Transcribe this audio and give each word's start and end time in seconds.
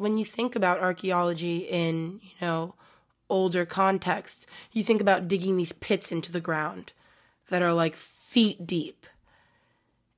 when 0.00 0.16
you 0.16 0.24
think 0.24 0.56
about 0.56 0.80
archaeology 0.80 1.58
in, 1.58 2.20
you 2.22 2.30
know, 2.40 2.74
older 3.28 3.66
contexts, 3.66 4.46
you 4.72 4.82
think 4.82 4.98
about 4.98 5.28
digging 5.28 5.58
these 5.58 5.72
pits 5.74 6.10
into 6.10 6.32
the 6.32 6.40
ground 6.40 6.94
that 7.50 7.60
are 7.60 7.74
like 7.74 7.94
feet 7.96 8.66
deep. 8.66 9.06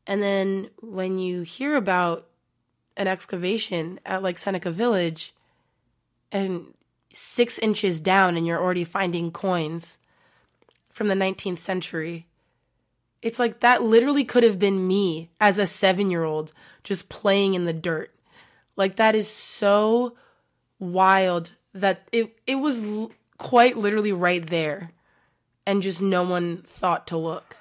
And 0.07 0.23
then 0.23 0.71
when 0.81 1.19
you 1.19 1.43
hear 1.43 1.75
about 1.75 2.29
an 2.97 3.09
excavation 3.09 3.99
at 4.07 4.23
like 4.23 4.39
Seneca 4.39 4.71
Village 4.71 5.35
and 6.31 6.75
six 7.13 7.59
inches 7.59 7.99
down 7.99 8.37
and 8.37 8.47
you're 8.47 8.63
already 8.63 8.85
finding 8.85 9.33
coins 9.33 9.99
from 10.91 11.09
the 11.09 11.17
19th 11.17 11.59
century, 11.59 12.29
it's 13.21 13.41
like 13.41 13.59
that 13.59 13.83
literally 13.83 14.25
could 14.25 14.45
have 14.45 14.61
been 14.61 14.87
me 14.87 15.31
as 15.41 15.59
a 15.59 15.67
seven 15.67 16.09
year 16.09 16.23
old 16.23 16.53
just 16.85 17.09
playing 17.09 17.55
in 17.55 17.65
the 17.65 17.73
dirt. 17.73 18.15
Like 18.77 18.97
that 18.97 19.15
is 19.15 19.29
so 19.29 20.17
wild 20.79 21.53
that 21.75 22.09
it 22.13 22.37
it 22.47 22.57
was 22.57 22.85
l- 22.85 23.13
quite 23.39 23.77
literally 23.77 24.13
right 24.13 24.45
there 24.47 24.93
and 25.67 25.83
just 25.83 26.03
no 26.03 26.23
one 26.25 26.63
thought 26.63 27.07
to 27.09 27.17
look. 27.17 27.57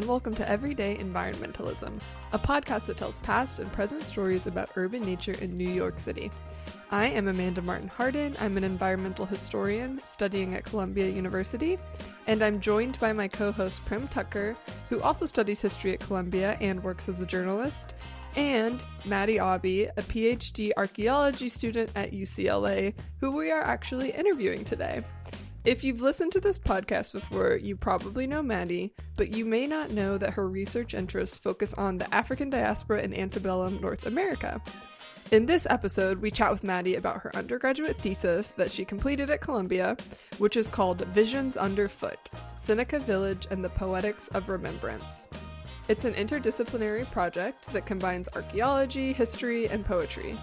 And 0.00 0.08
welcome 0.08 0.34
to 0.34 0.48
Everyday 0.48 0.96
Environmentalism, 0.96 2.00
a 2.32 2.38
podcast 2.38 2.86
that 2.86 2.96
tells 2.96 3.18
past 3.18 3.58
and 3.58 3.70
present 3.70 4.02
stories 4.02 4.46
about 4.46 4.70
urban 4.76 5.04
nature 5.04 5.34
in 5.42 5.58
New 5.58 5.68
York 5.68 6.00
City. 6.00 6.30
I 6.90 7.08
am 7.08 7.28
Amanda 7.28 7.60
Martin 7.60 7.88
Hardin. 7.88 8.34
I'm 8.40 8.56
an 8.56 8.64
environmental 8.64 9.26
historian 9.26 10.00
studying 10.02 10.54
at 10.54 10.64
Columbia 10.64 11.10
University, 11.10 11.78
and 12.26 12.42
I'm 12.42 12.62
joined 12.62 12.98
by 12.98 13.12
my 13.12 13.28
co 13.28 13.52
host 13.52 13.84
Prim 13.84 14.08
Tucker, 14.08 14.56
who 14.88 15.02
also 15.02 15.26
studies 15.26 15.60
history 15.60 15.92
at 15.92 16.00
Columbia 16.00 16.56
and 16.62 16.82
works 16.82 17.06
as 17.10 17.20
a 17.20 17.26
journalist, 17.26 17.92
and 18.36 18.82
Maddie 19.04 19.38
Aubie, 19.38 19.90
a 19.98 20.02
PhD 20.02 20.70
archaeology 20.78 21.50
student 21.50 21.90
at 21.94 22.12
UCLA, 22.12 22.94
who 23.20 23.36
we 23.36 23.50
are 23.50 23.62
actually 23.62 24.12
interviewing 24.12 24.64
today. 24.64 25.04
If 25.62 25.84
you've 25.84 26.00
listened 26.00 26.32
to 26.32 26.40
this 26.40 26.58
podcast 26.58 27.12
before, 27.12 27.54
you 27.54 27.76
probably 27.76 28.26
know 28.26 28.42
Maddie, 28.42 28.94
but 29.16 29.36
you 29.36 29.44
may 29.44 29.66
not 29.66 29.90
know 29.90 30.16
that 30.16 30.32
her 30.32 30.48
research 30.48 30.94
interests 30.94 31.36
focus 31.36 31.74
on 31.74 31.98
the 31.98 32.12
African 32.14 32.48
diaspora 32.48 33.02
in 33.02 33.12
antebellum 33.12 33.78
North 33.78 34.06
America. 34.06 34.62
In 35.32 35.44
this 35.44 35.66
episode, 35.68 36.22
we 36.22 36.30
chat 36.30 36.50
with 36.50 36.64
Maddie 36.64 36.94
about 36.94 37.20
her 37.20 37.36
undergraduate 37.36 38.00
thesis 38.00 38.52
that 38.54 38.70
she 38.70 38.86
completed 38.86 39.28
at 39.28 39.42
Columbia, 39.42 39.98
which 40.38 40.56
is 40.56 40.70
called 40.70 41.04
Visions 41.08 41.58
Underfoot 41.58 42.30
Seneca 42.56 42.98
Village 42.98 43.46
and 43.50 43.62
the 43.62 43.68
Poetics 43.68 44.28
of 44.28 44.48
Remembrance. 44.48 45.28
It's 45.88 46.06
an 46.06 46.14
interdisciplinary 46.14 47.10
project 47.12 47.70
that 47.74 47.84
combines 47.84 48.30
archaeology, 48.34 49.12
history, 49.12 49.68
and 49.68 49.84
poetry. 49.84 50.38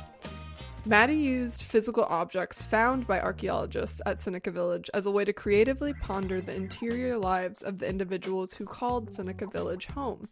Maddie 0.87 1.15
used 1.15 1.63
physical 1.63 2.05
objects 2.05 2.63
found 2.63 3.05
by 3.07 3.19
archaeologists 3.19 3.99
at 4.05 4.21
Seneca 4.21 4.51
Village 4.51 4.89
as 4.93 5.05
a 5.05 5.11
way 5.11 5.25
to 5.25 5.33
creatively 5.33 5.91
ponder 5.91 6.39
the 6.39 6.55
interior 6.55 7.17
lives 7.17 7.61
of 7.61 7.79
the 7.79 7.89
individuals 7.89 8.53
who 8.53 8.65
called 8.65 9.13
Seneca 9.13 9.47
Village 9.47 9.87
home. 9.87 10.29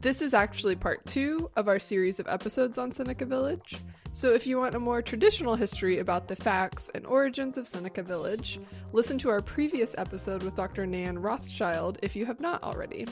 This 0.00 0.22
is 0.22 0.34
actually 0.34 0.74
part 0.74 1.06
two 1.06 1.52
of 1.54 1.68
our 1.68 1.78
series 1.78 2.18
of 2.18 2.26
episodes 2.26 2.78
on 2.78 2.90
Seneca 2.90 3.24
Village. 3.26 3.76
So, 4.12 4.32
if 4.32 4.44
you 4.46 4.58
want 4.58 4.74
a 4.74 4.80
more 4.80 5.02
traditional 5.02 5.54
history 5.54 5.98
about 5.98 6.26
the 6.26 6.34
facts 6.34 6.90
and 6.94 7.06
origins 7.06 7.56
of 7.56 7.68
Seneca 7.68 8.02
Village, 8.02 8.58
listen 8.92 9.18
to 9.18 9.30
our 9.30 9.40
previous 9.40 9.94
episode 9.96 10.42
with 10.42 10.56
Dr. 10.56 10.84
Nan 10.84 11.18
Rothschild 11.18 11.98
if 12.02 12.16
you 12.16 12.26
have 12.26 12.40
not 12.40 12.62
already. 12.64 13.06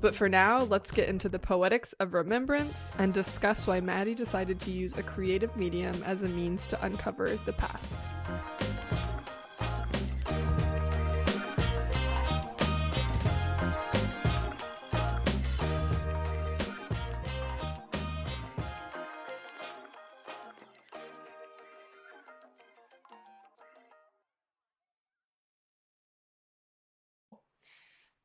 But 0.00 0.14
for 0.14 0.28
now, 0.28 0.62
let's 0.62 0.92
get 0.92 1.08
into 1.08 1.28
the 1.28 1.40
poetics 1.40 1.94
of 1.94 2.14
remembrance 2.14 2.92
and 2.98 3.12
discuss 3.12 3.66
why 3.66 3.80
Maddie 3.80 4.14
decided 4.14 4.60
to 4.60 4.70
use 4.70 4.96
a 4.96 5.02
creative 5.02 5.54
medium 5.56 6.00
as 6.04 6.22
a 6.22 6.28
means 6.28 6.66
to 6.68 6.84
uncover 6.84 7.36
the 7.44 7.52
past. 7.52 7.98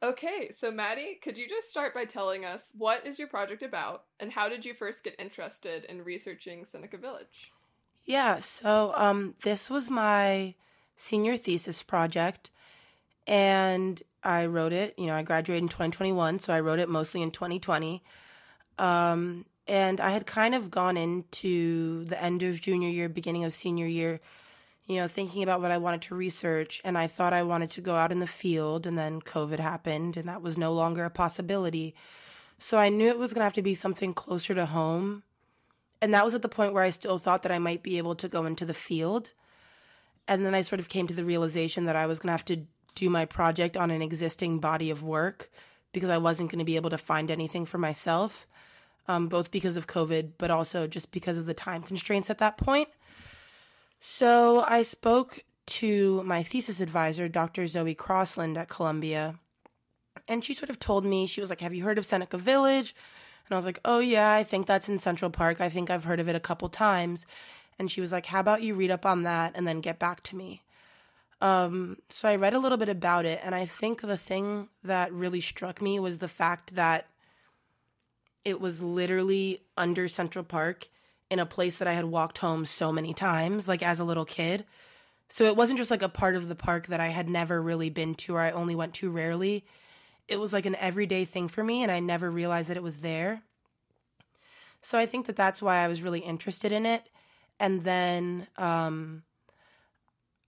Okay, 0.06 0.52
so 0.54 0.70
Maddie, 0.70 1.18
could 1.20 1.36
you 1.36 1.50
just 1.50 1.68
start 1.68 1.96
by 1.96 2.06
telling 2.06 2.46
us 2.46 2.72
what 2.78 3.08
is 3.08 3.18
your 3.18 3.28
project 3.28 3.64
about 3.64 4.04
and 4.20 4.32
how 4.32 4.48
did 4.48 4.64
you 4.64 4.76
first 4.76 5.04
get 5.04 5.16
interested 5.18 5.84
in 5.86 6.04
researching 6.04 6.64
Seneca 6.64 7.00
Village? 7.00 7.52
Yeah, 8.04 8.38
so 8.38 8.94
um, 8.96 9.34
this 9.42 9.68
was 9.68 9.90
my 9.90 10.54
senior 10.96 11.36
thesis 11.36 11.82
project, 11.82 12.52
and 13.26 14.04
I 14.24 14.46
wrote 14.46 14.74
it. 14.74 14.94
You 14.96 15.08
know, 15.08 15.16
I 15.16 15.24
graduated 15.24 15.64
in 15.64 15.70
2021, 15.70 16.38
so 16.38 16.54
I 16.54 16.60
wrote 16.60 16.78
it 16.78 16.88
mostly 16.88 17.24
in 17.24 17.32
2020. 17.32 18.04
Um, 18.78 19.46
and 19.68 20.00
I 20.00 20.12
had 20.12 20.28
kind 20.28 20.54
of 20.54 20.70
gone 20.70 20.98
into 20.98 22.06
the 22.06 22.22
end 22.22 22.44
of 22.44 22.62
junior 22.62 22.90
year, 22.90 23.10
beginning 23.10 23.44
of 23.44 23.56
senior 23.56 23.88
year, 23.88 24.20
you 24.88 24.98
know, 24.98 25.08
thinking 25.08 25.42
about 25.42 25.62
what 25.62 25.72
I 25.72 25.78
wanted 25.78 26.04
to 26.04 26.16
research. 26.16 26.82
And 26.84 26.98
I 26.98 27.08
thought 27.08 27.34
I 27.34 27.44
wanted 27.44 27.72
to 27.72 27.82
go 27.82 27.96
out 27.96 28.12
in 28.12 28.20
the 28.20 28.28
field, 28.28 28.86
and 28.86 28.98
then 28.98 29.22
COVID 29.22 29.60
happened, 29.60 30.18
and 30.18 30.28
that 30.30 30.42
was 30.42 30.58
no 30.58 30.72
longer 30.72 31.06
a 31.06 31.10
possibility. 31.10 31.96
So 32.60 32.78
I 32.78 32.90
knew 32.90 33.08
it 33.08 33.18
was 33.18 33.34
going 33.34 33.42
to 33.42 33.46
have 33.46 33.54
to 33.54 33.62
be 33.62 33.76
something 33.76 34.14
closer 34.14 34.54
to 34.54 34.66
home. 34.66 35.24
And 36.02 36.14
that 36.14 36.26
was 36.26 36.34
at 36.34 36.42
the 36.42 36.50
point 36.50 36.74
where 36.74 36.84
I 36.84 36.90
still 36.90 37.18
thought 37.18 37.44
that 37.44 37.52
I 37.52 37.60
might 37.60 37.84
be 37.84 37.98
able 37.98 38.16
to 38.16 38.28
go 38.28 38.46
into 38.46 38.66
the 38.66 38.74
field. 38.74 39.32
And 40.28 40.46
then 40.46 40.56
I 40.56 40.62
sort 40.62 40.80
of 40.80 40.90
came 40.90 41.08
to 41.08 41.14
the 41.14 41.26
realization 41.26 41.86
that 41.86 41.96
I 41.96 42.06
was 42.06 42.20
going 42.20 42.28
to 42.28 42.34
have 42.34 42.46
to 42.46 42.66
do 42.96 43.10
my 43.10 43.26
project 43.26 43.76
on 43.76 43.92
an 43.92 44.02
existing 44.02 44.60
body 44.60 44.90
of 44.90 45.04
work 45.04 45.50
because 45.92 46.10
I 46.10 46.18
wasn't 46.18 46.50
going 46.52 46.60
to 46.60 46.66
be 46.66 46.76
able 46.76 46.90
to 46.90 46.98
find 46.98 47.30
anything 47.30 47.66
for 47.66 47.78
myself, 47.78 48.48
um, 49.08 49.28
both 49.28 49.52
because 49.52 49.78
of 49.78 49.88
COVID, 49.88 50.34
but 50.38 50.52
also 50.52 50.88
just 50.88 51.12
because 51.12 51.38
of 51.38 51.46
the 51.46 51.54
time 51.54 51.84
constraints 51.84 52.30
at 52.30 52.40
that 52.40 52.58
point. 52.58 52.90
So 54.00 54.64
I 54.68 54.84
spoke 54.84 55.44
to 55.68 56.22
my 56.24 56.44
thesis 56.44 56.80
advisor, 56.80 57.28
Dr. 57.28 57.66
Zoe 57.66 57.96
Crossland 57.96 58.58
at 58.58 58.70
Columbia, 58.70 59.36
and 60.28 60.44
she 60.44 60.54
sort 60.54 60.70
of 60.70 60.80
told 60.80 61.06
me, 61.06 61.26
she 61.26 61.42
was 61.42 61.50
like, 61.50 61.62
Have 61.62 61.74
you 61.74 61.84
heard 61.84 61.98
of 61.98 62.06
Seneca 62.06 62.38
Village? 62.38 62.96
And 63.48 63.54
I 63.54 63.58
was 63.58 63.66
like, 63.66 63.80
Oh, 63.86 64.00
yeah, 64.00 64.32
I 64.32 64.44
think 64.44 64.68
that's 64.68 64.90
in 64.90 65.00
Central 65.00 65.32
Park. 65.32 65.62
I 65.62 65.70
think 65.70 65.90
I've 65.90 66.06
heard 66.06 66.20
of 66.20 66.30
it 66.30 66.36
a 66.36 66.40
couple 66.40 66.70
times. 66.70 67.26
And 67.78 67.92
she 67.92 68.02
was 68.02 68.12
like, 68.12 68.28
How 68.28 68.40
about 68.40 68.64
you 68.64 68.74
read 68.74 68.92
up 68.92 69.06
on 69.06 69.24
that 69.24 69.54
and 69.56 69.68
then 69.68 69.82
get 69.82 70.00
back 70.00 70.24
to 70.24 70.36
me? 70.36 70.62
Um, 71.42 71.98
so 72.10 72.30
I 72.30 72.36
read 72.36 72.54
a 72.54 72.60
little 72.60 72.78
bit 72.78 72.90
about 72.90 73.26
it, 73.26 73.42
and 73.44 73.54
I 73.54 73.66
think 73.66 74.02
the 74.02 74.18
thing 74.18 74.70
that 74.84 75.12
really 75.12 75.42
struck 75.42 75.82
me 75.82 76.00
was 76.00 76.20
the 76.20 76.28
fact 76.28 76.76
that 76.76 77.08
it 78.46 78.62
was 78.62 78.82
literally 78.82 79.62
under 79.78 80.08
Central 80.08 80.46
Park 80.46 80.88
in 81.30 81.40
a 81.40 81.46
place 81.46 81.78
that 81.78 81.88
I 81.88 81.94
had 81.94 82.06
walked 82.06 82.40
home 82.40 82.66
so 82.66 82.92
many 82.92 83.14
times, 83.14 83.68
like 83.68 83.82
as 83.82 84.00
a 84.00 84.04
little 84.04 84.26
kid. 84.26 84.66
So 85.30 85.46
it 85.46 85.56
wasn't 85.56 85.80
just 85.80 85.92
like 85.92 86.04
a 86.04 86.10
part 86.10 86.36
of 86.36 86.48
the 86.48 86.56
park 86.56 86.88
that 86.88 87.00
I 87.00 87.08
had 87.08 87.30
never 87.30 87.62
really 87.62 87.90
been 87.90 88.16
to 88.16 88.36
or 88.36 88.42
I 88.42 88.52
only 88.52 88.76
went 88.76 88.94
to 88.96 89.10
rarely. 89.10 89.66
It 90.28 90.40
was 90.40 90.54
like 90.54 90.66
an 90.66 90.76
everyday 90.76 91.26
thing 91.26 91.48
for 91.48 91.64
me, 91.64 91.84
and 91.84 91.92
I 91.92 92.00
never 92.00 92.32
realized 92.32 92.70
that 92.70 92.78
it 92.78 92.84
was 92.84 92.98
there. 92.98 93.44
So 94.82 94.98
I 95.00 95.06
think 95.06 95.26
that 95.26 95.36
that's 95.36 95.62
why 95.62 95.78
I 95.78 95.88
was 95.88 96.02
really 96.02 96.20
interested 96.20 96.72
in 96.72 96.86
it. 96.86 97.10
And 97.60 97.84
then 97.84 98.48
um, 98.58 99.24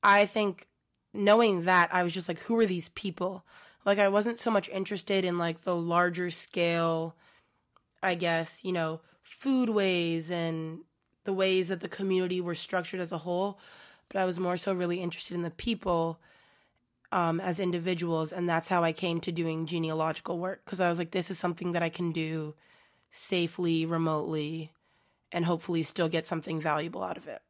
I 0.04 0.26
think 0.26 0.68
knowing 1.14 1.64
that, 1.64 1.94
I 1.94 2.04
was 2.04 2.14
just 2.14 2.28
like, 2.28 2.40
who 2.42 2.58
are 2.60 2.66
these 2.66 2.90
people? 2.90 3.46
Like, 3.86 4.00
I 4.00 4.10
wasn't 4.10 4.40
so 4.40 4.52
much 4.52 4.70
interested 4.70 5.26
in 5.26 5.38
like 5.38 5.62
the 5.62 5.76
larger 5.76 6.30
scale, 6.30 7.16
I 8.04 8.16
guess, 8.16 8.64
you 8.64 8.72
know, 8.72 9.02
food 9.28 9.70
ways 9.70 10.32
and 10.32 10.80
the 11.26 11.34
ways 11.34 11.68
that 11.68 11.82
the 11.82 11.90
community 11.90 12.40
were 12.40 12.56
structured 12.56 13.02
as 13.02 13.12
a 13.12 13.20
whole, 13.20 13.60
but 14.08 14.20
I 14.20 14.26
was 14.26 14.40
more 14.40 14.56
so 14.56 14.72
really 14.74 15.02
interested 15.02 15.36
in 15.36 15.42
the 15.42 15.52
people 15.52 16.20
um, 17.12 17.42
as 17.42 17.60
individuals, 17.60 18.32
and 18.32 18.48
that's 18.48 18.70
how 18.70 18.84
I 18.84 18.94
came 18.94 19.20
to 19.22 19.32
doing 19.32 19.66
genealogical 19.66 20.40
work 20.40 20.64
because 20.64 20.80
I 20.80 20.90
was 20.90 20.98
like, 20.98 21.12
this 21.12 21.30
is 21.30 21.38
something 21.38 21.74
that 21.74 21.84
I 21.84 21.90
can 21.90 22.14
do 22.14 22.56
safely, 23.12 23.86
remotely, 23.86 24.72
and 25.32 25.44
hopefully 25.44 25.84
still 25.84 26.08
get 26.08 26.26
something 26.26 26.62
valuable 26.62 27.04
out 27.04 27.18
of 27.18 27.28
it. 27.28 27.42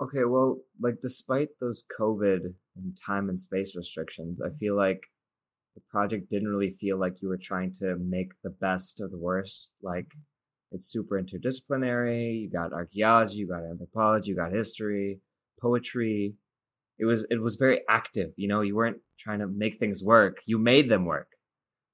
Okay, 0.00 0.24
well, 0.24 0.58
like 0.80 1.00
despite 1.00 1.50
those 1.60 1.84
COVID 1.96 2.54
and 2.76 2.96
time 2.96 3.28
and 3.28 3.40
space 3.40 3.76
restrictions, 3.76 4.40
I 4.42 4.50
feel 4.50 4.76
like 4.76 5.04
the 5.76 5.80
project 5.90 6.28
didn't 6.28 6.48
really 6.48 6.70
feel 6.70 6.98
like 6.98 7.22
you 7.22 7.28
were 7.28 7.38
trying 7.38 7.72
to 7.74 7.96
make 7.96 8.32
the 8.42 8.50
best 8.50 9.00
of 9.00 9.12
the 9.12 9.18
worst. 9.18 9.74
Like 9.80 10.08
it's 10.72 10.86
super 10.86 11.20
interdisciplinary. 11.20 12.42
You 12.42 12.50
got 12.50 12.72
archaeology, 12.72 13.36
you 13.36 13.48
got 13.48 13.64
anthropology, 13.64 14.30
you 14.30 14.36
got 14.36 14.52
history, 14.52 15.20
poetry. 15.60 16.34
It 16.98 17.04
was 17.04 17.26
it 17.30 17.40
was 17.40 17.56
very 17.56 17.80
active. 17.88 18.30
You 18.36 18.48
know, 18.48 18.60
you 18.60 18.76
weren't 18.76 18.98
trying 19.18 19.40
to 19.40 19.46
make 19.46 19.78
things 19.78 20.02
work. 20.02 20.38
You 20.46 20.58
made 20.58 20.88
them 20.88 21.04
work. 21.04 21.28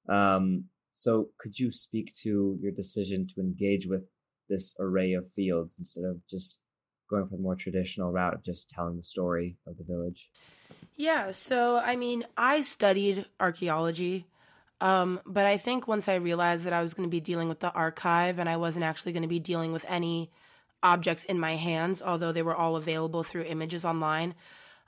Um, 0.09 0.65
so, 0.91 1.29
could 1.39 1.57
you 1.57 1.71
speak 1.71 2.13
to 2.23 2.57
your 2.61 2.71
decision 2.71 3.27
to 3.33 3.41
engage 3.41 3.87
with 3.87 4.09
this 4.49 4.75
array 4.79 5.13
of 5.13 5.31
fields 5.31 5.75
instead 5.77 6.03
of 6.03 6.17
just 6.27 6.59
going 7.09 7.25
for 7.27 7.37
the 7.37 7.41
more 7.41 7.55
traditional 7.55 8.11
route 8.11 8.33
of 8.33 8.43
just 8.43 8.69
telling 8.69 8.97
the 8.97 9.03
story 9.03 9.57
of 9.67 9.77
the 9.77 9.83
village? 9.83 10.29
Yeah, 10.95 11.31
so 11.31 11.77
I 11.77 11.95
mean, 11.95 12.25
I 12.35 12.61
studied 12.61 13.25
archaeology, 13.39 14.25
um, 14.81 15.19
but 15.25 15.45
I 15.45 15.57
think 15.57 15.87
once 15.87 16.07
I 16.07 16.15
realized 16.15 16.63
that 16.63 16.73
I 16.73 16.81
was 16.81 16.93
going 16.93 17.07
to 17.07 17.11
be 17.11 17.19
dealing 17.19 17.49
with 17.49 17.59
the 17.59 17.71
archive 17.73 18.39
and 18.39 18.47
I 18.47 18.57
wasn't 18.57 18.85
actually 18.85 19.11
going 19.11 19.23
to 19.23 19.27
be 19.27 19.39
dealing 19.39 19.73
with 19.73 19.85
any 19.87 20.31
objects 20.81 21.23
in 21.25 21.39
my 21.39 21.55
hands, 21.55 22.01
although 22.01 22.31
they 22.31 22.41
were 22.41 22.55
all 22.55 22.75
available 22.75 23.23
through 23.23 23.43
images 23.43 23.83
online, 23.83 24.35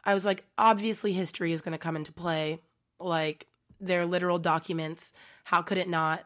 I 0.03 0.13
was 0.13 0.25
like, 0.25 0.45
obviously, 0.57 1.13
history 1.13 1.51
is 1.51 1.61
going 1.61 1.73
to 1.73 1.77
come 1.77 1.95
into 1.95 2.11
play. 2.11 2.59
Like, 2.99 3.47
they're 3.79 4.05
literal 4.05 4.39
documents. 4.39 5.11
How 5.43 5.61
could 5.61 5.77
it 5.77 5.89
not? 5.89 6.25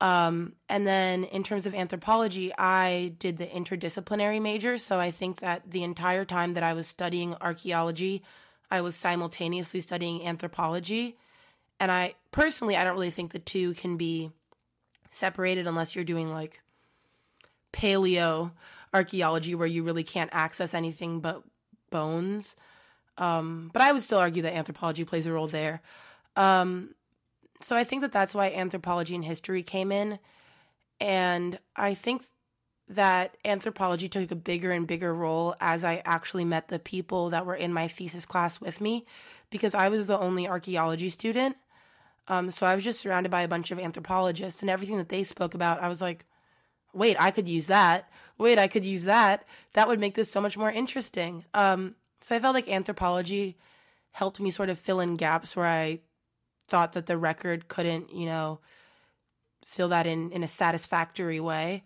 Um, 0.00 0.52
and 0.68 0.86
then 0.86 1.24
in 1.24 1.42
terms 1.42 1.66
of 1.66 1.74
anthropology, 1.74 2.52
I 2.56 3.14
did 3.18 3.38
the 3.38 3.46
interdisciplinary 3.46 4.40
major. 4.40 4.78
So 4.78 4.98
I 4.98 5.10
think 5.10 5.40
that 5.40 5.70
the 5.70 5.82
entire 5.82 6.24
time 6.24 6.54
that 6.54 6.62
I 6.62 6.72
was 6.72 6.86
studying 6.86 7.34
archaeology, 7.40 8.22
I 8.70 8.80
was 8.80 8.94
simultaneously 8.94 9.80
studying 9.80 10.24
anthropology. 10.24 11.16
And 11.80 11.90
I 11.90 12.14
personally, 12.30 12.76
I 12.76 12.84
don't 12.84 12.94
really 12.94 13.10
think 13.10 13.32
the 13.32 13.38
two 13.38 13.74
can 13.74 13.96
be 13.96 14.30
separated 15.10 15.66
unless 15.66 15.94
you're 15.94 16.04
doing 16.04 16.32
like 16.32 16.60
paleo 17.72 18.52
archaeology 18.92 19.54
where 19.54 19.66
you 19.66 19.82
really 19.82 20.04
can't 20.04 20.30
access 20.32 20.74
anything 20.74 21.20
but 21.20 21.42
bones. 21.90 22.56
Um, 23.16 23.70
but 23.72 23.82
I 23.82 23.92
would 23.92 24.02
still 24.02 24.18
argue 24.18 24.42
that 24.42 24.54
anthropology 24.54 25.04
plays 25.04 25.26
a 25.26 25.32
role 25.32 25.46
there. 25.46 25.82
Um, 26.36 26.94
so 27.60 27.76
I 27.76 27.84
think 27.84 28.02
that 28.02 28.12
that's 28.12 28.34
why 28.34 28.50
anthropology 28.50 29.14
and 29.14 29.24
history 29.24 29.62
came 29.62 29.90
in. 29.90 30.18
And 31.00 31.58
I 31.76 31.94
think 31.94 32.24
that 32.88 33.36
anthropology 33.44 34.08
took 34.08 34.30
a 34.30 34.36
bigger 34.36 34.70
and 34.70 34.86
bigger 34.86 35.12
role 35.12 35.54
as 35.60 35.84
I 35.84 36.02
actually 36.04 36.44
met 36.44 36.68
the 36.68 36.78
people 36.78 37.30
that 37.30 37.44
were 37.44 37.54
in 37.54 37.72
my 37.72 37.86
thesis 37.88 38.24
class 38.24 38.60
with 38.60 38.80
me 38.80 39.04
because 39.50 39.74
I 39.74 39.88
was 39.88 40.06
the 40.06 40.18
only 40.18 40.48
archaeology 40.48 41.10
student. 41.10 41.56
Um, 42.28 42.50
so 42.50 42.66
I 42.66 42.74
was 42.74 42.84
just 42.84 43.00
surrounded 43.00 43.30
by 43.30 43.42
a 43.42 43.48
bunch 43.48 43.70
of 43.70 43.78
anthropologists 43.78 44.60
and 44.60 44.70
everything 44.70 44.98
that 44.98 45.08
they 45.08 45.24
spoke 45.24 45.54
about. 45.54 45.82
I 45.82 45.88
was 45.88 46.02
like, 46.02 46.26
wait, 46.92 47.20
I 47.20 47.30
could 47.30 47.48
use 47.48 47.66
that. 47.66 48.10
Wait, 48.36 48.58
I 48.58 48.68
could 48.68 48.84
use 48.84 49.04
that. 49.04 49.44
That 49.72 49.88
would 49.88 49.98
make 49.98 50.14
this 50.14 50.30
so 50.30 50.40
much 50.40 50.56
more 50.56 50.70
interesting. 50.70 51.44
Um, 51.54 51.96
so 52.20 52.36
I 52.36 52.38
felt 52.38 52.54
like 52.54 52.68
anthropology 52.68 53.56
helped 54.12 54.40
me 54.40 54.50
sort 54.50 54.68
of 54.68 54.78
fill 54.78 55.00
in 55.00 55.16
gaps 55.16 55.56
where 55.56 55.66
I 55.66 56.00
thought 56.68 56.92
that 56.92 57.06
the 57.06 57.16
record 57.16 57.68
couldn't, 57.68 58.12
you 58.12 58.26
know, 58.26 58.60
fill 59.64 59.88
that 59.88 60.06
in 60.06 60.30
in 60.32 60.42
a 60.42 60.48
satisfactory 60.48 61.40
way. 61.40 61.84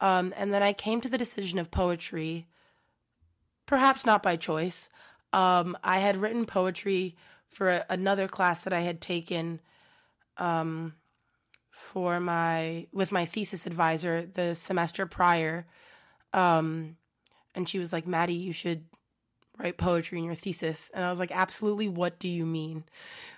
Um, 0.00 0.34
and 0.36 0.52
then 0.52 0.62
I 0.62 0.72
came 0.72 1.00
to 1.00 1.08
the 1.08 1.18
decision 1.18 1.58
of 1.58 1.70
poetry, 1.70 2.48
perhaps 3.66 4.04
not 4.04 4.22
by 4.22 4.36
choice. 4.36 4.88
Um, 5.32 5.76
I 5.82 5.98
had 5.98 6.16
written 6.16 6.46
poetry 6.46 7.16
for 7.46 7.70
a, 7.70 7.86
another 7.88 8.28
class 8.28 8.64
that 8.64 8.72
I 8.72 8.80
had 8.80 9.00
taken 9.00 9.60
um, 10.38 10.94
for 11.70 12.20
my 12.20 12.86
with 12.92 13.12
my 13.12 13.24
thesis 13.24 13.66
advisor 13.66 14.26
the 14.26 14.54
semester 14.54 15.06
prior, 15.06 15.66
um, 16.32 16.96
and 17.54 17.68
she 17.68 17.78
was 17.78 17.92
like, 17.92 18.06
"Maddie, 18.06 18.34
you 18.34 18.52
should 18.52 18.84
write 19.58 19.76
poetry 19.76 20.18
in 20.18 20.24
your 20.24 20.34
thesis. 20.34 20.90
And 20.94 21.04
I 21.04 21.10
was 21.10 21.18
like, 21.18 21.30
absolutely, 21.30 21.88
what 21.88 22.18
do 22.18 22.28
you 22.28 22.46
mean? 22.46 22.84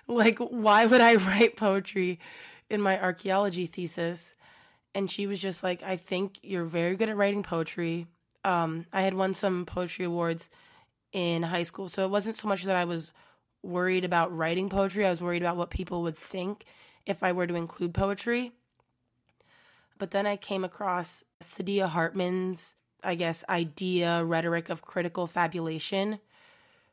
Like, 0.09 0.39
why 0.39 0.85
would 0.85 1.01
I 1.01 1.15
write 1.27 1.57
poetry 1.57 2.17
in 2.69 2.81
my 2.81 2.97
archaeology 2.97 3.65
thesis? 3.65 4.35
And 4.95 5.11
she 5.11 5.27
was 5.27 5.37
just 5.37 5.63
like, 5.63 5.83
I 5.83 5.97
think 5.97 6.39
you're 6.41 6.63
very 6.63 6.95
good 6.95 7.09
at 7.09 7.17
writing 7.17 7.43
poetry. 7.43 8.07
Um, 8.45 8.85
I 8.93 9.01
had 9.01 9.15
won 9.15 9.33
some 9.33 9.65
poetry 9.65 10.05
awards 10.05 10.49
in 11.11 11.43
high 11.43 11.63
school. 11.63 11.89
So 11.89 12.05
it 12.05 12.09
wasn't 12.09 12.37
so 12.37 12.47
much 12.47 12.63
that 12.63 12.77
I 12.77 12.85
was 12.85 13.11
worried 13.61 14.05
about 14.05 14.33
writing 14.33 14.69
poetry, 14.69 15.05
I 15.05 15.09
was 15.09 15.21
worried 15.21 15.41
about 15.41 15.57
what 15.57 15.71
people 15.71 16.03
would 16.03 16.17
think 16.17 16.63
if 17.07 17.23
I 17.23 17.31
were 17.31 17.47
to 17.47 17.55
include 17.55 17.93
poetry. 17.93 18.51
But 19.97 20.11
then 20.11 20.27
I 20.27 20.35
came 20.35 20.63
across 20.63 21.23
Saidiya 21.41 21.87
Hartman's 21.87 22.75
I 23.03 23.15
guess, 23.15 23.43
idea, 23.47 24.23
rhetoric 24.23 24.69
of 24.69 24.81
critical 24.81 25.27
fabulation. 25.27 26.19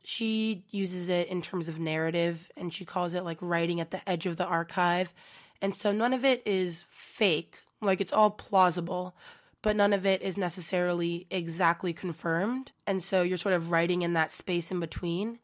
She 0.03 0.65
uses 0.71 1.09
it 1.09 1.29
in 1.29 1.41
terms 1.41 1.69
of 1.69 1.81
narrative 1.81 2.51
and 2.57 2.73
she 2.73 2.85
calls 2.85 3.15
it 3.15 3.25
like 3.25 3.39
writing 3.41 3.81
at 3.81 3.91
the 3.91 4.07
edge 4.09 4.27
of 4.27 4.37
the 4.37 4.47
archive. 4.47 5.15
And 5.63 5.75
so 5.75 5.93
none 5.93 6.13
of 6.13 6.25
it 6.25 6.43
is 6.45 6.85
fake, 6.91 7.61
like 7.81 8.01
it's 8.01 8.13
all 8.13 8.31
plausible, 8.31 9.17
but 9.63 9.77
none 9.77 9.93
of 9.93 10.05
it 10.05 10.21
is 10.21 10.37
necessarily 10.37 11.27
exactly 11.31 11.93
confirmed. 11.93 12.73
And 12.87 13.03
so 13.03 13.23
you're 13.23 13.39
sort 13.39 13.55
of 13.55 13.71
writing 13.71 14.03
in 14.03 14.13
that 14.13 14.31
space 14.31 14.71
in 14.71 14.79
between. 14.79 15.39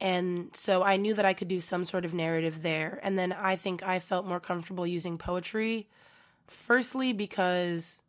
And 0.00 0.50
so 0.54 0.82
I 0.82 0.96
knew 0.96 1.12
that 1.14 1.26
I 1.26 1.34
could 1.34 1.48
do 1.48 1.60
some 1.60 1.84
sort 1.84 2.04
of 2.04 2.14
narrative 2.14 2.62
there. 2.62 3.00
And 3.02 3.18
then 3.18 3.32
I 3.32 3.56
think 3.56 3.82
I 3.82 3.98
felt 3.98 4.26
more 4.26 4.40
comfortable 4.40 4.86
using 4.86 5.18
poetry, 5.18 5.88
firstly, 6.46 7.12
because 7.12 8.00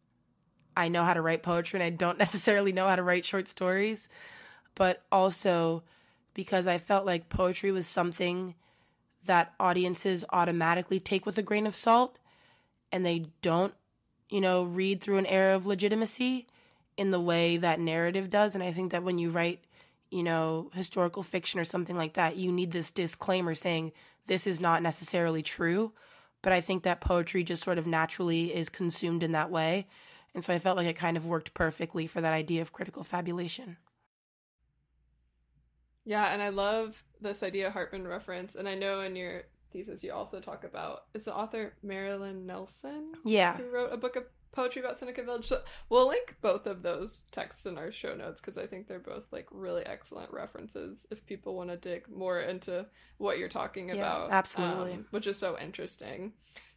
I 0.76 0.88
know 0.88 1.04
how 1.04 1.14
to 1.14 1.22
write 1.22 1.44
poetry 1.44 1.80
and 1.80 1.86
I 1.86 1.90
don't 1.90 2.18
necessarily 2.20 2.72
know 2.72 2.88
how 2.88 2.96
to 2.96 3.04
write 3.04 3.26
short 3.26 3.48
stories, 3.48 4.08
but 4.76 5.04
also 5.12 5.84
because 6.34 6.66
I 6.66 6.78
felt 6.78 7.06
like 7.06 7.28
poetry 7.28 7.72
was 7.72 7.88
something 7.88 8.56
that 9.26 9.54
audiences 9.60 10.26
automatically 10.32 11.00
take 11.00 11.26
with 11.26 11.38
a 11.38 11.44
grain 11.44 11.68
of 11.68 11.76
salt 11.76 12.18
and 12.92 13.06
they 13.06 13.26
don't, 13.42 13.74
you 14.30 14.42
know, 14.42 14.64
read 14.64 15.02
through 15.02 15.18
an 15.18 15.26
air 15.26 15.54
of 15.54 15.68
legitimacy 15.68 16.48
in 16.98 17.12
the 17.12 17.20
way 17.20 17.58
that 17.58 17.80
narrative 17.80 18.30
does. 18.30 18.56
And 18.56 18.64
I 18.64 18.72
think 18.72 18.92
that 18.92 19.04
when 19.04 19.18
you 19.18 19.30
write, 19.30 19.60
you 20.12 20.24
know, 20.24 20.69
historical 20.74 21.24
fiction 21.24 21.60
or 21.60 21.63
something 21.63 21.98
like 21.98 22.13
that, 22.13 22.36
you 22.36 22.52
need 22.52 22.72
this 22.72 22.92
disclaimer 22.92 23.56
saying 23.56 23.94
this 24.28 24.46
is 24.46 24.62
not 24.62 24.84
necessarily 24.84 25.42
true. 25.42 25.94
But 26.44 26.54
I 26.54 26.62
think 26.62 26.84
that 26.84 27.02
poetry 27.02 27.44
just 27.44 27.63
sort 27.63 27.78
of 27.78 27.88
naturally 27.88 28.54
is 28.54 28.69
consumed 28.69 29.24
in 29.24 29.31
that 29.31 29.52
way. 29.52 29.88
And 30.34 30.44
so 30.44 30.54
I 30.54 30.60
felt 30.60 30.78
like 30.78 30.88
it 30.88 30.96
kind 30.96 31.18
of 31.18 31.25
worked 31.25 31.54
perfectly 31.54 32.08
for 32.08 32.22
that 32.22 32.34
idea 32.34 32.62
of 32.62 32.72
critical 32.72 33.04
fabulation. 33.04 33.78
Yeah, 36.04 36.33
and 36.33 36.42
I 36.42 36.50
love 36.50 37.04
this 37.21 37.44
idea 37.44 37.69
Hartman 37.69 38.07
reference. 38.07 38.56
And 38.56 38.68
I 38.68 38.76
know 38.76 39.02
in 39.02 39.16
your 39.16 39.44
thesis 39.71 40.04
you 40.04 40.12
also 40.12 40.40
talk 40.40 40.64
about 40.64 41.04
is 41.14 41.26
the 41.26 41.35
author 41.35 41.74
Marilyn 41.83 42.45
Nelson? 42.45 43.14
Yeah. 43.24 43.57
Who 43.57 43.69
wrote 43.69 43.94
a 43.94 43.97
book 43.97 44.16
of 44.16 44.24
poetry 44.52 44.81
about 44.81 45.00
Seneca 45.00 45.24
Village. 45.24 45.46
So 45.46 45.62
we'll 45.90 46.08
link 46.08 46.36
both 46.42 46.66
of 46.66 46.81
those 46.84 47.24
texts 47.31 47.66
in 47.66 47.78
our 47.78 47.92
show 47.92 48.16
notes 48.16 48.42
because 48.42 48.58
I 48.58 48.68
think 48.68 48.88
they're 48.88 49.00
both 49.00 49.28
like 49.31 49.48
really 49.52 49.86
excellent 49.86 50.31
references 50.31 51.08
if 51.12 51.26
people 51.26 51.56
want 51.56 51.70
to 51.70 51.78
dig 51.78 52.10
more 52.10 52.40
into 52.42 52.86
what 53.18 53.38
you're 53.38 53.50
talking 53.50 53.90
Yeah, 53.90 53.96
about. 53.96 54.31
absolutely. 54.31 54.94
um, 54.94 55.06
which 55.12 55.28
is 55.28 55.38
so 55.38 55.58
interesting. 55.60 56.34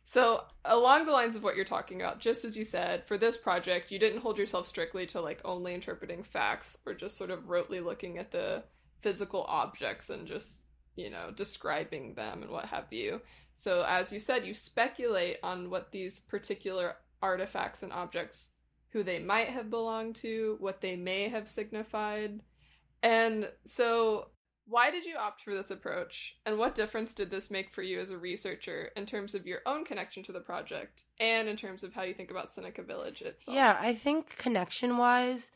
So, 0.06 0.42
along 0.66 1.06
the 1.06 1.12
lines 1.12 1.34
of 1.34 1.42
what 1.42 1.56
you're 1.56 1.64
talking 1.64 2.02
about, 2.02 2.20
just 2.20 2.44
as 2.44 2.58
you 2.58 2.64
said, 2.64 3.06
for 3.06 3.16
this 3.16 3.38
project, 3.38 3.90
you 3.90 3.98
didn't 3.98 4.20
hold 4.20 4.36
yourself 4.36 4.68
strictly 4.68 5.06
to 5.06 5.20
like 5.22 5.40
only 5.46 5.72
interpreting 5.72 6.22
facts 6.22 6.76
or 6.84 6.92
just 6.92 7.16
sort 7.16 7.30
of 7.30 7.44
rotely 7.44 7.82
looking 7.82 8.18
at 8.18 8.30
the 8.30 8.62
physical 9.00 9.44
objects 9.48 10.10
and 10.10 10.26
just, 10.26 10.66
you 10.94 11.08
know, 11.08 11.30
describing 11.34 12.12
them 12.14 12.42
and 12.42 12.50
what 12.50 12.66
have 12.66 12.92
you. 12.92 13.22
So, 13.56 13.82
as 13.88 14.12
you 14.12 14.20
said, 14.20 14.44
you 14.46 14.52
speculate 14.52 15.38
on 15.42 15.70
what 15.70 15.90
these 15.90 16.20
particular 16.20 16.96
artifacts 17.24 17.82
and 17.82 17.92
objects, 17.92 18.50
who 18.90 19.02
they 19.02 19.18
might 19.18 19.48
have 19.48 19.70
belonged 19.70 20.14
to, 20.16 20.56
what 20.60 20.82
they 20.82 20.94
may 20.94 21.28
have 21.30 21.48
signified. 21.48 22.40
And 23.02 23.48
so, 23.64 24.28
why 24.66 24.90
did 24.90 25.04
you 25.06 25.16
opt 25.16 25.42
for 25.42 25.54
this 25.54 25.70
approach? 25.70 26.36
And 26.44 26.58
what 26.58 26.74
difference 26.74 27.14
did 27.14 27.30
this 27.30 27.50
make 27.50 27.72
for 27.72 27.82
you 27.82 28.00
as 28.00 28.10
a 28.10 28.18
researcher 28.18 28.90
in 28.94 29.06
terms 29.06 29.34
of 29.34 29.46
your 29.46 29.60
own 29.66 29.84
connection 29.84 30.22
to 30.24 30.32
the 30.32 30.40
project 30.40 31.04
and 31.18 31.48
in 31.48 31.56
terms 31.56 31.82
of 31.82 31.94
how 31.94 32.02
you 32.02 32.14
think 32.14 32.30
about 32.30 32.50
Seneca 32.50 32.82
Village 32.82 33.22
itself? 33.22 33.54
Yeah, 33.54 33.76
I 33.80 33.94
think 33.94 34.36
connection 34.36 34.96
wise, 34.98 35.50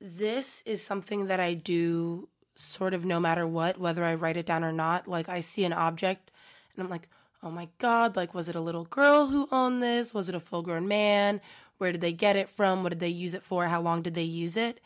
this 0.00 0.62
is 0.64 0.84
something 0.84 1.26
that 1.26 1.40
I 1.40 1.54
do 1.54 2.28
sort 2.56 2.94
of 2.94 3.04
no 3.04 3.18
matter 3.18 3.46
what, 3.46 3.78
whether 3.78 4.04
I 4.04 4.14
write 4.14 4.36
it 4.36 4.46
down 4.46 4.64
or 4.64 4.72
not. 4.72 5.08
Like, 5.08 5.28
I 5.28 5.40
see 5.40 5.64
an 5.64 5.72
object 5.72 6.30
and 6.74 6.84
I'm 6.84 6.90
like, 6.90 7.08
oh 7.42 7.50
my 7.50 7.68
God, 7.78 8.16
like, 8.16 8.34
was 8.34 8.48
it 8.48 8.56
a 8.56 8.60
little 8.60 8.84
girl 8.84 9.26
who 9.28 9.48
owned 9.50 9.82
this? 9.82 10.12
Was 10.12 10.28
it 10.28 10.34
a 10.34 10.40
full 10.40 10.62
grown 10.62 10.86
man? 10.88 11.40
Where 11.78 11.92
did 11.92 12.00
they 12.00 12.12
get 12.12 12.36
it 12.36 12.50
from? 12.50 12.82
What 12.82 12.90
did 12.90 13.00
they 13.00 13.08
use 13.08 13.34
it 13.34 13.42
for? 13.42 13.66
How 13.66 13.80
long 13.80 14.02
did 14.02 14.14
they 14.14 14.22
use 14.22 14.56
it? 14.56 14.80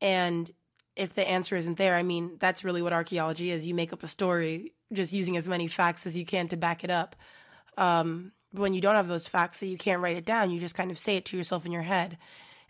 And 0.00 0.50
if 0.96 1.14
the 1.14 1.28
answer 1.28 1.56
isn't 1.56 1.76
there, 1.76 1.96
I 1.96 2.02
mean, 2.02 2.36
that's 2.38 2.64
really 2.64 2.82
what 2.82 2.92
archaeology 2.92 3.50
is. 3.50 3.66
You 3.66 3.74
make 3.74 3.92
up 3.92 4.02
a 4.02 4.08
story 4.08 4.72
just 4.92 5.12
using 5.12 5.36
as 5.36 5.48
many 5.48 5.66
facts 5.66 6.06
as 6.06 6.16
you 6.16 6.24
can 6.24 6.48
to 6.48 6.56
back 6.56 6.82
it 6.82 6.90
up. 6.90 7.14
Um, 7.76 8.32
when 8.52 8.74
you 8.74 8.80
don't 8.80 8.96
have 8.96 9.08
those 9.08 9.28
facts, 9.28 9.58
so 9.58 9.66
you 9.66 9.76
can't 9.76 10.02
write 10.02 10.16
it 10.16 10.24
down, 10.24 10.50
you 10.50 10.58
just 10.58 10.74
kind 10.74 10.90
of 10.90 10.98
say 10.98 11.16
it 11.16 11.24
to 11.26 11.36
yourself 11.36 11.64
in 11.64 11.72
your 11.72 11.82
head. 11.82 12.18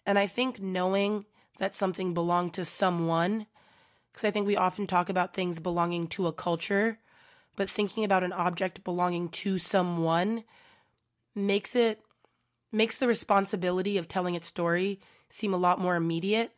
And 0.04 0.18
I 0.18 0.26
think 0.26 0.60
knowing 0.60 1.24
that 1.58 1.74
something 1.74 2.12
belonged 2.14 2.54
to 2.54 2.64
someone, 2.64 3.46
because 4.12 4.26
I 4.26 4.30
think 4.30 4.46
we 4.46 4.56
often 4.56 4.86
talk 4.86 5.08
about 5.08 5.34
things 5.34 5.58
belonging 5.58 6.08
to 6.08 6.26
a 6.26 6.32
culture, 6.32 6.98
but 7.60 7.68
thinking 7.68 8.04
about 8.04 8.24
an 8.24 8.32
object 8.32 8.82
belonging 8.84 9.28
to 9.28 9.58
someone 9.58 10.44
makes 11.34 11.76
it 11.76 12.00
makes 12.72 12.96
the 12.96 13.06
responsibility 13.06 13.98
of 13.98 14.08
telling 14.08 14.34
its 14.34 14.46
story 14.46 14.98
seem 15.28 15.52
a 15.52 15.58
lot 15.58 15.78
more 15.78 15.94
immediate 15.94 16.52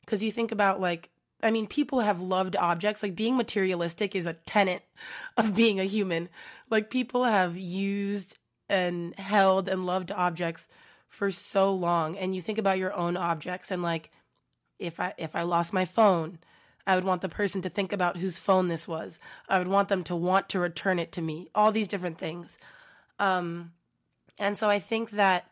because 0.00 0.22
you 0.22 0.32
think 0.32 0.50
about 0.50 0.80
like 0.80 1.10
I 1.42 1.50
mean, 1.50 1.66
people 1.66 2.00
have 2.00 2.22
loved 2.22 2.56
objects. 2.56 3.02
Like 3.02 3.14
being 3.14 3.36
materialistic 3.36 4.16
is 4.16 4.24
a 4.24 4.32
tenet 4.32 4.84
of 5.36 5.54
being 5.54 5.78
a 5.78 5.84
human. 5.84 6.30
Like 6.70 6.88
people 6.88 7.24
have 7.24 7.54
used 7.58 8.38
and 8.70 9.14
held 9.16 9.68
and 9.68 9.84
loved 9.84 10.10
objects 10.10 10.66
for 11.10 11.30
so 11.30 11.74
long. 11.74 12.16
And 12.16 12.34
you 12.34 12.40
think 12.40 12.56
about 12.56 12.78
your 12.78 12.94
own 12.94 13.18
objects 13.18 13.70
and 13.70 13.82
like 13.82 14.10
if 14.78 14.98
I 14.98 15.12
if 15.18 15.36
I 15.36 15.42
lost 15.42 15.74
my 15.74 15.84
phone, 15.84 16.38
I 16.88 16.94
would 16.94 17.04
want 17.04 17.20
the 17.20 17.28
person 17.28 17.60
to 17.62 17.68
think 17.68 17.92
about 17.92 18.16
whose 18.16 18.38
phone 18.38 18.68
this 18.68 18.88
was. 18.88 19.20
I 19.46 19.58
would 19.58 19.68
want 19.68 19.90
them 19.90 20.02
to 20.04 20.16
want 20.16 20.48
to 20.48 20.58
return 20.58 20.98
it 20.98 21.12
to 21.12 21.22
me. 21.22 21.50
All 21.54 21.70
these 21.70 21.86
different 21.86 22.16
things. 22.18 22.58
Um 23.18 23.72
and 24.40 24.56
so 24.56 24.70
I 24.70 24.78
think 24.78 25.10
that 25.10 25.50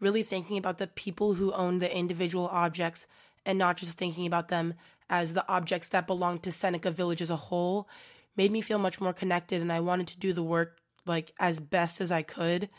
really 0.00 0.22
thinking 0.22 0.56
about 0.56 0.78
the 0.78 0.86
people 0.86 1.34
who 1.34 1.52
own 1.52 1.78
the 1.78 1.94
individual 1.94 2.48
objects 2.48 3.06
and 3.44 3.58
not 3.58 3.76
just 3.76 3.92
thinking 3.92 4.26
about 4.26 4.48
them 4.48 4.74
as 5.10 5.34
the 5.34 5.46
objects 5.46 5.88
that 5.88 6.06
belong 6.06 6.38
to 6.38 6.52
Seneca 6.52 6.90
Village 6.90 7.20
as 7.20 7.30
a 7.30 7.36
whole 7.36 7.86
made 8.34 8.50
me 8.50 8.62
feel 8.62 8.78
much 8.78 9.00
more 9.00 9.12
connected 9.12 9.60
and 9.60 9.70
I 9.72 9.80
wanted 9.80 10.08
to 10.08 10.18
do 10.18 10.32
the 10.32 10.42
work 10.42 10.78
like 11.04 11.34
as 11.38 11.60
best 11.60 12.00
as 12.00 12.10
I 12.10 12.22
could 12.22 12.70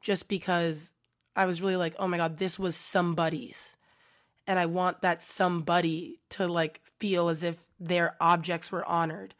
just 0.00 0.26
because 0.26 0.92
I 1.36 1.46
was 1.46 1.62
really 1.62 1.76
like, 1.76 1.94
"Oh 2.00 2.08
my 2.08 2.16
god, 2.16 2.38
this 2.38 2.58
was 2.58 2.74
somebody's." 2.74 3.77
And 4.48 4.58
I 4.58 4.66
want 4.66 5.02
that 5.02 5.22
somebody 5.22 6.18
to 6.30 6.48
like 6.48 6.80
feel 6.98 7.28
as 7.28 7.44
if 7.44 7.66
their 7.78 8.16
objects 8.20 8.72
were 8.72 8.84
honored. 8.84 9.34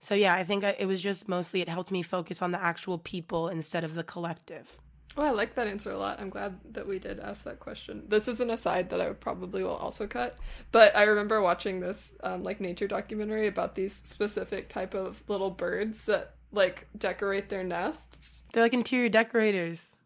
So 0.00 0.14
yeah, 0.14 0.34
I 0.34 0.44
think 0.44 0.62
it 0.62 0.86
was 0.86 1.02
just 1.02 1.28
mostly 1.28 1.60
it 1.60 1.68
helped 1.68 1.90
me 1.90 2.02
focus 2.02 2.40
on 2.40 2.52
the 2.52 2.62
actual 2.62 2.98
people 2.98 3.48
instead 3.48 3.82
of 3.82 3.94
the 3.94 4.04
collective. 4.04 4.76
Oh, 5.16 5.22
I 5.22 5.30
like 5.30 5.56
that 5.56 5.66
answer 5.66 5.90
a 5.90 5.98
lot. 5.98 6.20
I'm 6.20 6.30
glad 6.30 6.56
that 6.72 6.86
we 6.86 7.00
did 7.00 7.18
ask 7.18 7.42
that 7.42 7.58
question. 7.58 8.04
This 8.06 8.28
is 8.28 8.38
an 8.38 8.50
aside 8.50 8.90
that 8.90 9.00
I 9.00 9.10
probably 9.10 9.64
will 9.64 9.74
also 9.74 10.06
cut, 10.06 10.38
but 10.70 10.94
I 10.94 11.04
remember 11.04 11.42
watching 11.42 11.80
this 11.80 12.16
um, 12.22 12.44
like 12.44 12.60
nature 12.60 12.86
documentary 12.86 13.48
about 13.48 13.74
these 13.74 14.00
specific 14.04 14.68
type 14.68 14.94
of 14.94 15.20
little 15.26 15.50
birds 15.50 16.04
that 16.04 16.34
like 16.52 16.86
decorate 16.96 17.48
their 17.48 17.64
nests. 17.64 18.44
They're 18.52 18.62
like 18.62 18.74
interior 18.74 19.08
decorators. 19.08 19.96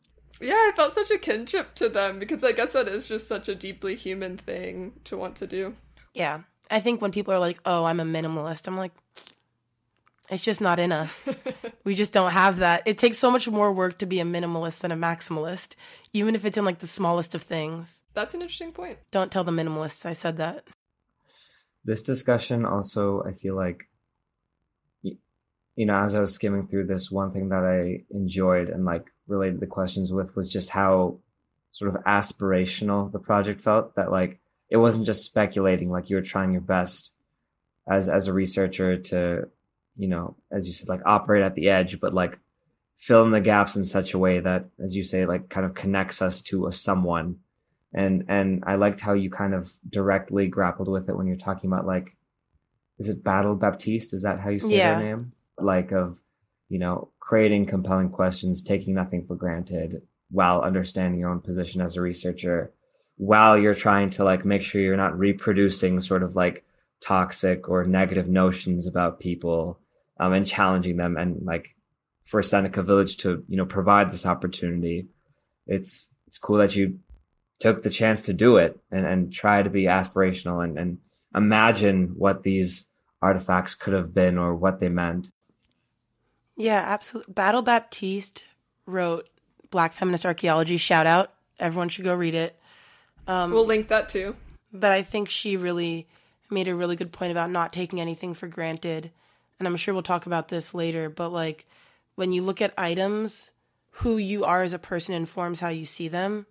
Yeah, 0.40 0.54
I 0.54 0.72
felt 0.74 0.92
such 0.92 1.10
a 1.10 1.18
kinship 1.18 1.74
to 1.76 1.88
them 1.88 2.18
because 2.18 2.42
I 2.42 2.52
guess 2.52 2.72
that 2.72 2.88
is 2.88 3.06
just 3.06 3.28
such 3.28 3.48
a 3.48 3.54
deeply 3.54 3.94
human 3.94 4.38
thing 4.38 4.92
to 5.04 5.16
want 5.16 5.36
to 5.36 5.46
do. 5.46 5.76
Yeah. 6.14 6.40
I 6.70 6.80
think 6.80 7.02
when 7.02 7.12
people 7.12 7.34
are 7.34 7.38
like, 7.38 7.58
"Oh, 7.66 7.84
I'm 7.84 8.00
a 8.00 8.04
minimalist," 8.04 8.66
I'm 8.66 8.78
like, 8.78 8.92
it's 10.30 10.42
just 10.42 10.62
not 10.62 10.78
in 10.78 10.92
us. 10.92 11.28
we 11.84 11.94
just 11.94 12.12
don't 12.12 12.32
have 12.32 12.58
that. 12.58 12.82
It 12.86 12.96
takes 12.96 13.18
so 13.18 13.30
much 13.30 13.46
more 13.48 13.70
work 13.70 13.98
to 13.98 14.06
be 14.06 14.20
a 14.20 14.24
minimalist 14.24 14.78
than 14.78 14.90
a 14.90 14.96
maximalist, 14.96 15.74
even 16.14 16.34
if 16.34 16.46
it's 16.46 16.56
in 16.56 16.64
like 16.64 16.78
the 16.78 16.86
smallest 16.86 17.34
of 17.34 17.42
things. 17.42 18.02
That's 18.14 18.32
an 18.32 18.40
interesting 18.40 18.72
point. 18.72 18.98
Don't 19.10 19.30
tell 19.30 19.44
the 19.44 19.52
minimalists 19.52 20.06
I 20.06 20.14
said 20.14 20.38
that. 20.38 20.64
This 21.84 22.02
discussion 22.02 22.64
also, 22.64 23.22
I 23.24 23.32
feel 23.32 23.56
like, 23.56 23.88
you 25.76 25.86
know, 25.86 26.02
as 26.02 26.14
I 26.14 26.20
was 26.20 26.34
skimming 26.34 26.66
through 26.66 26.86
this, 26.86 27.10
one 27.10 27.32
thing 27.32 27.48
that 27.48 27.64
I 27.64 28.04
enjoyed 28.14 28.68
and 28.68 28.84
like 28.84 29.06
related 29.26 29.60
the 29.60 29.66
questions 29.66 30.12
with 30.12 30.36
was 30.36 30.50
just 30.50 30.70
how 30.70 31.18
sort 31.70 31.94
of 31.94 32.02
aspirational 32.04 33.10
the 33.10 33.18
project 33.18 33.60
felt. 33.60 33.94
That 33.96 34.10
like 34.10 34.40
it 34.68 34.76
wasn't 34.76 35.06
just 35.06 35.24
speculating, 35.24 35.90
like 35.90 36.10
you 36.10 36.16
were 36.16 36.22
trying 36.22 36.52
your 36.52 36.60
best 36.60 37.12
as 37.88 38.08
as 38.08 38.26
a 38.28 38.32
researcher 38.32 38.98
to 38.98 39.48
you 39.96 40.08
know, 40.08 40.36
as 40.50 40.66
you 40.66 40.72
said, 40.72 40.88
like 40.88 41.02
operate 41.04 41.42
at 41.42 41.54
the 41.54 41.68
edge, 41.68 42.00
but 42.00 42.14
like 42.14 42.38
fill 42.96 43.24
in 43.24 43.30
the 43.30 43.40
gaps 43.40 43.76
in 43.76 43.84
such 43.84 44.14
a 44.14 44.18
way 44.18 44.40
that, 44.40 44.66
as 44.82 44.94
you 44.94 45.04
say, 45.04 45.26
like 45.26 45.48
kind 45.48 45.66
of 45.66 45.74
connects 45.74 46.22
us 46.22 46.42
to 46.42 46.66
a 46.66 46.72
someone. 46.72 47.36
And 47.94 48.24
and 48.28 48.64
I 48.66 48.76
liked 48.76 49.00
how 49.00 49.12
you 49.12 49.30
kind 49.30 49.54
of 49.54 49.70
directly 49.88 50.46
grappled 50.46 50.88
with 50.88 51.08
it 51.08 51.16
when 51.16 51.26
you're 51.26 51.36
talking 51.36 51.70
about 51.70 51.86
like, 51.86 52.16
is 52.98 53.08
it 53.08 53.24
Battle 53.24 53.54
Baptiste? 53.54 54.14
Is 54.14 54.22
that 54.22 54.40
how 54.40 54.50
you 54.50 54.60
say 54.60 54.76
yeah. 54.76 54.98
their 54.98 55.16
name? 55.16 55.32
Like 55.58 55.92
of, 55.92 56.20
you 56.68 56.78
know, 56.78 57.10
creating 57.20 57.66
compelling 57.66 58.10
questions, 58.10 58.62
taking 58.62 58.94
nothing 58.94 59.26
for 59.26 59.36
granted, 59.36 60.02
while 60.30 60.62
understanding 60.62 61.20
your 61.20 61.30
own 61.30 61.40
position 61.40 61.80
as 61.80 61.96
a 61.96 62.00
researcher, 62.00 62.72
while 63.16 63.58
you're 63.58 63.74
trying 63.74 64.10
to 64.10 64.24
like 64.24 64.44
make 64.44 64.62
sure 64.62 64.80
you're 64.80 64.96
not 64.96 65.18
reproducing 65.18 66.00
sort 66.00 66.22
of 66.22 66.34
like 66.34 66.64
toxic 67.00 67.68
or 67.68 67.84
negative 67.84 68.28
notions 68.28 68.86
about 68.86 69.20
people 69.20 69.78
um, 70.18 70.32
and 70.32 70.46
challenging 70.46 70.96
them 70.96 71.16
and 71.16 71.44
like 71.44 71.74
for 72.24 72.42
Seneca 72.42 72.82
Village 72.82 73.18
to 73.18 73.44
you 73.48 73.56
know 73.56 73.66
provide 73.66 74.10
this 74.10 74.26
opportunity, 74.26 75.08
it's 75.66 76.08
it's 76.26 76.38
cool 76.38 76.58
that 76.58 76.74
you 76.74 76.98
took 77.60 77.82
the 77.82 77.90
chance 77.90 78.22
to 78.22 78.32
do 78.32 78.56
it 78.56 78.80
and, 78.90 79.06
and 79.06 79.32
try 79.32 79.62
to 79.62 79.70
be 79.70 79.84
aspirational 79.84 80.64
and, 80.64 80.78
and 80.78 80.98
imagine 81.34 82.14
what 82.16 82.42
these 82.42 82.88
artifacts 83.20 83.74
could 83.74 83.92
have 83.92 84.14
been 84.14 84.38
or 84.38 84.54
what 84.54 84.80
they 84.80 84.88
meant. 84.88 85.28
Yeah, 86.56 86.84
absolutely. 86.86 87.32
Battle 87.32 87.62
Baptiste 87.62 88.44
wrote 88.86 89.28
Black 89.70 89.92
Feminist 89.92 90.26
Archaeology. 90.26 90.76
Shout 90.76 91.06
out. 91.06 91.32
Everyone 91.58 91.88
should 91.88 92.04
go 92.04 92.14
read 92.14 92.34
it. 92.34 92.58
Um, 93.26 93.52
we'll 93.52 93.66
link 93.66 93.88
that 93.88 94.08
too. 94.08 94.36
But 94.72 94.92
I 94.92 95.02
think 95.02 95.28
she 95.28 95.56
really 95.56 96.08
made 96.50 96.68
a 96.68 96.74
really 96.74 96.96
good 96.96 97.12
point 97.12 97.30
about 97.30 97.50
not 97.50 97.72
taking 97.72 98.00
anything 98.00 98.34
for 98.34 98.46
granted 98.46 99.10
and 99.62 99.68
I'm 99.68 99.76
sure 99.76 99.94
we'll 99.94 100.02
talk 100.02 100.26
about 100.26 100.48
this 100.48 100.74
later, 100.74 101.08
but 101.08 101.28
like 101.28 101.66
when 102.16 102.32
you 102.32 102.42
look 102.42 102.60
at 102.60 102.74
items, 102.76 103.52
who 103.96 104.16
you 104.16 104.44
are 104.44 104.64
as 104.64 104.72
a 104.72 104.78
person 104.78 105.14
informs 105.14 105.60
how 105.60 105.68
you 105.68 105.86
see 105.86 106.08
them. 106.08 106.46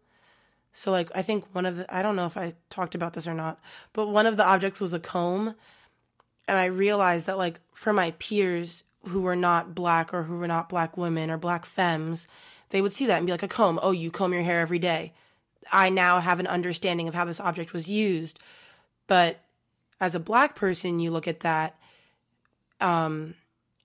So 0.71 0.91
like 0.91 1.11
I 1.13 1.21
think 1.21 1.45
one 1.51 1.65
of 1.65 1.75
the 1.75 1.93
I 1.93 2.03
don't 2.03 2.15
know 2.15 2.25
if 2.25 2.37
I 2.37 2.53
talked 2.69 2.95
about 2.95 3.11
this 3.11 3.27
or 3.27 3.33
not, 3.33 3.59
but 3.91 4.07
one 4.07 4.27
of 4.27 4.37
the 4.37 4.45
objects 4.45 4.79
was 4.79 4.93
a 4.93 4.99
comb 4.99 5.55
and 6.47 6.57
I 6.57 6.65
realized 6.65 7.25
that 7.25 7.37
like 7.37 7.59
for 7.73 7.91
my 7.91 8.11
peers 8.11 8.83
who 9.07 9.21
were 9.21 9.35
not 9.35 9.73
black 9.73 10.13
or 10.13 10.23
who 10.23 10.37
were 10.37 10.47
not 10.47 10.69
black 10.69 10.97
women 10.97 11.29
or 11.29 11.37
black 11.37 11.65
femmes, 11.65 12.27
they 12.69 12.81
would 12.81 12.93
see 12.93 13.05
that 13.05 13.17
and 13.17 13.25
be 13.25 13.31
like 13.31 13.43
a 13.43 13.47
comb. 13.47 13.79
Oh, 13.81 13.91
you 13.91 14.11
comb 14.11 14.33
your 14.33 14.43
hair 14.43 14.61
every 14.61 14.79
day. 14.79 15.13
I 15.71 15.89
now 15.89 16.19
have 16.19 16.39
an 16.39 16.47
understanding 16.47 17.07
of 17.07 17.13
how 17.13 17.25
this 17.25 17.39
object 17.39 17.73
was 17.73 17.89
used. 17.89 18.39
But 19.07 19.39
as 19.99 20.15
a 20.15 20.19
black 20.19 20.55
person, 20.55 20.99
you 20.99 21.11
look 21.11 21.27
at 21.27 21.41
that 21.41 21.77
um, 22.79 23.35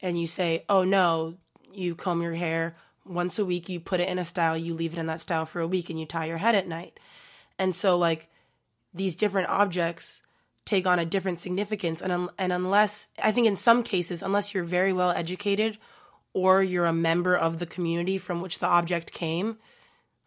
and 0.01 0.21
you 0.21 0.27
say, 0.27 0.65
oh 0.69 0.85
no, 0.85 1.37
you 1.73 1.95
comb 1.95 2.23
your 2.23 2.35
hair 2.35 2.77
once 3.05 3.39
a 3.39 3.45
week, 3.45 3.69
you 3.69 3.79
put 3.81 4.01
it 4.01 4.09
in 4.09 4.19
a 4.19 4.25
style, 4.25 4.57
you 4.57 4.75
leave 4.75 4.93
it 4.93 4.99
in 4.99 5.07
that 5.07 5.21
style 5.21 5.47
for 5.47 5.61
a 5.61 5.67
week, 5.67 5.91
and 5.91 5.99
you 6.01 6.07
tie 6.07 6.25
your 6.25 6.39
head 6.39 6.55
at 6.55 6.67
night. 6.67 6.99
And 7.59 7.75
so, 7.75 7.97
like, 7.97 8.29
these 8.93 9.17
different 9.17 9.49
objects 9.49 10.23
take 10.67 10.87
on 10.87 10.99
a 10.99 11.07
different 11.07 11.39
significance. 11.39 12.03
And, 12.03 12.13
un- 12.13 12.31
and 12.37 12.53
unless, 12.53 13.09
I 13.23 13.33
think 13.33 13.47
in 13.47 13.57
some 13.57 13.83
cases, 13.83 14.23
unless 14.23 14.53
you're 14.53 14.65
very 14.65 14.93
well 14.93 15.11
educated 15.11 15.79
or 16.35 16.63
you're 16.63 16.85
a 16.85 16.93
member 16.93 17.35
of 17.35 17.59
the 17.59 17.67
community 17.67 18.19
from 18.19 18.43
which 18.43 18.59
the 18.59 18.67
object 18.67 19.13
came, 19.13 19.57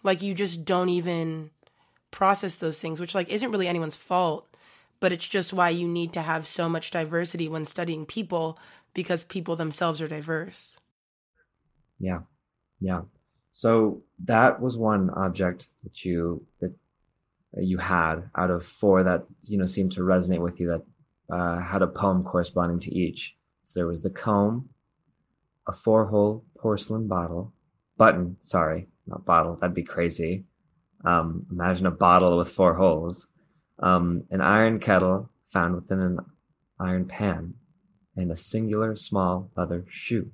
like, 0.02 0.24
you 0.24 0.34
just 0.34 0.66
don't 0.66 0.90
even 0.90 1.52
process 2.10 2.56
those 2.56 2.80
things, 2.80 3.00
which, 3.00 3.14
like, 3.14 3.30
isn't 3.30 3.52
really 3.52 3.68
anyone's 3.68 3.96
fault 3.96 4.50
but 5.00 5.12
it's 5.12 5.28
just 5.28 5.54
why 5.54 5.70
you 5.70 5.88
need 5.88 6.14
to 6.14 6.22
have 6.22 6.48
so 6.48 6.68
much 6.68 6.92
diversity 6.92 7.48
when 7.48 7.66
studying 7.66 8.06
people 8.06 8.60
because 8.94 9.24
people 9.24 9.56
themselves 9.56 10.02
are 10.02 10.08
diverse. 10.08 10.80
Yeah. 11.98 12.22
Yeah. 12.80 13.02
So 13.52 14.04
that 14.26 14.62
was 14.62 14.78
one 14.78 15.10
object 15.10 15.70
that 15.84 16.06
you 16.06 16.46
that 16.60 16.74
you 17.58 17.78
had 17.78 18.30
out 18.36 18.52
of 18.52 18.66
four 18.66 19.04
that 19.04 19.26
you 19.44 19.58
know 19.58 19.66
seemed 19.66 19.92
to 19.94 20.02
resonate 20.02 20.42
with 20.42 20.60
you 20.60 20.68
that 20.68 21.36
uh, 21.36 21.60
had 21.60 21.82
a 21.82 21.88
poem 21.88 22.24
corresponding 22.24 22.80
to 22.82 22.94
each. 22.94 23.36
So 23.66 23.80
there 23.80 23.88
was 23.88 24.02
the 24.02 24.10
comb, 24.10 24.70
a 25.68 25.72
four-hole 25.72 26.46
porcelain 26.58 27.08
bottle, 27.08 27.54
button. 27.98 28.38
Sorry, 28.42 28.88
not 29.06 29.26
bottle. 29.26 29.56
That'd 29.56 29.76
be 29.76 29.84
crazy. 29.84 30.46
Um, 31.06 31.46
imagine 31.52 31.86
a 31.86 31.92
bottle 31.92 32.38
with 32.38 32.50
four 32.50 32.74
holes 32.74 33.28
um, 33.82 34.26
an 34.30 34.42
iron 34.42 34.80
kettle 34.80 35.30
found 35.48 35.76
within 35.76 36.00
an 36.00 36.20
iron 36.80 37.06
pan, 37.06 37.56
and 38.16 38.32
a 38.32 38.36
singular 38.36 38.96
small 38.96 39.52
leather 39.56 39.86
shoe. 39.90 40.32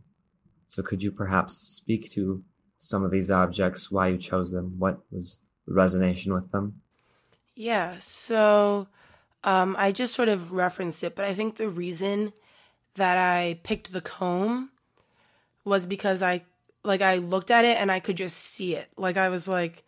So, 0.66 0.82
could 0.82 1.04
you 1.04 1.12
perhaps 1.12 1.56
speak 1.56 2.12
to 2.12 2.44
some 2.78 3.04
of 3.04 3.12
these 3.12 3.32
objects, 3.32 3.92
why 3.92 4.10
you 4.10 4.18
chose 4.18 4.52
them, 4.52 4.76
what 4.78 5.00
was 5.12 5.42
the 5.68 5.74
resonation 5.74 6.34
with 6.34 6.52
them? 6.52 6.82
Yeah, 7.56 7.98
so 8.00 8.88
um, 9.44 9.76
I 9.80 9.92
just 9.92 10.14
sort 10.14 10.30
of 10.30 10.52
referenced 10.52 11.04
it, 11.04 11.16
but 11.16 11.26
I 11.26 11.34
think 11.34 11.56
the 11.56 11.70
reason 11.70 12.34
that 12.96 13.18
I 13.18 13.60
picked 13.64 13.92
the 13.94 14.02
comb 14.02 14.72
was 15.64 15.86
because 15.86 16.22
I 16.22 16.44
like 16.84 17.02
I 17.02 17.18
looked 17.18 17.52
at 17.52 17.66
it 17.66 17.78
and 17.78 17.92
I 17.92 18.00
could 18.00 18.18
just 18.18 18.38
see 18.38 18.76
it. 18.76 18.90
Like 18.98 19.18
I 19.18 19.30
was 19.30 19.48
like, 19.48 19.84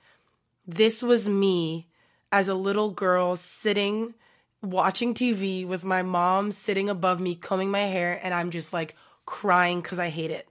this 0.67 1.03
was 1.03 1.29
me 1.29 1.87
as 2.31 2.49
a 2.49 2.55
little 2.55 2.91
girl 2.91 3.35
sitting 3.35 4.13
watching 4.61 5.13
TV 5.13 5.65
with 5.65 5.85
my 5.85 6.01
mom 6.01 6.51
sitting 6.51 6.89
above 6.89 7.19
me 7.21 7.35
combing 7.35 7.71
my 7.71 7.81
hair 7.81 8.19
and 8.23 8.33
I'm 8.33 8.49
just 8.51 8.73
like 8.73 8.95
crying 9.25 9.81
cuz 9.81 9.99
I 9.99 10.09
hate 10.09 10.31
it. 10.31 10.49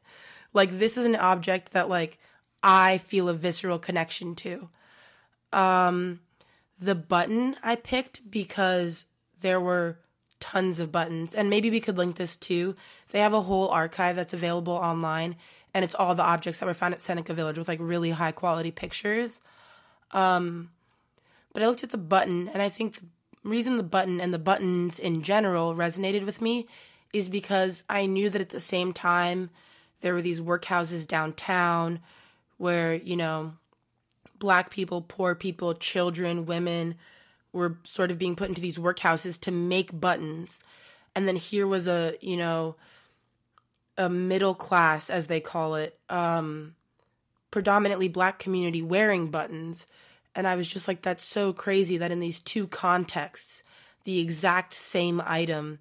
Like 0.55 0.79
this 0.79 0.97
is 0.97 1.07
an 1.07 1.17
object 1.17 1.73
that 1.73 1.89
like 1.89 2.19
I 2.63 2.99
feel 2.99 3.29
a 3.29 3.35
visceral 3.35 3.79
connection 3.79 4.35
to. 4.37 4.69
Um 5.53 6.21
the 6.79 6.95
button 6.95 7.57
I 7.63 7.77
picked 7.77 8.31
because 8.31 9.07
there 9.41 9.61
were 9.61 9.99
tons 10.41 10.79
of 10.81 10.93
buttons 10.93 11.35
and 11.35 11.49
maybe 11.49 11.71
we 11.71 11.81
could 11.81 11.97
link 11.97 12.17
this 12.17 12.37
too. 12.37 12.77
They 13.11 13.21
have 13.21 13.33
a 13.33 13.43
whole 13.43 13.69
archive 13.69 14.17
that's 14.17 14.35
available 14.35 14.75
online 14.75 15.37
and 15.73 15.85
it's 15.85 15.95
all 15.95 16.15
the 16.15 16.23
objects 16.23 16.61
that 16.61 16.67
were 16.67 16.75
found 16.75 16.95
at 16.95 17.01
Seneca 17.01 17.35
Village 17.35 17.59
with 17.59 17.69
like 17.69 17.79
really 17.81 18.11
high 18.11 18.33
quality 18.33 18.71
pictures. 18.71 19.41
Um 20.13 20.71
but 21.53 21.63
I 21.63 21.67
looked 21.67 21.85
at 21.85 21.91
the 21.91 21.99
button 21.99 22.49
and 22.49 22.61
I 22.61 22.69
think 22.69 23.01
the 23.43 23.49
reason 23.49 23.79
the 23.79 23.83
button 23.83 24.21
and 24.21 24.35
the 24.35 24.39
buttons 24.39 24.99
in 24.99 25.23
general 25.23 25.75
resonated 25.75 26.27
with 26.27 26.43
me 26.43 26.67
is 27.13 27.31
because 27.31 27.83
I 27.89 28.05
knew 28.05 28.29
that 28.29 28.43
at 28.43 28.51
the 28.51 28.61
same 28.61 28.93
time 28.93 29.49
there 30.03 30.13
were 30.13 30.23
these 30.23 30.41
workhouses 30.41 31.07
downtown 31.07 32.01
where, 32.59 32.95
you 32.95 33.17
know, 33.17 33.55
black 34.39 34.71
people, 34.71 35.03
poor 35.03 35.35
people, 35.35 35.75
children, 35.75 36.47
women 36.47 36.97
were 37.53 37.79
sort 37.85 38.11
of 38.11 38.19
being 38.19 38.37
put 38.37 38.49
into 38.49 38.61
these 38.61 38.79
workhouses 38.79 39.41
to 39.41 39.51
make 39.51 39.99
buttons. 39.99 40.61
And 41.15 41.27
then 41.27 41.37
here 41.37 41.67
was 41.67 41.89
a, 41.89 42.15
you 42.21 42.37
know, 42.37 42.77
a 43.97 44.09
middle 44.09 44.55
class, 44.55 45.09
as 45.09 45.27
they 45.27 45.41
call 45.41 45.75
it, 45.75 45.99
um, 46.11 46.75
predominantly 47.51 48.09
black 48.09 48.39
community 48.39 48.83
wearing 48.83 49.29
buttons. 49.31 49.87
And 50.35 50.47
I 50.47 50.55
was 50.57 50.69
just 50.69 50.87
like, 50.87 51.01
that's 51.01 51.25
so 51.25 51.55
crazy 51.55 51.97
that 51.97 52.13
in 52.13 52.21
these 52.21 52.43
two 52.43 52.67
contexts, 52.67 53.63
the 54.05 54.21
exact 54.21 54.75
same 54.75 55.23
item 55.25 55.79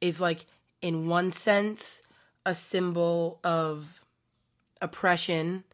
is 0.00 0.20
like, 0.20 0.46
in 0.80 1.08
one 1.08 1.32
sense, 1.32 2.02
a 2.44 2.54
symbol 2.54 3.40
of 3.42 4.00
oppression. 4.80 5.64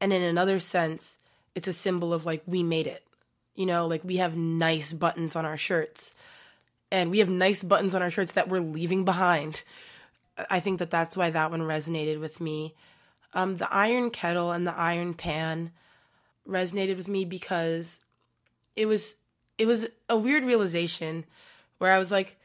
And 0.00 0.12
in 0.12 0.22
another 0.22 0.58
sense, 0.58 1.18
it's 1.54 1.68
a 1.68 1.72
symbol 1.72 2.12
of 2.12 2.24
like, 2.24 2.42
we 2.46 2.62
made 2.62 2.86
it. 2.86 3.04
You 3.54 3.66
know, 3.66 3.86
like 3.86 4.04
we 4.04 4.16
have 4.16 4.36
nice 4.36 4.92
buttons 4.92 5.36
on 5.36 5.44
our 5.44 5.56
shirts. 5.56 6.14
And 6.90 7.10
we 7.10 7.18
have 7.18 7.28
nice 7.28 7.62
buttons 7.62 7.94
on 7.94 8.02
our 8.02 8.10
shirts 8.10 8.32
that 8.32 8.48
we're 8.48 8.60
leaving 8.60 9.04
behind. 9.04 9.62
I 10.50 10.60
think 10.60 10.78
that 10.78 10.90
that's 10.90 11.16
why 11.16 11.30
that 11.30 11.50
one 11.50 11.60
resonated 11.60 12.20
with 12.20 12.40
me. 12.40 12.74
Um, 13.34 13.56
the 13.56 13.72
iron 13.72 14.10
kettle 14.10 14.50
and 14.50 14.66
the 14.66 14.76
iron 14.76 15.14
pan 15.14 15.72
resonated 16.46 16.96
with 16.96 17.08
me 17.08 17.24
because 17.24 18.00
it 18.76 18.86
was 18.86 19.14
it 19.58 19.66
was 19.66 19.86
a 20.08 20.16
weird 20.16 20.44
realization 20.44 21.24
where 21.78 21.92
I 21.92 21.98
was 21.98 22.10
like 22.10 22.36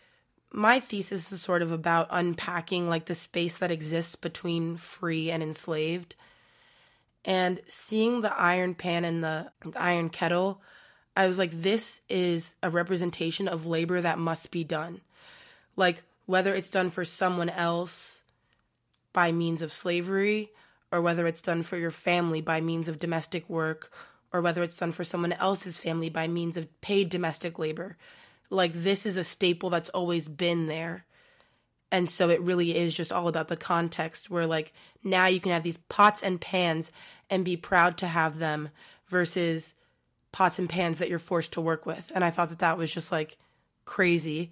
my 0.52 0.80
thesis 0.80 1.32
is 1.32 1.42
sort 1.42 1.62
of 1.62 1.72
about 1.72 2.08
unpacking 2.10 2.88
like 2.88 3.06
the 3.06 3.16
space 3.16 3.58
that 3.58 3.72
exists 3.72 4.16
between 4.16 4.78
free 4.78 5.30
and 5.30 5.44
enslaved 5.44 6.16
and 7.26 7.62
seeing 7.68 8.22
the 8.22 8.34
iron 8.40 8.76
pan 8.76 9.06
and 9.06 9.24
the, 9.24 9.52
iron 9.76 10.10
kettle 10.10 10.62
I 11.16 11.28
was 11.28 11.38
like 11.38 11.52
this 11.52 12.02
is 12.10 12.56
a 12.62 12.70
representation 12.70 13.48
of 13.48 13.66
labor 13.66 14.02
that 14.02 14.20
must 14.20 14.52
be 14.52 14.64
done 14.64 15.02
like 15.76 16.04
whether 16.26 16.54
it's 16.54 16.70
done 16.70 16.90
for 16.90 17.04
someone 17.04 17.50
else 17.50 18.22
by 19.14 19.32
means 19.32 19.62
of 19.62 19.74
slavery 19.74 20.52
or 20.92 21.02
whether 21.02 21.28
it's 21.28 21.42
done 21.42 21.64
for 21.64 21.78
your 21.78 21.92
family 21.92 22.42
by 22.42 22.62
means 22.62 22.88
of 22.88 23.00
domestic 23.00 23.50
work, 23.50 23.92
or 24.32 24.42
whether 24.42 24.64
it's 24.64 24.78
done 24.78 24.92
for 24.92 25.04
someone 25.04 25.34
else's 25.34 25.78
family 25.78 26.10
by 26.10 26.28
means 26.28 26.58
of 26.58 26.82
paid 26.82 27.10
domestic 27.10 27.60
labor. 27.60 27.98
Like, 28.50 28.72
this 28.74 29.06
is 29.06 29.18
a 29.18 29.24
staple 29.24 29.70
that's 29.70 29.90
always 29.90 30.28
been 30.28 30.68
there. 30.68 31.06
And 31.92 32.10
so 32.10 32.30
it 32.30 32.42
really 32.42 32.76
is 32.76 32.94
just 32.94 33.14
all 33.14 33.28
about 33.28 33.48
the 33.48 33.56
context 33.56 34.30
where, 34.30 34.46
like, 34.46 34.74
now 35.04 35.28
you 35.28 35.40
can 35.40 35.52
have 35.52 35.64
these 35.64 35.78
pots 35.78 36.22
and 36.22 36.42
pans 36.42 36.92
and 37.30 37.46
be 37.46 37.56
proud 37.56 37.98
to 37.98 38.08
have 38.08 38.40
them 38.40 38.70
versus 39.08 39.74
pots 40.32 40.60
and 40.60 40.70
pans 40.70 41.00
that 41.00 41.10
you're 41.10 41.20
forced 41.20 41.54
to 41.54 41.62
work 41.62 41.86
with. 41.86 42.12
And 42.14 42.24
I 42.24 42.30
thought 42.30 42.50
that 42.50 42.60
that 42.60 42.78
was 42.78 42.94
just 42.94 43.12
like 43.12 43.38
crazy. 43.86 44.52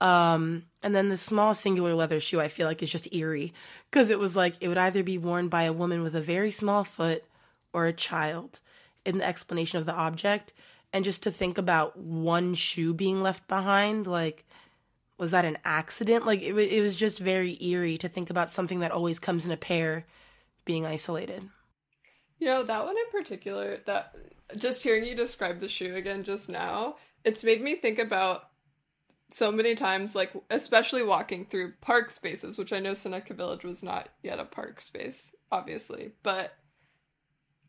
Um, 0.00 0.64
and 0.82 0.96
then 0.96 1.10
the 1.10 1.16
small 1.16 1.54
singular 1.54 1.94
leather 1.94 2.18
shoe, 2.18 2.40
I 2.40 2.48
feel 2.48 2.66
like 2.66 2.82
is 2.82 2.90
just 2.90 3.12
eerie 3.14 3.52
because 3.90 4.10
it 4.10 4.18
was 4.18 4.34
like 4.34 4.54
it 4.60 4.68
would 4.68 4.78
either 4.78 5.02
be 5.02 5.18
worn 5.18 5.48
by 5.48 5.62
a 5.64 5.72
woman 5.72 6.02
with 6.02 6.16
a 6.16 6.20
very 6.20 6.50
small 6.50 6.84
foot 6.84 7.24
or 7.72 7.86
a 7.86 7.92
child 7.92 8.60
in 9.04 9.18
the 9.18 9.26
explanation 9.26 9.78
of 9.78 9.86
the 9.86 9.94
object. 9.94 10.52
And 10.92 11.04
just 11.04 11.22
to 11.22 11.30
think 11.30 11.56
about 11.56 11.96
one 11.96 12.54
shoe 12.54 12.92
being 12.92 13.22
left 13.22 13.48
behind, 13.48 14.06
like, 14.06 14.44
was 15.22 15.30
that 15.30 15.44
an 15.44 15.56
accident? 15.64 16.26
Like, 16.26 16.42
it, 16.42 16.52
it 16.52 16.80
was 16.80 16.96
just 16.96 17.20
very 17.20 17.56
eerie 17.62 17.96
to 17.98 18.08
think 18.08 18.28
about 18.28 18.50
something 18.50 18.80
that 18.80 18.90
always 18.90 19.20
comes 19.20 19.46
in 19.46 19.52
a 19.52 19.56
pair 19.56 20.04
being 20.64 20.84
isolated. 20.84 21.48
You 22.40 22.48
know, 22.48 22.64
that 22.64 22.84
one 22.84 22.96
in 22.96 23.20
particular, 23.20 23.78
that 23.86 24.16
just 24.56 24.82
hearing 24.82 25.04
you 25.04 25.14
describe 25.14 25.60
the 25.60 25.68
shoe 25.68 25.94
again 25.94 26.24
just 26.24 26.48
now, 26.48 26.96
it's 27.22 27.44
made 27.44 27.62
me 27.62 27.76
think 27.76 28.00
about 28.00 28.48
so 29.30 29.52
many 29.52 29.76
times, 29.76 30.16
like 30.16 30.32
especially 30.50 31.04
walking 31.04 31.44
through 31.44 31.74
park 31.80 32.10
spaces, 32.10 32.58
which 32.58 32.72
I 32.72 32.80
know 32.80 32.92
Seneca 32.92 33.32
Village 33.32 33.62
was 33.62 33.84
not 33.84 34.08
yet 34.24 34.40
a 34.40 34.44
park 34.44 34.82
space, 34.82 35.36
obviously, 35.52 36.10
but 36.24 36.50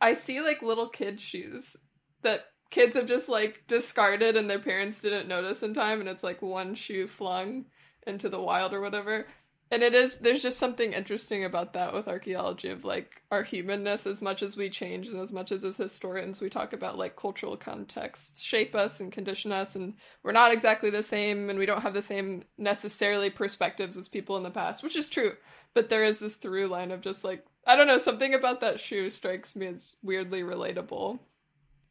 I 0.02 0.16
see 0.16 0.42
like 0.42 0.64
little 0.64 0.90
kid 0.90 1.22
shoes 1.22 1.78
that 2.24 2.46
kids 2.74 2.96
have 2.96 3.06
just 3.06 3.30
like 3.30 3.64
discarded 3.68 4.36
and 4.36 4.50
their 4.50 4.58
parents 4.58 5.00
didn't 5.00 5.28
notice 5.28 5.62
in 5.62 5.76
time, 5.76 6.00
and 6.00 6.10
it's 6.10 6.24
like 6.24 6.42
one 6.42 6.74
shoe 6.74 7.08
flung 7.08 7.66
into 8.08 8.30
the 8.30 8.42
wild 8.42 8.74
or 8.74 8.82
whatever. 8.82 9.28
And 9.70 9.84
it 9.84 9.94
is 9.94 10.20
there's 10.20 10.42
just 10.42 10.58
something 10.58 10.92
interesting 10.92 11.46
about 11.46 11.74
that 11.74 11.94
with 11.94 12.08
archaeology 12.08 12.70
of 12.70 12.84
like 12.84 13.22
our 13.30 13.44
humanness 13.44 14.08
as 14.08 14.24
much 14.24 14.42
as 14.42 14.58
we 14.58 14.72
change 14.72 15.08
and 15.08 15.20
as 15.20 15.32
much 15.32 15.52
as 15.52 15.64
as 15.64 15.78
historians 15.78 16.42
we 16.42 16.50
talk 16.50 16.74
about 16.74 16.98
like 16.98 17.16
cultural 17.16 17.58
contexts 17.58 18.42
shape 18.42 18.76
us 18.76 19.00
and 19.00 19.12
condition 19.12 19.52
us 19.52 19.76
and 19.76 19.96
we're 20.22 20.32
not 20.32 20.52
exactly 20.52 20.92
the 20.92 21.02
same 21.02 21.50
and 21.50 21.58
we 21.58 21.66
don't 21.66 21.82
have 21.82 21.96
the 21.96 22.04
same 22.04 22.44
necessarily 22.58 23.32
perspectives 23.32 23.98
as 23.98 24.08
people 24.08 24.38
in 24.38 24.44
the 24.44 24.52
past 24.52 24.84
which 24.84 24.96
is 24.96 25.10
true. 25.10 25.32
But 25.74 25.90
there 25.90 26.04
is 26.04 26.20
this 26.20 26.36
through 26.36 26.68
line 26.68 26.92
of 26.92 27.02
just 27.02 27.24
like 27.24 27.44
i 27.66 27.76
don't 27.76 27.88
know 27.88 27.98
something 27.98 28.34
about 28.34 28.62
that 28.62 28.80
shoe 28.80 29.10
strikes 29.10 29.56
me 29.56 29.68
as 29.68 29.96
weirdly 30.04 30.44
relatable 30.44 31.20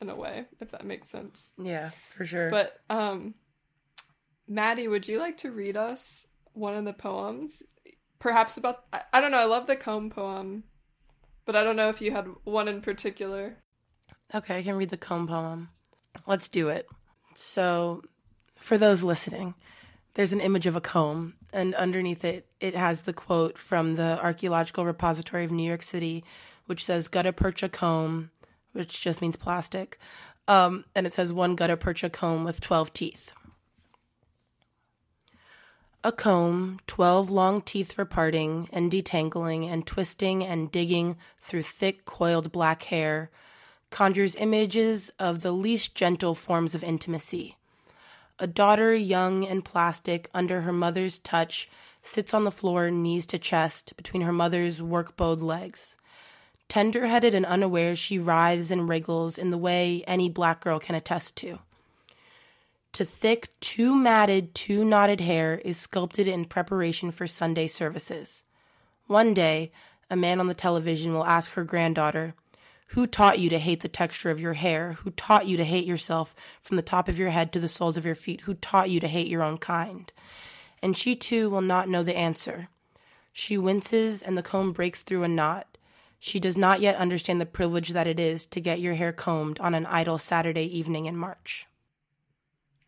in 0.03 0.11
a 0.11 0.17
way 0.17 0.45
if 0.61 0.71
that 0.73 0.85
makes 0.85 1.09
sense. 1.09 1.53
Yeah 1.57 1.91
for 2.11 2.27
sure. 2.27 2.51
But 2.51 2.79
um 2.91 3.35
maddie 4.47 4.89
would 4.89 5.09
you 5.09 5.19
like 5.19 5.39
to 5.39 5.51
read 5.51 5.77
us 5.77 6.27
one 6.53 6.75
of 6.75 6.85
the 6.85 6.93
poems? 6.93 7.63
Perhaps 8.19 8.57
about 8.59 8.85
I, 8.93 9.03
I 9.15 9.21
don't 9.21 9.31
know 9.31 9.39
i 9.39 9.47
love 9.47 9.67
the 9.67 9.77
comb 9.77 10.11
poem 10.11 10.65
but 11.47 11.57
i 11.57 11.65
don't 11.65 11.77
know 11.77 11.89
if 11.89 12.03
you 12.03 12.13
had 12.13 12.27
one 12.45 12.69
in 12.69 12.83
particular. 12.83 13.57
Okay 14.35 14.59
i 14.59 14.63
can 14.63 14.77
read 14.77 14.91
the 14.91 14.97
comb 14.99 15.27
poem. 15.27 15.71
Let's 16.27 16.49
do 16.49 16.69
it. 16.69 16.87
So 17.35 18.03
for 18.57 18.77
those 18.77 19.03
listening 19.03 19.55
there's 20.15 20.33
an 20.33 20.41
image 20.41 20.67
of 20.67 20.77
a 20.77 20.81
comb 20.81 21.35
and 21.53 21.75
underneath 21.75 22.25
it 22.25 22.47
it 22.61 22.75
has 22.75 23.03
the 23.03 23.13
quote 23.13 23.59
from 23.59 23.95
the 23.97 24.19
archaeological 24.23 24.85
repository 24.85 25.45
of 25.45 25.51
new 25.51 25.67
york 25.67 25.83
city 25.83 26.23
which 26.67 26.85
says 26.85 27.09
gutta 27.09 27.33
percha 27.33 27.69
comb 27.69 28.31
which 28.73 29.01
just 29.01 29.23
means 29.23 29.37
plastic 29.37 29.99
um, 30.49 30.85
and 30.95 31.07
it 31.07 31.13
says 31.13 31.33
one 31.33 31.55
gutta 31.55 31.77
percha 31.77 32.11
comb 32.11 32.45
with 32.45 32.61
12 32.61 32.93
teeth 32.93 33.33
a 36.05 36.11
comb, 36.11 36.81
twelve 36.89 37.31
long 37.31 37.63
teeth 37.63 37.93
for 37.93 38.05
parting 38.05 38.69
and 38.73 38.91
detangling 38.91 39.71
and 39.71 39.87
twisting 39.87 40.43
and 40.43 40.73
digging 40.73 41.17
through 41.39 41.63
thick, 41.63 42.05
coiled 42.05 42.51
black 42.51 42.83
hair, 42.85 43.31
conjures 43.91 44.35
images 44.35 45.13
of 45.21 45.43
the 45.43 45.53
least 45.53 45.95
gentle 45.95 46.35
forms 46.35 46.75
of 46.75 46.83
intimacy. 46.83 47.57
A 48.41 48.49
daughter, 48.49 48.93
young 48.93 49.47
and 49.47 49.65
plastic, 49.65 50.29
under 50.35 50.63
her 50.63 50.73
mother's 50.73 51.21
touch, 51.21 51.71
sits 52.03 52.35
on 52.35 52.43
the 52.43 52.51
floor, 52.51 52.91
knees 52.91 53.25
to 53.27 53.39
chest, 53.39 53.97
between 53.97 54.23
her 54.23 54.33
mother's 54.33 54.83
work 54.83 55.17
bowed 55.17 55.41
legs. 55.41 55.97
Tender 56.73 57.07
headed 57.07 57.35
and 57.35 57.45
unaware, 57.45 57.95
she 57.95 58.19
writhes 58.19 58.71
and 58.71 58.89
wriggles 58.89 59.37
in 59.37 59.51
the 59.51 59.59
way 59.59 60.03
any 60.07 60.31
black 60.31 60.63
girl 60.63 60.79
can 60.79 60.95
attest 60.95 61.37
to 61.37 61.59
too 62.95 63.05
thick, 63.05 63.51
too 63.61 63.95
matted, 63.95 64.55
too 64.55 64.83
knotted 64.83 65.21
hair 65.21 65.61
is 65.67 65.77
sculpted 65.77 66.27
in 66.27 66.47
preparation 66.47 67.11
for 67.11 67.27
Sunday 67.27 67.67
services. 67.67 68.43
One 69.07 69.35
day, 69.35 69.71
a 70.09 70.17
man 70.17 70.41
on 70.41 70.47
the 70.47 70.55
television 70.55 71.13
will 71.13 71.27
ask 71.27 71.53
her 71.53 71.63
granddaughter, 71.63 72.33
Who 72.89 73.07
taught 73.07 73.39
you 73.39 73.51
to 73.51 73.59
hate 73.59 73.83
the 73.83 73.89
texture 73.89 74.31
of 74.31 74.41
your 74.41 74.55
hair? 74.55 74.95
Who 74.95 75.11
taught 75.11 75.47
you 75.47 75.59
to 75.59 75.65
hate 75.65 75.85
yourself 75.85 76.35
from 76.63 76.79
the 76.79 76.83
top 76.83 77.07
of 77.07 77.19
your 77.19 77.29
head 77.29 77.53
to 77.53 77.61
the 77.61 77.69
soles 77.69 77.99
of 77.99 78.07
your 78.07 78.15
feet? 78.15 78.41
Who 78.43 78.55
taught 78.55 78.89
you 78.89 78.99
to 79.01 79.09
hate 79.09 79.29
your 79.29 79.43
own 79.43 79.59
kind? 79.59 80.11
And 80.81 80.97
she 80.97 81.15
too 81.15 81.51
will 81.51 81.61
not 81.61 81.91
know 81.91 82.03
the 82.03 82.17
answer. 82.17 82.69
She 83.31 83.59
winces 83.59 84.23
and 84.23 84.39
the 84.39 84.43
comb 84.43 84.73
breaks 84.73 85.03
through 85.03 85.23
a 85.23 85.29
knot. 85.29 85.72
She 86.25 86.39
does 86.39 86.57
not 86.57 86.81
yet 86.81 86.95
understand 86.99 87.41
the 87.41 87.47
privilege 87.47 87.89
that 87.89 88.07
it 88.07 88.21
is 88.21 88.47
to 88.47 88.61
get 88.61 88.79
your 88.79 88.95
hair 88.95 89.13
combed 89.13 89.59
on 89.59 89.75
an 89.75 89.87
idle 89.87 90.19
Saturday 90.19 90.63
evening 90.63 91.07
in 91.07 91.17
March. 91.17 91.67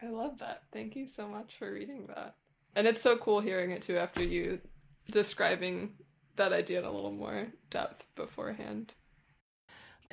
I 0.00 0.08
love 0.08 0.38
that. 0.38 0.62
Thank 0.72 0.94
you 0.94 1.08
so 1.08 1.26
much 1.26 1.56
for 1.58 1.72
reading 1.72 2.06
that. 2.14 2.36
And 2.76 2.86
it's 2.86 3.02
so 3.02 3.16
cool 3.16 3.40
hearing 3.40 3.72
it 3.72 3.82
too 3.82 3.98
after 3.98 4.22
you 4.22 4.60
describing 5.10 5.94
that 6.36 6.52
idea 6.52 6.78
in 6.78 6.84
a 6.84 6.92
little 6.92 7.10
more 7.10 7.48
depth 7.70 8.04
beforehand. 8.14 8.94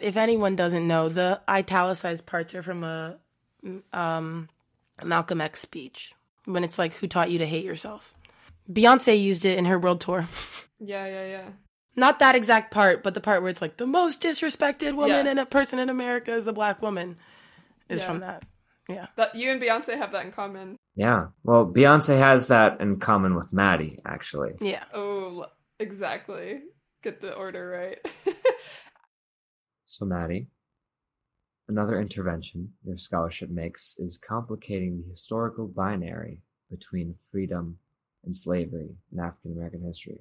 If 0.01 0.17
anyone 0.17 0.55
doesn't 0.55 0.87
know, 0.87 1.07
the 1.07 1.41
italicized 1.47 2.25
parts 2.25 2.55
are 2.55 2.63
from 2.63 2.83
a 2.83 3.17
um, 3.93 4.49
Malcolm 5.03 5.41
X 5.41 5.61
speech 5.61 6.15
when 6.45 6.63
it's 6.63 6.79
like, 6.79 6.95
"Who 6.95 7.07
taught 7.07 7.29
you 7.29 7.37
to 7.37 7.45
hate 7.45 7.65
yourself?" 7.65 8.15
Beyonce 8.67 9.21
used 9.21 9.45
it 9.45 9.59
in 9.59 9.65
her 9.65 9.77
world 9.77 10.01
tour. 10.01 10.25
Yeah, 10.83 11.05
yeah, 11.05 11.25
yeah. 11.27 11.49
Not 11.95 12.19
that 12.19 12.35
exact 12.35 12.71
part, 12.71 13.03
but 13.03 13.13
the 13.13 13.21
part 13.21 13.41
where 13.41 13.49
it's 13.51 13.61
like 13.61 13.77
the 13.77 13.85
most 13.87 14.21
disrespected 14.21 14.95
woman 14.95 15.25
Yeah. 15.25 15.31
and 15.31 15.39
a 15.39 15.45
person 15.45 15.77
in 15.79 15.89
America 15.89 16.33
is 16.33 16.47
a 16.47 16.53
black 16.53 16.81
woman 16.81 17.17
is 17.89 18.01
Yeah. 18.01 18.07
from 18.07 18.19
that. 18.21 18.43
Yeah. 18.87 19.07
That 19.15 19.35
you 19.35 19.51
and 19.51 19.61
Beyonce 19.61 19.97
have 19.97 20.11
that 20.13 20.25
in 20.25 20.31
common. 20.31 20.77
Yeah. 20.95 21.27
Well, 21.43 21.65
Beyonce 21.65 22.17
has 22.17 22.47
that 22.47 22.79
in 22.81 22.99
common 22.99 23.35
with 23.35 23.53
Maddie, 23.53 23.99
actually. 24.05 24.53
Yeah. 24.61 24.83
Oh, 24.93 25.45
exactly. 25.79 26.61
Get 27.03 27.21
the 27.21 27.33
order 27.33 27.67
right. 27.69 28.35
So, 29.85 30.05
Maddie, 30.05 30.47
another 31.67 31.99
intervention 31.99 32.73
your 32.83 32.97
scholarship 32.97 33.49
makes 33.49 33.95
is 33.97 34.17
complicating 34.17 35.01
the 35.01 35.09
historical 35.09 35.67
binary 35.67 36.39
between 36.69 37.15
freedom 37.31 37.79
and 38.23 38.35
slavery 38.35 38.95
in 39.11 39.19
African 39.19 39.51
American 39.51 39.83
history. 39.83 40.19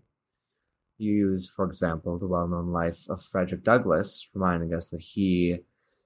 You 1.01 1.15
use, 1.15 1.49
for 1.49 1.65
example, 1.65 2.19
the 2.19 2.27
well 2.27 2.47
known 2.47 2.73
life 2.73 3.07
of 3.09 3.23
Frederick 3.23 3.65
Douglass, 3.65 4.29
reminding 4.35 4.75
us 4.75 4.91
that 4.91 5.01
he 5.01 5.61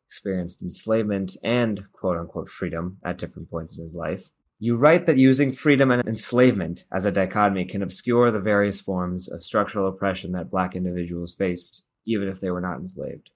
experienced 0.07 0.63
enslavement 0.63 1.37
and 1.43 1.83
quote 1.93 2.17
unquote 2.17 2.49
freedom 2.49 2.99
at 3.05 3.19
different 3.19 3.51
points 3.51 3.77
in 3.77 3.83
his 3.83 3.97
life. 3.97 4.31
You 4.61 4.77
write 4.77 5.07
that 5.07 5.19
using 5.19 5.51
freedom 5.51 5.91
and 5.91 6.07
enslavement 6.07 6.85
as 6.93 7.05
a 7.05 7.11
dichotomy 7.11 7.65
can 7.65 7.83
obscure 7.83 8.31
the 8.31 8.39
various 8.39 8.81
forms 8.81 9.29
of 9.29 9.43
structural 9.43 9.89
oppression 9.89 10.31
that 10.33 10.51
black 10.51 10.77
individuals 10.77 11.35
faced, 11.35 11.85
even 12.07 12.29
if 12.29 12.41
they 12.41 12.53
were 12.53 12.61
not 12.61 12.79
enslaved. 12.79 13.31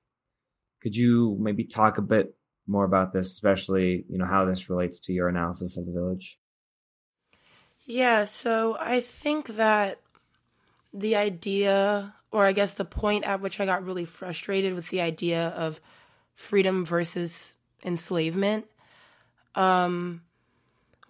Could 0.80 0.94
you 0.94 1.36
maybe 1.40 1.64
talk 1.64 1.98
a 1.98 2.02
bit 2.02 2.36
more 2.68 2.84
about 2.84 3.12
this, 3.12 3.32
especially, 3.32 4.04
you 4.08 4.16
know, 4.16 4.26
how 4.26 4.44
this 4.44 4.70
relates 4.70 5.00
to 5.00 5.12
your 5.12 5.28
analysis 5.28 5.76
of 5.76 5.86
the 5.86 5.92
village? 5.92 6.38
Yeah, 7.84 8.26
so 8.26 8.76
I 8.78 9.00
think 9.00 9.56
that 9.56 9.98
the 10.92 11.16
idea, 11.16 12.14
or 12.30 12.46
I 12.46 12.52
guess 12.52 12.74
the 12.74 12.84
point 12.84 13.24
at 13.24 13.40
which 13.40 13.60
I 13.60 13.66
got 13.66 13.84
really 13.84 14.04
frustrated 14.04 14.74
with 14.74 14.88
the 14.88 15.00
idea 15.00 15.48
of 15.48 15.80
freedom 16.34 16.84
versus 16.84 17.54
enslavement, 17.84 18.66
um, 19.54 20.22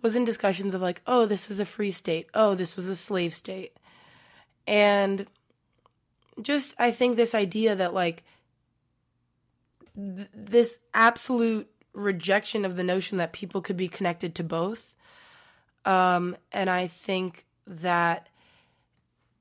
was 0.02 0.16
in 0.16 0.24
discussions 0.24 0.74
of 0.74 0.80
like, 0.80 1.02
oh, 1.06 1.26
this 1.26 1.48
was 1.48 1.60
a 1.60 1.64
free 1.64 1.90
state, 1.90 2.28
oh, 2.34 2.54
this 2.54 2.76
was 2.76 2.86
a 2.86 2.96
slave 2.96 3.34
state. 3.34 3.76
And 4.66 5.26
just, 6.40 6.74
I 6.78 6.90
think 6.90 7.16
this 7.16 7.34
idea 7.34 7.74
that 7.74 7.94
like 7.94 8.22
th- 9.96 10.28
this 10.32 10.80
absolute 10.94 11.68
rejection 11.92 12.64
of 12.64 12.76
the 12.76 12.84
notion 12.84 13.18
that 13.18 13.32
people 13.32 13.60
could 13.60 13.76
be 13.76 13.88
connected 13.88 14.34
to 14.36 14.44
both. 14.44 14.94
Um, 15.84 16.36
and 16.52 16.70
I 16.70 16.86
think 16.86 17.44
that 17.66 18.28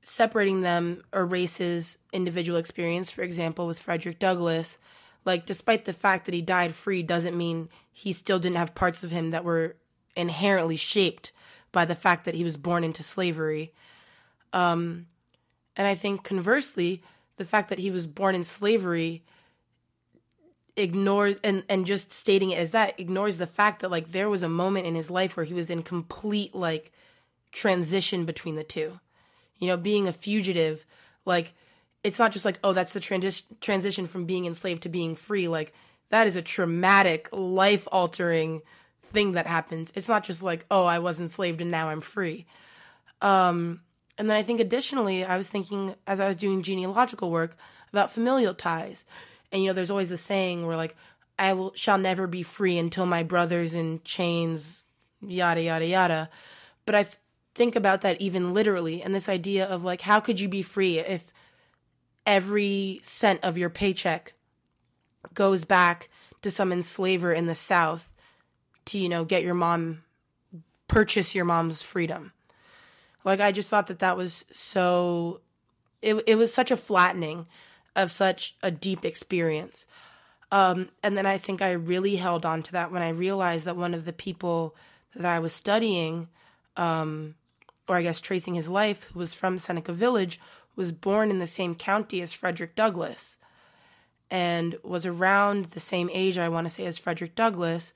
separating 0.08 0.62
them 0.62 1.02
erases 1.12 1.98
individual 2.12 2.58
experience. 2.58 3.10
For 3.10 3.22
example, 3.22 3.66
with 3.66 3.78
Frederick 3.78 4.18
Douglass, 4.18 4.78
like 5.24 5.46
despite 5.46 5.84
the 5.84 5.92
fact 5.92 6.24
that 6.24 6.34
he 6.34 6.42
died 6.42 6.74
free 6.74 7.02
doesn't 7.02 7.36
mean 7.36 7.68
he 7.92 8.12
still 8.12 8.38
didn't 8.38 8.56
have 8.56 8.74
parts 8.74 9.04
of 9.04 9.10
him 9.10 9.30
that 9.30 9.44
were 9.44 9.76
inherently 10.16 10.76
shaped 10.76 11.32
by 11.72 11.84
the 11.84 11.94
fact 11.94 12.24
that 12.24 12.34
he 12.34 12.44
was 12.44 12.56
born 12.56 12.84
into 12.84 13.02
slavery. 13.02 13.72
Um, 14.52 15.06
and 15.76 15.86
I 15.86 15.94
think 15.94 16.24
conversely, 16.24 17.02
the 17.36 17.44
fact 17.44 17.68
that 17.68 17.78
he 17.78 17.90
was 17.90 18.06
born 18.06 18.34
in 18.34 18.44
slavery 18.44 19.22
ignores 20.76 21.36
and 21.42 21.64
and 21.68 21.86
just 21.86 22.12
stating 22.12 22.50
it 22.50 22.58
as 22.58 22.70
that 22.70 22.98
ignores 23.00 23.38
the 23.38 23.46
fact 23.46 23.80
that 23.80 23.90
like 23.90 24.12
there 24.12 24.30
was 24.30 24.42
a 24.42 24.48
moment 24.48 24.86
in 24.86 24.94
his 24.94 25.10
life 25.10 25.36
where 25.36 25.44
he 25.44 25.54
was 25.54 25.70
in 25.70 25.82
complete 25.82 26.54
like 26.54 26.92
transition 27.50 28.24
between 28.24 28.54
the 28.54 28.64
two 28.64 29.00
you 29.58 29.66
know 29.66 29.76
being 29.76 30.08
a 30.08 30.12
fugitive 30.12 30.84
like 31.24 31.52
it's 32.04 32.18
not 32.18 32.32
just 32.32 32.44
like 32.44 32.58
oh 32.64 32.72
that's 32.72 32.92
the 32.92 33.00
transi- 33.00 33.42
transition 33.60 34.06
from 34.06 34.24
being 34.24 34.46
enslaved 34.46 34.82
to 34.82 34.88
being 34.88 35.14
free. 35.14 35.48
Like 35.48 35.72
that 36.10 36.26
is 36.26 36.36
a 36.36 36.42
traumatic 36.42 37.28
life 37.32 37.86
altering 37.92 38.62
thing 39.12 39.32
that 39.32 39.46
happens. 39.46 39.92
It's 39.94 40.08
not 40.08 40.24
just 40.24 40.42
like 40.42 40.64
oh 40.70 40.84
i 40.84 40.98
was 40.98 41.20
enslaved 41.20 41.60
and 41.60 41.70
now 41.70 41.88
i'm 41.88 42.00
free. 42.00 42.46
Um 43.20 43.80
and 44.16 44.28
then 44.28 44.36
i 44.36 44.42
think 44.42 44.60
additionally 44.60 45.24
i 45.24 45.36
was 45.36 45.48
thinking 45.48 45.94
as 46.06 46.20
i 46.20 46.26
was 46.26 46.36
doing 46.36 46.62
genealogical 46.62 47.30
work 47.30 47.56
about 47.92 48.12
familial 48.12 48.54
ties. 48.54 49.04
And 49.52 49.62
you 49.62 49.68
know 49.68 49.74
there's 49.74 49.90
always 49.90 50.08
the 50.08 50.18
saying 50.18 50.66
where 50.66 50.76
like 50.76 50.96
i 51.38 51.52
will 51.52 51.72
shall 51.74 51.98
never 51.98 52.26
be 52.26 52.42
free 52.42 52.78
until 52.78 53.06
my 53.06 53.22
brother's 53.22 53.74
in 53.74 54.00
chains 54.04 54.84
yada 55.20 55.62
yada 55.62 55.86
yada. 55.86 56.30
But 56.86 56.94
i 56.94 57.06
think 57.58 57.74
about 57.74 58.02
that 58.02 58.20
even 58.20 58.54
literally 58.54 59.02
and 59.02 59.12
this 59.12 59.28
idea 59.28 59.66
of 59.66 59.84
like 59.84 60.02
how 60.02 60.20
could 60.20 60.38
you 60.38 60.48
be 60.48 60.62
free 60.62 61.00
if 61.00 61.32
every 62.24 63.00
cent 63.02 63.40
of 63.42 63.58
your 63.58 63.68
paycheck 63.68 64.32
goes 65.34 65.64
back 65.64 66.08
to 66.40 66.52
some 66.52 66.70
enslaver 66.70 67.32
in 67.32 67.46
the 67.46 67.56
south 67.56 68.12
to 68.84 68.96
you 68.96 69.08
know 69.08 69.24
get 69.24 69.42
your 69.42 69.56
mom 69.56 70.04
purchase 70.86 71.34
your 71.34 71.44
mom's 71.44 71.82
freedom? 71.82 72.32
Like 73.24 73.40
i 73.40 73.50
just 73.50 73.68
thought 73.68 73.88
that 73.88 73.98
that 73.98 74.16
was 74.16 74.44
so 74.52 75.40
it, 76.00 76.14
it 76.28 76.36
was 76.36 76.54
such 76.54 76.70
a 76.70 76.76
flattening 76.76 77.48
of 77.96 78.12
such 78.12 78.56
a 78.62 78.70
deep 78.70 79.04
experience. 79.04 79.84
Um, 80.52 80.90
and 81.02 81.18
then 81.18 81.26
i 81.26 81.36
think 81.36 81.60
i 81.60 81.72
really 81.72 82.16
held 82.16 82.46
on 82.46 82.62
to 82.62 82.72
that 82.72 82.90
when 82.92 83.02
i 83.02 83.10
realized 83.10 83.64
that 83.66 83.76
one 83.76 83.92
of 83.94 84.06
the 84.06 84.14
people 84.14 84.74
that 85.14 85.26
i 85.26 85.38
was 85.40 85.52
studying 85.52 86.28
um, 86.78 87.34
or 87.88 87.96
i 87.96 88.02
guess 88.02 88.20
tracing 88.20 88.54
his 88.54 88.68
life 88.68 89.04
who 89.04 89.18
was 89.18 89.34
from 89.34 89.58
seneca 89.58 89.92
village 89.92 90.40
was 90.76 90.92
born 90.92 91.30
in 91.30 91.38
the 91.38 91.46
same 91.46 91.74
county 91.74 92.22
as 92.22 92.34
frederick 92.34 92.74
douglass 92.74 93.38
and 94.30 94.76
was 94.82 95.06
around 95.06 95.66
the 95.66 95.80
same 95.80 96.10
age 96.12 96.38
i 96.38 96.48
want 96.48 96.66
to 96.66 96.72
say 96.72 96.84
as 96.84 96.98
frederick 96.98 97.34
douglass. 97.34 97.92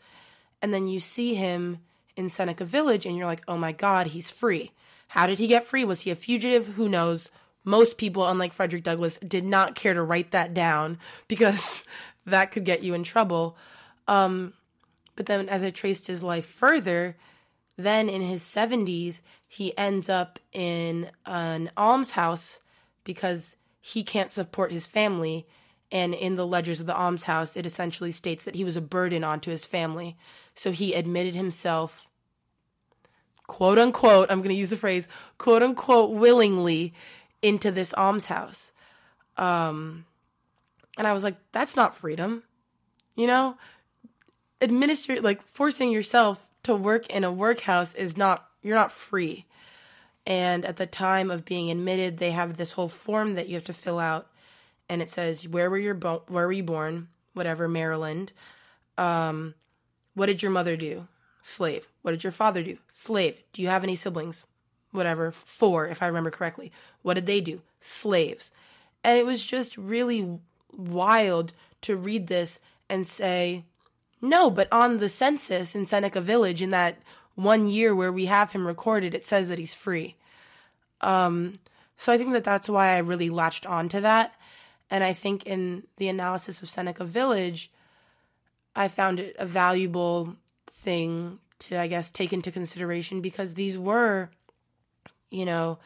And 0.60 0.72
then 0.72 0.86
you 0.86 1.00
see 1.00 1.34
him 1.34 1.80
in 2.16 2.28
seneca 2.28 2.64
village 2.64 3.04
and 3.04 3.16
you're 3.16 3.26
like 3.26 3.42
oh 3.48 3.56
my 3.56 3.72
god 3.72 4.08
he's 4.08 4.30
free. 4.30 4.72
How 5.08 5.26
did 5.26 5.38
he 5.38 5.46
get 5.46 5.66
free? 5.66 5.84
Was 5.84 6.02
he 6.02 6.10
a 6.10 6.14
fugitive? 6.14 6.68
Who 6.68 6.88
knows? 6.88 7.30
Most 7.64 7.98
people, 7.98 8.26
unlike 8.26 8.54
Frederick 8.54 8.82
Douglass, 8.82 9.18
did 9.18 9.44
not 9.44 9.74
care 9.74 9.92
to 9.92 10.02
write 10.02 10.30
that 10.30 10.54
down 10.54 10.98
because 11.28 11.84
that 12.24 12.50
could 12.50 12.64
get 12.64 12.82
you 12.82 12.94
in 12.94 13.04
trouble. 13.04 13.54
Um, 14.08 14.54
but 15.14 15.26
then, 15.26 15.50
as 15.50 15.62
I 15.62 15.68
traced 15.68 16.06
his 16.06 16.22
life 16.22 16.46
further, 16.46 17.16
then 17.76 18.08
in 18.08 18.22
his 18.22 18.42
70s, 18.42 19.20
he 19.52 19.76
ends 19.76 20.08
up 20.08 20.38
in 20.50 21.10
an 21.26 21.70
almshouse 21.76 22.60
because 23.04 23.54
he 23.82 24.02
can't 24.02 24.30
support 24.30 24.72
his 24.72 24.86
family. 24.86 25.46
And 25.90 26.14
in 26.14 26.36
the 26.36 26.46
ledgers 26.46 26.80
of 26.80 26.86
the 26.86 26.96
almshouse, 26.96 27.54
it 27.54 27.66
essentially 27.66 28.12
states 28.12 28.44
that 28.44 28.54
he 28.54 28.64
was 28.64 28.78
a 28.78 28.80
burden 28.80 29.22
onto 29.22 29.50
his 29.50 29.66
family. 29.66 30.16
So 30.54 30.72
he 30.72 30.94
admitted 30.94 31.34
himself, 31.34 32.08
quote 33.46 33.78
unquote, 33.78 34.30
I'm 34.30 34.38
going 34.38 34.48
to 34.48 34.58
use 34.58 34.70
the 34.70 34.78
phrase, 34.78 35.06
quote 35.36 35.62
unquote, 35.62 36.12
willingly 36.12 36.94
into 37.42 37.70
this 37.70 37.92
almshouse. 37.92 38.72
Um, 39.36 40.06
and 40.96 41.06
I 41.06 41.12
was 41.12 41.22
like, 41.22 41.36
that's 41.52 41.76
not 41.76 41.94
freedom. 41.94 42.42
You 43.16 43.26
know, 43.26 43.58
administer 44.62 45.20
like 45.20 45.46
forcing 45.46 45.90
yourself 45.90 46.46
to 46.62 46.74
work 46.74 47.10
in 47.10 47.22
a 47.22 47.30
workhouse 47.30 47.94
is 47.94 48.16
not 48.16 48.48
you're 48.62 48.76
not 48.76 48.92
free. 48.92 49.46
And 50.26 50.64
at 50.64 50.76
the 50.76 50.86
time 50.86 51.30
of 51.30 51.44
being 51.44 51.70
admitted, 51.70 52.18
they 52.18 52.30
have 52.30 52.56
this 52.56 52.72
whole 52.72 52.88
form 52.88 53.34
that 53.34 53.48
you 53.48 53.54
have 53.54 53.64
to 53.64 53.72
fill 53.72 53.98
out, 53.98 54.28
and 54.88 55.02
it 55.02 55.08
says 55.08 55.48
where 55.48 55.68
were 55.68 55.78
you 55.78 55.94
bo- 55.94 56.22
where 56.28 56.46
were 56.46 56.52
you 56.52 56.62
born, 56.62 57.08
whatever 57.34 57.68
Maryland. 57.68 58.32
Um, 58.96 59.54
what 60.14 60.26
did 60.26 60.42
your 60.42 60.52
mother 60.52 60.76
do? 60.76 61.08
Slave. 61.42 61.88
What 62.02 62.12
did 62.12 62.22
your 62.24 62.30
father 62.30 62.62
do? 62.62 62.78
Slave. 62.92 63.42
Do 63.52 63.62
you 63.62 63.68
have 63.68 63.82
any 63.82 63.96
siblings? 63.96 64.44
Whatever, 64.92 65.32
four, 65.32 65.88
if 65.88 66.02
I 66.02 66.06
remember 66.06 66.30
correctly. 66.30 66.70
What 67.00 67.14
did 67.14 67.26
they 67.26 67.40
do? 67.40 67.62
Slaves. 67.80 68.52
And 69.02 69.18
it 69.18 69.26
was 69.26 69.44
just 69.44 69.76
really 69.76 70.38
wild 70.70 71.52
to 71.80 71.96
read 71.96 72.26
this 72.28 72.60
and 72.88 73.08
say, 73.08 73.64
no, 74.20 74.50
but 74.50 74.68
on 74.70 74.98
the 74.98 75.08
census 75.08 75.74
in 75.74 75.86
Seneca 75.86 76.20
Village, 76.20 76.62
in 76.62 76.70
that 76.70 76.98
one 77.34 77.68
year 77.68 77.94
where 77.94 78.12
we 78.12 78.26
have 78.26 78.52
him 78.52 78.66
recorded, 78.66 79.14
it 79.14 79.24
says 79.24 79.48
that 79.48 79.58
he's 79.58 79.74
free. 79.74 80.16
Um, 81.00 81.58
so 81.96 82.12
I 82.12 82.18
think 82.18 82.32
that 82.32 82.44
that's 82.44 82.68
why 82.68 82.94
I 82.94 82.98
really 82.98 83.30
latched 83.30 83.66
on 83.66 83.88
to 83.90 84.00
that. 84.00 84.34
And 84.90 85.02
I 85.02 85.12
think 85.14 85.46
in 85.46 85.84
the 85.96 86.08
analysis 86.08 86.62
of 86.62 86.68
Seneca 86.68 87.04
Village, 87.04 87.70
I 88.76 88.88
found 88.88 89.20
it 89.20 89.36
a 89.38 89.46
valuable 89.46 90.36
thing 90.70 91.38
to, 91.60 91.78
I 91.78 91.86
guess, 91.86 92.10
take 92.10 92.32
into 92.32 92.50
consideration 92.50 93.20
because 93.20 93.54
these 93.54 93.78
were, 93.78 94.30
you 95.30 95.44
know, 95.44 95.78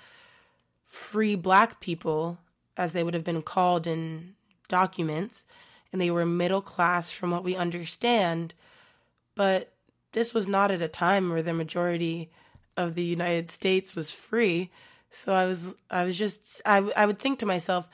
free 0.87 1.37
black 1.37 1.81
people, 1.81 2.39
as 2.77 2.93
they 2.93 3.05
would 3.05 3.15
have 3.15 3.25
been 3.25 3.43
called 3.43 3.87
in 3.87 4.35
documents, 4.69 5.45
and 5.93 6.01
they 6.01 6.11
were 6.11 6.27
middle 6.27 6.63
class 6.63 7.13
from 7.13 7.31
what 7.31 7.45
we 7.45 7.55
understand. 7.55 8.55
But 9.35 9.73
this 10.17 10.33
was 10.33 10.49
not 10.49 10.71
at 10.71 10.81
a 10.81 10.89
time 10.89 11.29
where 11.29 11.43
the 11.43 11.53
majority 11.53 12.31
of 12.75 12.95
the 12.95 13.05
United 13.05 13.51
States 13.51 13.95
was 13.95 14.11
free. 14.11 14.71
So 15.11 15.35
I 15.35 15.45
was, 15.45 15.75
I 15.91 16.05
was 16.05 16.17
just, 16.17 16.63
I, 16.65 16.79
I 16.97 17.05
would 17.05 17.19
think 17.19 17.39
to 17.41 17.47
myself, 17.47 17.87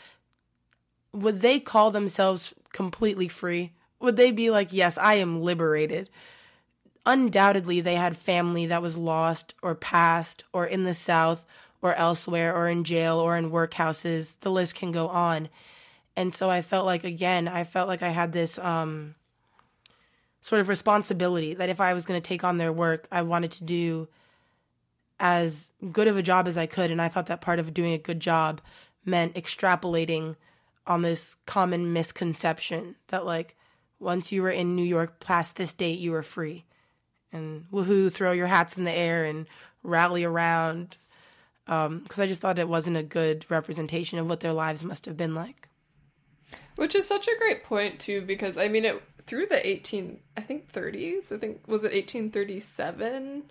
would 1.13 1.41
they 1.41 1.59
call 1.59 1.91
themselves 1.91 2.55
completely 2.73 3.27
free? 3.27 3.73
Would 3.99 4.15
they 4.15 4.31
be 4.31 4.51
like, 4.51 4.73
yes, 4.73 4.97
I 4.99 5.15
am 5.15 5.43
liberated? 5.43 6.11
Undoubtedly, 7.05 7.81
they 7.81 7.97
had 7.97 8.17
family 8.17 8.67
that 8.67 8.83
was 8.83 8.97
lost 8.97 9.57
or 9.61 9.75
passed 9.75 10.45
or 10.53 10.65
in 10.65 10.85
the 10.85 10.95
South 10.95 11.45
or 11.83 11.93
elsewhere 11.97 12.55
or 12.55 12.69
in 12.69 12.85
jail 12.85 13.19
or 13.19 13.37
in 13.37 13.51
workhouses. 13.51 14.39
The 14.39 14.51
list 14.53 14.77
can 14.77 14.93
go 14.93 15.09
on. 15.09 15.49
And 16.15 16.37
so 16.37 16.49
I 16.49 16.63
felt 16.63 16.87
like, 16.87 17.03
again, 17.03 17.49
I 17.49 17.65
felt 17.65 17.89
like 17.89 18.01
I 18.05 18.11
had 18.11 18.33
this 18.33 18.61
um, 18.61 19.17
sort 20.43 20.61
of 20.61 20.69
responsibility 20.69 21.55
that 21.55 21.69
if 21.69 21.81
I 21.81 21.95
was 21.95 22.05
going 22.05 22.21
to 22.21 22.29
take 22.29 22.45
on 22.45 22.59
their 22.59 22.73
work, 22.73 23.07
I 23.11 23.23
wanted 23.23 23.53
to 23.53 23.65
do 23.65 24.09
as 25.19 25.71
good 25.93 26.09
of 26.09 26.17
a 26.17 26.23
job 26.23 26.49
as 26.49 26.59
I 26.59 26.67
could. 26.67 26.91
And 26.91 27.01
I 27.01 27.09
thought 27.09 27.27
that 27.27 27.41
part 27.41 27.61
of 27.61 27.73
doing 27.73 27.93
a 27.93 27.99
good 27.99 28.21
job 28.21 28.61
meant 29.05 29.35
extrapolating 29.35 30.35
on 30.85 31.03
this 31.03 31.37
common 31.47 31.93
misconception 31.93 32.97
that, 33.07 33.25
like, 33.25 33.55
once 34.01 34.33
you 34.33 34.43
were 34.43 34.51
in 34.51 34.75
New 34.75 34.83
York 34.85 35.21
past 35.21 35.55
this 35.55 35.73
date, 35.73 36.01
you 36.01 36.11
were 36.11 36.25
free. 36.25 36.65
And 37.33 37.67
woohoo, 37.73 38.13
throw 38.13 38.33
your 38.33 38.49
hats 38.49 38.77
in 38.77 38.83
the 38.83 38.91
air 38.91 39.25
and 39.25 39.47
rally 39.85 40.25
around. 40.25 40.97
Because 41.67 42.19
um, 42.19 42.23
I 42.23 42.27
just 42.27 42.41
thought 42.41 42.59
it 42.59 42.69
wasn't 42.69 42.97
a 42.97 43.05
good 43.05 43.47
representation 43.49 44.19
of 44.19 44.29
what 44.29 44.41
their 44.41 44.53
lives 44.53 44.83
must 44.83 45.07
have 45.07 45.17
been 45.17 45.37
like. 45.37 45.69
Which 46.75 46.97
is 46.97 47.07
such 47.07 47.29
a 47.29 47.39
great 47.39 47.63
point, 47.63 48.01
too, 48.01 48.23
because 48.23 48.59
I 48.59 48.67
mean, 48.67 48.85
it 48.85 49.01
through 49.33 49.47
the 49.47 49.67
18, 49.67 50.21
I 50.37 50.43
think 50.43 50.71
30s, 50.71 51.33
I 51.33 51.39
think, 51.39 51.67
was 51.67 51.85
it 51.85 51.95
1837 51.95 53.45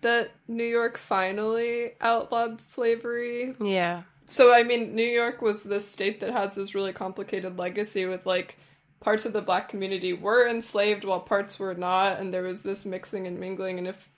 that 0.00 0.32
New 0.48 0.64
York 0.64 0.98
finally 0.98 1.92
outlawed 2.00 2.60
slavery? 2.60 3.54
Yeah. 3.60 4.02
So, 4.26 4.52
I 4.52 4.64
mean, 4.64 4.96
New 4.96 5.06
York 5.06 5.40
was 5.40 5.62
this 5.62 5.88
state 5.88 6.18
that 6.18 6.32
has 6.32 6.56
this 6.56 6.74
really 6.74 6.92
complicated 6.92 7.60
legacy 7.60 8.06
with 8.06 8.26
like 8.26 8.58
parts 8.98 9.24
of 9.24 9.32
the 9.32 9.40
black 9.40 9.68
community 9.68 10.12
were 10.14 10.48
enslaved 10.48 11.04
while 11.04 11.20
parts 11.20 11.60
were 11.60 11.74
not, 11.74 12.18
and 12.18 12.34
there 12.34 12.42
was 12.42 12.64
this 12.64 12.84
mixing 12.84 13.28
and 13.28 13.38
mingling. 13.38 13.78
And 13.78 13.86
if 13.86 14.08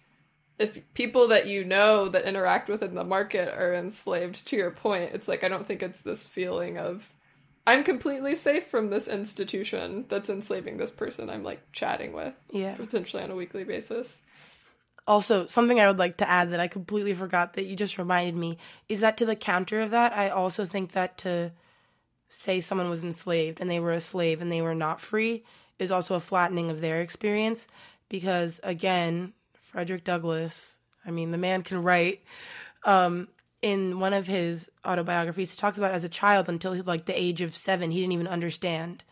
if 0.58 0.80
people 0.94 1.28
that 1.28 1.46
you 1.46 1.62
know 1.62 2.08
that 2.08 2.24
interact 2.24 2.70
within 2.70 2.94
the 2.94 3.04
market 3.04 3.52
are 3.54 3.74
enslaved, 3.74 4.46
to 4.46 4.56
your 4.56 4.70
point, 4.70 5.10
it's 5.12 5.28
like 5.28 5.44
I 5.44 5.48
don't 5.48 5.68
think 5.68 5.82
it's 5.82 6.00
this 6.00 6.26
feeling 6.26 6.78
of 6.78 7.14
I'm 7.66 7.84
completely 7.84 8.34
safe 8.34 8.66
from 8.66 8.90
this 8.90 9.06
institution 9.06 10.06
that's 10.08 10.28
enslaving 10.28 10.78
this 10.78 10.90
person 10.90 11.30
I'm 11.30 11.44
like 11.44 11.60
chatting 11.72 12.12
with. 12.12 12.34
Yeah. 12.50 12.74
Potentially 12.74 13.22
on 13.22 13.30
a 13.30 13.36
weekly 13.36 13.64
basis. 13.64 14.20
Also, 15.06 15.46
something 15.46 15.80
I 15.80 15.86
would 15.86 15.98
like 15.98 16.18
to 16.18 16.28
add 16.28 16.52
that 16.52 16.60
I 16.60 16.68
completely 16.68 17.14
forgot 17.14 17.54
that 17.54 17.66
you 17.66 17.76
just 17.76 17.98
reminded 17.98 18.36
me 18.36 18.58
is 18.88 19.00
that 19.00 19.16
to 19.18 19.26
the 19.26 19.36
counter 19.36 19.80
of 19.80 19.90
that, 19.90 20.12
I 20.12 20.28
also 20.28 20.64
think 20.64 20.92
that 20.92 21.18
to 21.18 21.52
say 22.28 22.60
someone 22.60 22.88
was 22.88 23.02
enslaved 23.02 23.60
and 23.60 23.70
they 23.70 23.80
were 23.80 23.92
a 23.92 24.00
slave 24.00 24.40
and 24.40 24.50
they 24.50 24.62
were 24.62 24.74
not 24.74 25.00
free 25.00 25.44
is 25.78 25.90
also 25.90 26.14
a 26.14 26.20
flattening 26.20 26.70
of 26.70 26.80
their 26.80 27.00
experience 27.00 27.68
because 28.08 28.60
again, 28.62 29.32
Frederick 29.54 30.04
Douglass, 30.04 30.76
I 31.04 31.10
mean, 31.10 31.30
the 31.30 31.38
man 31.38 31.62
can 31.62 31.82
write. 31.82 32.22
Um, 32.84 33.28
in 33.62 34.00
one 34.00 34.12
of 34.12 34.26
his 34.26 34.70
autobiographies, 34.84 35.52
he 35.52 35.56
talks 35.56 35.78
about 35.78 35.92
as 35.92 36.04
a 36.04 36.08
child 36.08 36.48
until 36.48 36.74
like 36.82 37.06
the 37.06 37.18
age 37.18 37.40
of 37.40 37.54
seven, 37.54 37.92
he 37.92 38.00
didn't 38.00 38.12
even 38.12 38.26
understand 38.26 39.04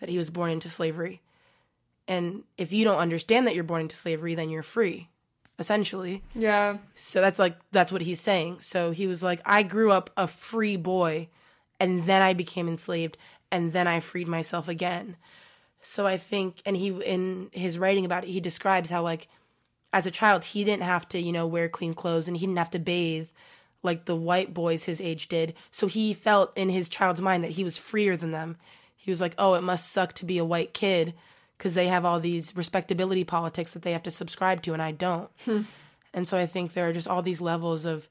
that 0.00 0.08
he 0.08 0.16
was 0.16 0.30
born 0.30 0.50
into 0.50 0.70
slavery. 0.70 1.20
And 2.06 2.44
if 2.56 2.72
you 2.72 2.84
don't 2.84 3.00
understand 3.00 3.46
that 3.46 3.54
you're 3.54 3.64
born 3.64 3.82
into 3.82 3.96
slavery, 3.96 4.34
then 4.34 4.48
you're 4.48 4.62
free, 4.62 5.08
essentially. 5.58 6.22
Yeah. 6.34 6.78
So 6.94 7.20
that's 7.20 7.38
like 7.38 7.56
that's 7.72 7.92
what 7.92 8.02
he's 8.02 8.20
saying. 8.20 8.60
So 8.60 8.92
he 8.92 9.06
was 9.06 9.22
like, 9.22 9.42
I 9.44 9.62
grew 9.64 9.90
up 9.90 10.10
a 10.16 10.26
free 10.26 10.76
boy, 10.76 11.28
and 11.78 12.04
then 12.04 12.22
I 12.22 12.32
became 12.32 12.68
enslaved, 12.68 13.18
and 13.50 13.72
then 13.72 13.86
I 13.86 14.00
freed 14.00 14.28
myself 14.28 14.68
again. 14.68 15.16
So 15.82 16.06
I 16.06 16.16
think, 16.16 16.62
and 16.64 16.76
he 16.76 16.88
in 16.88 17.50
his 17.52 17.78
writing 17.78 18.04
about 18.04 18.24
it, 18.24 18.30
he 18.30 18.40
describes 18.40 18.88
how 18.88 19.02
like 19.02 19.28
as 19.92 20.06
a 20.06 20.10
child 20.10 20.44
he 20.44 20.64
didn't 20.64 20.82
have 20.84 21.08
to 21.08 21.18
you 21.20 21.32
know 21.32 21.46
wear 21.46 21.68
clean 21.68 21.94
clothes 21.94 22.28
and 22.28 22.36
he 22.36 22.46
didn't 22.46 22.58
have 22.58 22.70
to 22.70 22.78
bathe 22.78 23.28
like 23.82 24.04
the 24.04 24.16
white 24.16 24.52
boys 24.52 24.84
his 24.84 25.00
age 25.00 25.28
did. 25.28 25.54
So 25.70 25.86
he 25.86 26.12
felt 26.12 26.56
in 26.56 26.68
his 26.68 26.88
child's 26.88 27.22
mind 27.22 27.44
that 27.44 27.52
he 27.52 27.64
was 27.64 27.78
freer 27.78 28.16
than 28.16 28.32
them. 28.32 28.56
He 28.96 29.10
was 29.10 29.20
like, 29.20 29.34
oh, 29.38 29.54
it 29.54 29.62
must 29.62 29.90
suck 29.90 30.12
to 30.14 30.24
be 30.24 30.38
a 30.38 30.44
white 30.44 30.74
kid 30.74 31.14
because 31.56 31.74
they 31.74 31.88
have 31.88 32.04
all 32.04 32.20
these 32.20 32.56
respectability 32.56 33.24
politics 33.24 33.72
that 33.72 33.82
they 33.82 33.92
have 33.92 34.02
to 34.04 34.10
subscribe 34.10 34.62
to, 34.62 34.72
and 34.72 34.82
I 34.82 34.92
don't. 34.92 35.30
Hmm. 35.44 35.62
And 36.14 36.26
so 36.26 36.38
I 36.38 36.46
think 36.46 36.72
there 36.72 36.88
are 36.88 36.92
just 36.92 37.08
all 37.08 37.22
these 37.22 37.40
levels 37.40 37.84
of, 37.84 38.08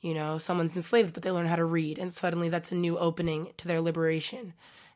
you 0.00 0.14
know, 0.14 0.38
someone's 0.38 0.76
enslaved, 0.76 1.14
but 1.14 1.22
they 1.22 1.30
learn 1.30 1.46
how 1.46 1.56
to 1.56 1.64
read, 1.64 1.98
and 1.98 2.12
suddenly 2.12 2.48
that's 2.48 2.72
a 2.72 2.76
new 2.76 2.98
opening 2.98 3.52
to 3.56 3.68
their 3.68 3.80
liberation. 3.80 4.52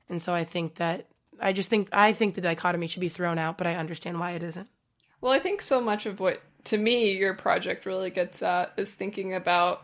And 0.09 0.21
so 0.21 0.35
I 0.35 0.45
think 0.45 0.77
that 0.77 1.07
I 1.41 1.53
just 1.53 1.71
think 1.71 1.89
I 1.93 2.13
think 2.13 2.35
the 2.35 2.41
dichotomy 2.41 2.87
should 2.87 3.01
be 3.01 3.09
thrown 3.09 3.39
out, 3.39 3.57
but 3.57 3.67
I 3.67 3.77
understand 3.77 4.21
why 4.21 4.33
it 4.33 4.43
isn't. 4.43 4.69
Well, 5.21 5.33
I 5.33 5.39
think 5.39 5.63
so 5.63 5.81
much 5.81 6.07
of 6.07 6.19
what 6.19 6.43
to 6.65 6.79
me 6.79 7.13
your 7.13 7.35
project 7.35 7.87
really 7.87 8.11
gets 8.11 8.43
at 8.43 8.73
is 8.77 8.91
thinking 8.91 9.35
about 9.35 9.83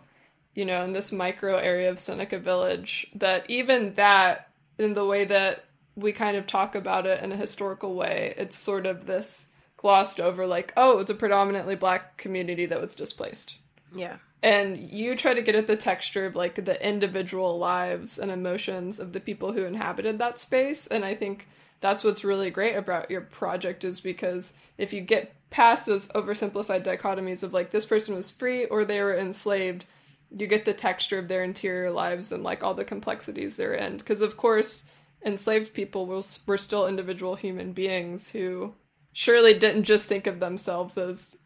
you 0.54 0.64
know 0.64 0.82
in 0.84 0.92
this 0.92 1.12
micro 1.12 1.56
area 1.56 1.90
of 1.90 1.98
Seneca 1.98 2.38
Village 2.38 3.06
that 3.14 3.48
even 3.48 3.94
that 3.94 4.48
in 4.78 4.92
the 4.92 5.04
way 5.04 5.24
that 5.24 5.64
we 5.96 6.12
kind 6.12 6.36
of 6.36 6.46
talk 6.46 6.74
about 6.74 7.06
it 7.06 7.22
in 7.22 7.32
a 7.32 7.36
historical 7.36 7.94
way 7.94 8.34
it's 8.36 8.56
sort 8.56 8.86
of 8.86 9.06
this 9.06 9.48
glossed 9.78 10.20
over 10.20 10.46
like 10.46 10.72
oh 10.76 10.92
it 10.92 10.96
was 10.96 11.10
a 11.10 11.14
predominantly 11.14 11.76
black 11.76 12.16
community 12.16 12.66
that 12.66 12.80
was 12.80 12.94
displaced 12.94 13.56
Yeah. 13.94 14.16
and 14.42 14.76
you 14.78 15.16
try 15.16 15.32
to 15.34 15.42
get 15.42 15.54
at 15.54 15.66
the 15.66 15.76
texture 15.76 16.26
of 16.26 16.34
like 16.36 16.64
the 16.64 16.86
individual 16.86 17.58
lives 17.58 18.18
and 18.18 18.30
emotions 18.30 19.00
of 19.00 19.12
the 19.12 19.20
people 19.20 19.52
who 19.52 19.64
inhabited 19.64 20.18
that 20.18 20.38
space 20.38 20.86
and 20.86 21.04
i 21.04 21.14
think 21.14 21.46
that's 21.80 22.02
what's 22.04 22.24
really 22.24 22.50
great 22.50 22.74
about 22.74 23.10
your 23.10 23.20
project 23.20 23.84
is 23.84 24.00
because 24.00 24.54
if 24.78 24.92
you 24.94 25.00
get 25.02 25.32
past 25.50 25.87
those 25.87 26.09
oversimplified 26.09 26.85
dichotomies 26.85 27.42
of 27.42 27.52
like 27.52 27.70
this 27.70 27.85
person 27.87 28.14
was 28.14 28.30
free 28.30 28.66
or 28.66 28.85
they 28.85 29.00
were 29.00 29.16
enslaved. 29.16 29.87
You 30.30 30.46
get 30.46 30.64
the 30.64 30.74
texture 30.74 31.18
of 31.18 31.28
their 31.28 31.44
interior 31.44 31.90
lives 31.90 32.32
and 32.32 32.42
like 32.42 32.62
all 32.62 32.74
the 32.74 32.85
complexities 32.85 33.56
they're 33.56 33.74
in. 33.74 33.96
Because 33.96 34.20
of 34.20 34.37
course 34.37 34.85
enslaved 35.24 35.72
people 35.72 36.06
were, 36.06 36.22
were 36.46 36.59
still 36.59 36.87
individual 36.87 37.35
human 37.37 37.72
beings 37.72 38.28
who 38.30 38.74
surely 39.12 39.54
didn't 39.54 39.85
just 39.85 40.06
think 40.06 40.26
of 40.26 40.40
themselves 40.40 40.98
as 40.98 41.38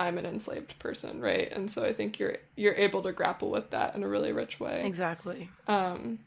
i'm 0.00 0.16
an 0.16 0.24
enslaved 0.24 0.78
person 0.78 1.20
right? 1.20 1.52
And 1.52 1.70
so 1.70 1.84
i 1.84 1.92
think 1.92 2.18
you're 2.18 2.38
you're 2.56 2.74
able 2.74 3.02
to 3.02 3.12
grapple 3.12 3.50
with 3.50 3.70
that 3.70 3.94
in 3.94 4.02
a 4.02 4.08
really 4.08 4.32
rich 4.32 4.58
way. 4.58 4.80
Exactly. 4.84 5.50
um, 5.68 6.20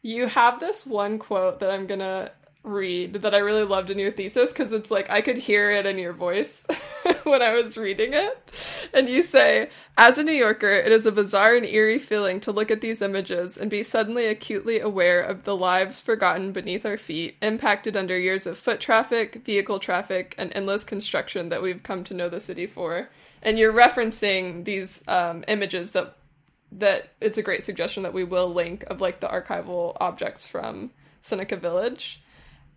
you 0.00 0.26
have 0.26 0.58
this 0.58 0.84
one 0.84 1.18
quote 1.18 1.60
that 1.60 1.70
I'm 1.70 1.86
gonna 1.86 2.32
read 2.64 3.14
that 3.14 3.34
I 3.34 3.38
really 3.38 3.64
loved 3.64 3.90
in 3.90 3.98
your 3.98 4.12
thesis 4.12 4.52
because 4.52 4.72
it's 4.72 4.90
like 4.90 5.10
I 5.10 5.20
could 5.20 5.38
hear 5.38 5.70
it 5.70 5.84
in 5.84 5.98
your 5.98 6.12
voice 6.12 6.66
when 7.24 7.42
I 7.42 7.52
was 7.52 7.76
reading 7.76 8.14
it. 8.14 8.50
And 8.94 9.08
you 9.08 9.22
say, 9.22 9.68
As 9.98 10.18
a 10.18 10.22
New 10.22 10.32
Yorker, 10.32 10.70
it 10.70 10.92
is 10.92 11.04
a 11.04 11.12
bizarre 11.12 11.56
and 11.56 11.66
eerie 11.66 11.98
feeling 11.98 12.40
to 12.40 12.52
look 12.52 12.70
at 12.70 12.80
these 12.80 13.02
images 13.02 13.56
and 13.56 13.70
be 13.70 13.82
suddenly 13.82 14.26
acutely 14.26 14.78
aware 14.78 15.20
of 15.20 15.44
the 15.44 15.56
lives 15.56 16.00
forgotten 16.00 16.52
beneath 16.52 16.86
our 16.86 16.96
feet, 16.96 17.36
impacted 17.42 17.96
under 17.96 18.18
years 18.18 18.46
of 18.46 18.58
foot 18.58 18.80
traffic, 18.80 19.42
vehicle 19.44 19.80
traffic, 19.80 20.34
and 20.38 20.52
endless 20.54 20.84
construction 20.84 21.48
that 21.48 21.62
we've 21.62 21.82
come 21.82 22.04
to 22.04 22.14
know 22.14 22.28
the 22.28 22.40
city 22.40 22.66
for. 22.66 23.08
And 23.42 23.58
you're 23.58 23.72
referencing 23.72 24.64
these 24.64 25.02
um, 25.08 25.44
images 25.48 25.92
that 25.92 26.16
that 26.78 27.10
it's 27.20 27.36
a 27.36 27.42
great 27.42 27.62
suggestion 27.62 28.02
that 28.02 28.14
we 28.14 28.24
will 28.24 28.48
link 28.48 28.82
of 28.84 29.00
like 29.00 29.20
the 29.20 29.28
archival 29.28 29.94
objects 30.00 30.46
from 30.46 30.90
Seneca 31.22 31.56
Village. 31.56 32.21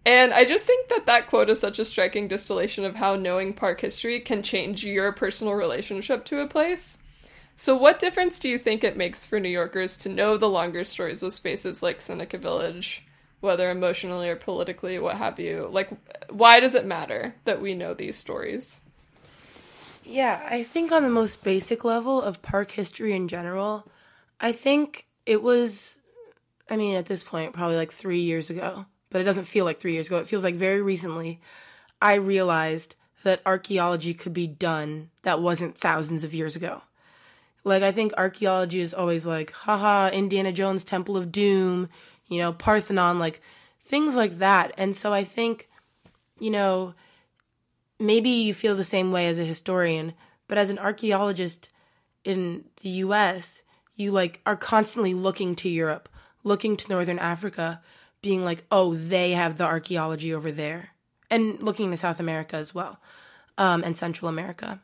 And 0.06 0.34
I 0.34 0.46
just 0.46 0.66
think 0.66 0.90
that 0.90 1.08
that 1.08 1.28
quote 1.28 1.50
is 1.50 1.60
such 1.60 1.80
a 1.80 1.86
striking 1.86 2.28
distillation 2.28 2.86
of 2.86 2.96
how 2.96 3.16
knowing 3.16 3.54
park 3.54 3.82
history 3.82 4.20
can 4.20 4.44
change 4.44 4.86
your 4.86 5.12
personal 5.12 5.56
relationship 5.56 6.26
to 6.26 6.42
a 6.42 6.48
place. 6.48 7.00
So, 7.56 7.76
what 7.76 8.00
difference 8.00 8.38
do 8.38 8.50
you 8.50 8.58
think 8.60 8.84
it 8.84 8.98
makes 8.98 9.26
for 9.26 9.40
New 9.40 9.50
Yorkers 9.50 9.98
to 10.00 10.10
know 10.10 10.38
the 10.38 10.50
longer 10.50 10.84
stories 10.84 11.24
of 11.24 11.34
spaces 11.34 11.82
like 11.82 12.02
Seneca 12.02 12.38
Village, 12.38 13.04
whether 13.40 13.72
emotionally 13.72 14.30
or 14.30 14.36
politically, 14.36 15.00
what 15.00 15.16
have 15.16 15.40
you? 15.40 15.70
Like, 15.72 15.90
why 16.30 16.60
does 16.60 16.76
it 16.76 16.86
matter 16.86 17.34
that 17.46 17.62
we 17.62 17.74
know 17.74 17.94
these 17.94 18.18
stories? 18.18 18.82
Yeah, 20.04 20.46
I 20.52 20.64
think 20.64 20.92
on 20.92 21.02
the 21.02 21.10
most 21.10 21.44
basic 21.44 21.84
level 21.84 22.22
of 22.22 22.42
park 22.42 22.72
history 22.72 23.14
in 23.14 23.28
general, 23.28 23.88
I 24.40 24.52
think 24.52 25.08
it 25.26 25.42
was 25.42 25.98
I 26.70 26.78
mean, 26.78 26.96
at 26.96 27.06
this 27.06 27.24
point, 27.24 27.54
probably 27.54 27.78
like 27.78 27.92
three 27.92 28.22
years 28.22 28.50
ago, 28.50 28.86
but 29.16 29.22
it 29.22 29.24
doesn't 29.24 29.46
feel 29.46 29.64
like 29.64 29.80
three 29.80 29.94
years 29.94 30.08
ago. 30.08 30.18
It 30.18 30.28
feels 30.28 30.44
like 30.44 30.56
very 30.56 30.82
recently, 30.82 31.40
I 32.02 32.16
realized 32.16 32.96
that 33.24 33.42
archaeology 33.46 34.14
could 34.14 34.34
be 34.34 34.46
done 34.46 35.10
that 35.22 35.42
wasn't 35.42 35.78
thousands 35.78 36.26
of 36.26 36.34
years 36.34 36.58
ago. 36.58 36.82
Like, 37.64 37.82
I 37.82 37.94
think 37.94 38.12
archaeology 38.18 38.82
is 38.82 38.94
always 38.94 39.26
like, 39.26 39.52
haha, 39.52 40.10
Indiana 40.10 40.52
Jones 40.52 40.84
Temple 40.84 41.16
of 41.16 41.32
Doom, 41.32 41.88
you 42.28 42.40
know, 42.40 42.52
Parthenon, 42.52 43.18
like 43.18 43.40
things 43.82 44.16
like 44.16 44.40
that. 44.40 44.74
And 44.78 44.94
so 44.94 45.14
I 45.14 45.24
think, 45.24 45.70
you 46.38 46.52
know, 46.52 46.94
maybe 47.98 48.30
you 48.30 48.54
feel 48.54 48.76
the 48.76 48.84
same 48.84 49.14
way 49.14 49.30
as 49.30 49.40
a 49.40 49.46
historian, 49.46 50.14
but 50.50 50.58
as 50.58 50.70
an 50.70 50.78
archaeologist 50.78 51.70
in 52.26 52.66
the 52.82 52.90
US, 52.90 53.64
you 53.96 54.12
like 54.12 54.42
are 54.46 54.58
constantly 54.58 55.14
looking 55.14 55.56
to 55.56 55.70
Europe, 55.70 56.10
looking 56.44 56.76
to 56.76 56.90
Northern 56.90 57.18
Africa, 57.18 57.80
being 58.26 58.44
like, 58.44 58.66
oh, 58.72 58.96
they 58.96 59.32
have 59.34 59.60
the 59.60 59.64
archaeology 59.64 60.34
over 60.34 60.52
there. 60.52 60.90
And 61.30 61.62
looking 61.62 61.92
to 61.92 61.98
South 61.98 62.20
America 62.20 62.56
as 62.56 62.74
well, 62.74 63.00
um, 63.60 63.84
and 63.84 63.96
Central 63.96 64.30
America. 64.30 64.82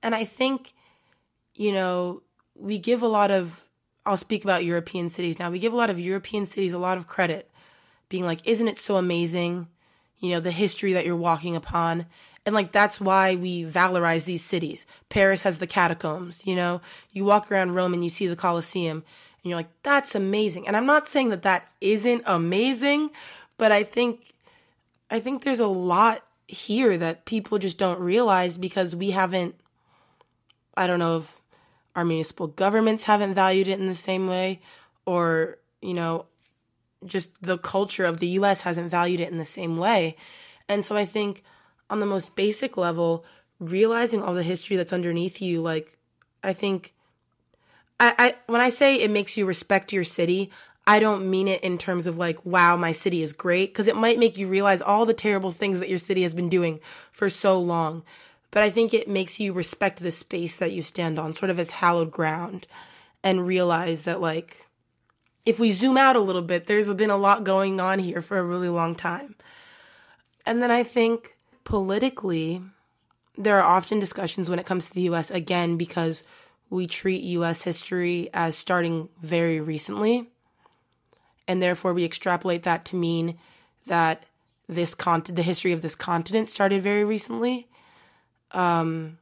And 0.00 0.14
I 0.14 0.24
think, 0.24 0.72
you 1.54 1.72
know, 1.72 2.22
we 2.54 2.78
give 2.78 3.02
a 3.02 3.08
lot 3.08 3.32
of, 3.32 3.64
I'll 4.06 4.16
speak 4.16 4.44
about 4.44 4.64
European 4.64 5.08
cities 5.08 5.40
now. 5.40 5.50
We 5.50 5.58
give 5.58 5.72
a 5.72 5.76
lot 5.76 5.90
of 5.90 5.98
European 5.98 6.46
cities 6.46 6.72
a 6.72 6.78
lot 6.78 6.98
of 6.98 7.08
credit, 7.08 7.50
being 8.08 8.24
like, 8.24 8.46
isn't 8.46 8.68
it 8.68 8.78
so 8.78 8.94
amazing? 8.94 9.66
You 10.20 10.30
know, 10.30 10.40
the 10.40 10.52
history 10.52 10.92
that 10.92 11.04
you're 11.04 11.16
walking 11.16 11.56
upon. 11.56 12.06
And 12.44 12.54
like 12.54 12.70
that's 12.70 13.00
why 13.00 13.34
we 13.34 13.64
valorize 13.64 14.24
these 14.24 14.44
cities. 14.44 14.86
Paris 15.08 15.42
has 15.42 15.58
the 15.58 15.66
catacombs, 15.66 16.46
you 16.46 16.54
know. 16.54 16.80
You 17.10 17.24
walk 17.24 17.50
around 17.50 17.74
Rome 17.74 17.92
and 17.92 18.04
you 18.04 18.10
see 18.10 18.28
the 18.28 18.36
Colosseum 18.36 19.02
and 19.46 19.50
you're 19.50 19.60
like 19.60 19.70
that's 19.84 20.16
amazing. 20.16 20.66
And 20.66 20.76
I'm 20.76 20.86
not 20.86 21.06
saying 21.06 21.28
that 21.28 21.42
that 21.42 21.70
isn't 21.80 22.24
amazing, 22.26 23.10
but 23.58 23.70
I 23.70 23.84
think 23.84 24.34
I 25.08 25.20
think 25.20 25.44
there's 25.44 25.60
a 25.60 25.68
lot 25.68 26.24
here 26.48 26.98
that 26.98 27.26
people 27.26 27.56
just 27.58 27.78
don't 27.78 28.00
realize 28.00 28.58
because 28.58 28.96
we 28.96 29.12
haven't 29.12 29.54
I 30.76 30.88
don't 30.88 30.98
know 30.98 31.18
if 31.18 31.42
our 31.94 32.04
municipal 32.04 32.48
governments 32.48 33.04
haven't 33.04 33.34
valued 33.34 33.68
it 33.68 33.78
in 33.78 33.86
the 33.86 33.94
same 33.94 34.26
way 34.26 34.60
or, 35.06 35.58
you 35.80 35.94
know, 35.94 36.26
just 37.04 37.40
the 37.40 37.56
culture 37.56 38.04
of 38.04 38.18
the 38.18 38.26
US 38.40 38.62
hasn't 38.62 38.90
valued 38.90 39.20
it 39.20 39.30
in 39.30 39.38
the 39.38 39.44
same 39.44 39.76
way. 39.76 40.16
And 40.68 40.84
so 40.84 40.96
I 40.96 41.06
think 41.06 41.44
on 41.88 42.00
the 42.00 42.06
most 42.06 42.34
basic 42.34 42.76
level, 42.76 43.24
realizing 43.60 44.24
all 44.24 44.34
the 44.34 44.42
history 44.42 44.76
that's 44.76 44.92
underneath 44.92 45.40
you, 45.40 45.62
like, 45.62 45.96
I 46.42 46.52
think, 46.52 46.95
I, 47.98 48.14
I, 48.18 48.34
when 48.46 48.60
I 48.60 48.68
say 48.70 48.96
it 48.96 49.10
makes 49.10 49.36
you 49.36 49.46
respect 49.46 49.92
your 49.92 50.04
city, 50.04 50.50
I 50.86 51.00
don't 51.00 51.28
mean 51.28 51.48
it 51.48 51.62
in 51.62 51.78
terms 51.78 52.06
of 52.06 52.16
like, 52.16 52.44
wow, 52.44 52.76
my 52.76 52.92
city 52.92 53.22
is 53.22 53.32
great, 53.32 53.72
because 53.72 53.88
it 53.88 53.96
might 53.96 54.18
make 54.18 54.36
you 54.36 54.46
realize 54.46 54.80
all 54.80 55.06
the 55.06 55.14
terrible 55.14 55.50
things 55.50 55.80
that 55.80 55.88
your 55.88 55.98
city 55.98 56.22
has 56.22 56.34
been 56.34 56.48
doing 56.48 56.80
for 57.10 57.28
so 57.28 57.58
long. 57.58 58.04
But 58.50 58.62
I 58.62 58.70
think 58.70 58.94
it 58.94 59.08
makes 59.08 59.40
you 59.40 59.52
respect 59.52 59.98
the 60.00 60.12
space 60.12 60.56
that 60.56 60.72
you 60.72 60.82
stand 60.82 61.18
on, 61.18 61.34
sort 61.34 61.50
of 61.50 61.58
as 61.58 61.70
hallowed 61.70 62.12
ground, 62.12 62.66
and 63.22 63.46
realize 63.46 64.04
that, 64.04 64.20
like, 64.20 64.66
if 65.44 65.58
we 65.58 65.72
zoom 65.72 65.96
out 65.96 66.16
a 66.16 66.20
little 66.20 66.42
bit, 66.42 66.66
there's 66.66 66.92
been 66.94 67.10
a 67.10 67.16
lot 67.16 67.44
going 67.44 67.80
on 67.80 67.98
here 67.98 68.22
for 68.22 68.38
a 68.38 68.44
really 68.44 68.68
long 68.68 68.94
time. 68.94 69.34
And 70.44 70.62
then 70.62 70.70
I 70.70 70.84
think 70.84 71.36
politically, 71.64 72.62
there 73.36 73.58
are 73.58 73.76
often 73.76 73.98
discussions 73.98 74.48
when 74.48 74.58
it 74.58 74.66
comes 74.66 74.88
to 74.88 74.94
the 74.94 75.02
US, 75.02 75.30
again, 75.30 75.76
because 75.76 76.22
we 76.70 76.86
treat 76.86 77.22
US 77.22 77.62
history 77.62 78.28
as 78.34 78.56
starting 78.56 79.08
very 79.20 79.60
recently. 79.60 80.30
And 81.48 81.62
therefore, 81.62 81.94
we 81.94 82.04
extrapolate 82.04 82.64
that 82.64 82.84
to 82.86 82.96
mean 82.96 83.38
that 83.86 84.24
this 84.68 84.94
cont- 84.94 85.34
the 85.34 85.42
history 85.42 85.72
of 85.72 85.82
this 85.82 85.94
continent 85.94 86.48
started 86.48 86.82
very 86.82 87.04
recently. 87.04 87.68
Um, 88.50 89.18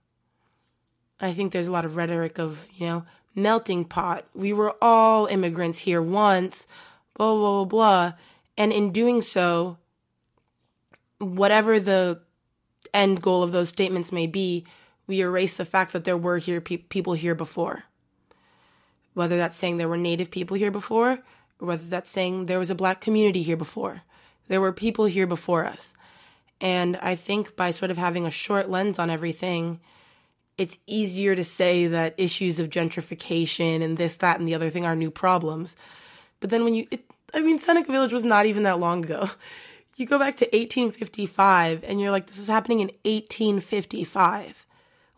I 1.20 1.32
think 1.32 1.52
there's 1.52 1.68
a 1.68 1.72
lot 1.72 1.84
of 1.84 1.96
rhetoric 1.96 2.38
of, 2.38 2.66
you 2.74 2.86
know, 2.86 3.04
melting 3.34 3.84
pot. 3.84 4.26
We 4.34 4.52
were 4.52 4.74
all 4.80 5.26
immigrants 5.26 5.80
here 5.80 6.00
once, 6.00 6.66
blah, 7.14 7.34
blah, 7.34 7.64
blah, 7.64 7.64
blah. 7.64 8.12
And 8.56 8.72
in 8.72 8.92
doing 8.92 9.20
so, 9.20 9.78
whatever 11.18 11.78
the 11.78 12.20
end 12.92 13.20
goal 13.20 13.42
of 13.42 13.52
those 13.52 13.68
statements 13.68 14.12
may 14.12 14.26
be, 14.26 14.64
we 15.06 15.20
erase 15.20 15.56
the 15.56 15.64
fact 15.64 15.92
that 15.92 16.04
there 16.04 16.16
were 16.16 16.38
here 16.38 16.60
pe- 16.60 16.78
people 16.78 17.14
here 17.14 17.34
before. 17.34 17.84
Whether 19.12 19.36
that's 19.36 19.56
saying 19.56 19.76
there 19.76 19.88
were 19.88 19.96
native 19.96 20.30
people 20.30 20.56
here 20.56 20.70
before, 20.70 21.20
or 21.60 21.66
whether 21.68 21.84
that's 21.84 22.10
saying 22.10 22.44
there 22.44 22.58
was 22.58 22.70
a 22.70 22.74
black 22.74 23.00
community 23.00 23.42
here 23.42 23.56
before. 23.56 24.02
There 24.48 24.60
were 24.60 24.72
people 24.72 25.04
here 25.06 25.26
before 25.26 25.64
us. 25.64 25.94
And 26.60 26.96
I 26.96 27.14
think 27.14 27.56
by 27.56 27.70
sort 27.70 27.90
of 27.90 27.98
having 27.98 28.26
a 28.26 28.30
short 28.30 28.70
lens 28.70 28.98
on 28.98 29.10
everything, 29.10 29.80
it's 30.56 30.78
easier 30.86 31.34
to 31.34 31.44
say 31.44 31.86
that 31.88 32.14
issues 32.16 32.60
of 32.60 32.70
gentrification 32.70 33.82
and 33.82 33.96
this, 33.98 34.14
that, 34.16 34.38
and 34.38 34.48
the 34.48 34.54
other 34.54 34.70
thing 34.70 34.86
are 34.86 34.96
new 34.96 35.10
problems. 35.10 35.76
But 36.40 36.50
then 36.50 36.64
when 36.64 36.74
you, 36.74 36.86
it, 36.90 37.04
I 37.34 37.40
mean, 37.40 37.58
Seneca 37.58 37.90
Village 37.90 38.12
was 38.12 38.24
not 38.24 38.46
even 38.46 38.62
that 38.64 38.80
long 38.80 39.04
ago. 39.04 39.30
You 39.96 40.06
go 40.06 40.18
back 40.18 40.36
to 40.38 40.46
1855 40.46 41.84
and 41.84 42.00
you're 42.00 42.10
like, 42.10 42.26
this 42.26 42.38
was 42.38 42.48
happening 42.48 42.80
in 42.80 42.88
1855. 43.04 44.66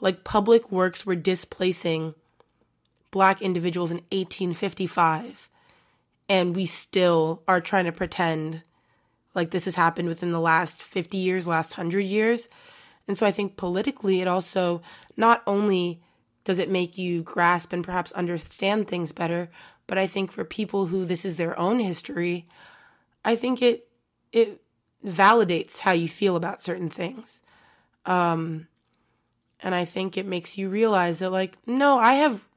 Like 0.01 0.25
public 0.25 0.71
works 0.71 1.07
were 1.07 1.17
displacing 1.17 2.15
black 3.11 3.41
individuals 3.41 3.91
in 3.91 3.99
1855. 4.13 5.49
And 6.29 6.57
we 6.57 6.67
still 6.67 7.43
are 7.47 7.61
trying 7.61 7.85
to 7.85 7.93
pretend 7.93 8.63
like 9.35 9.51
this 9.51 9.67
has 9.67 9.77
happened 9.77 10.09
within 10.09 10.33
the 10.33 10.41
last 10.41 10.83
50 10.83 11.17
years, 11.19 11.47
last 11.47 11.77
100 11.77 12.01
years. 12.01 12.49
And 13.07 13.17
so 13.17 13.27
I 13.27 13.31
think 13.31 13.57
politically, 13.57 14.21
it 14.21 14.27
also 14.27 14.83
not 15.17 15.43
only 15.47 16.01
does 16.45 16.59
it 16.59 16.71
make 16.71 16.97
you 16.97 17.23
grasp 17.23 17.73
and 17.73 17.85
perhaps 17.85 18.13
understand 18.13 18.89
things 18.89 19.13
better, 19.13 19.51
but 19.87 19.99
I 19.99 20.07
think 20.07 20.33
for 20.33 20.45
people 20.45 20.87
who 20.87 21.05
this 21.05 21.25
is 21.25 21.37
their 21.37 21.59
own 21.59 21.79
history, 21.79 22.45
I 23.25 23.37
think 23.37 23.63
it 23.63 23.89
it 24.33 24.63
validates 25.05 25.81
how 25.81 25.93
you 25.93 26.09
feel 26.09 26.35
about 26.35 26.61
certain 26.61 26.91
things. 26.91 27.43
Um, 28.05 28.69
and 29.63 29.75
I 29.75 29.85
think 29.85 30.17
it 30.17 30.27
makes 30.27 30.59
you 30.59 30.69
realize 30.69 31.19
that, 31.19 31.31
like, 31.31 31.57
no, 31.67 31.99
I 31.99 32.15
have 32.15 32.49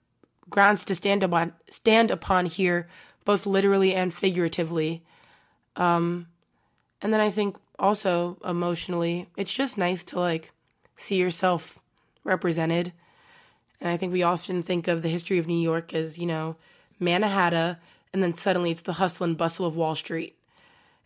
grounds 0.50 0.84
to 0.86 0.96
stand 0.96 1.24
upon, 1.24 1.54
stand 1.70 2.12
upon 2.12 2.46
here, 2.46 2.88
both 3.26 3.46
literally 3.46 3.94
and 3.94 4.14
figuratively. 4.14 5.04
Um, 5.76 6.28
and 7.02 7.14
then 7.14 7.22
I 7.22 7.32
think 7.32 7.58
also 7.78 8.38
emotionally, 8.44 9.28
it's 9.38 9.54
just 9.54 9.78
nice 9.78 10.04
to 10.06 10.20
like 10.20 10.52
see 10.96 11.16
yourself 11.16 11.80
represented. 12.24 12.92
And 13.80 13.90
I 13.90 13.98
think 13.98 14.12
we 14.12 14.24
often 14.24 14.62
think 14.62 14.88
of 14.88 15.02
the 15.02 15.10
history 15.10 15.38
of 15.38 15.48
New 15.48 15.62
York 15.62 15.94
as, 15.94 16.18
you 16.18 16.26
know, 16.26 16.58
Manhattan, 17.00 17.78
and 18.12 18.22
then 18.22 18.34
suddenly 18.34 18.72
it's 18.72 18.82
the 18.82 18.94
hustle 18.94 19.24
and 19.24 19.38
bustle 19.38 19.66
of 19.66 19.78
Wall 19.78 19.96
Street 19.96 20.36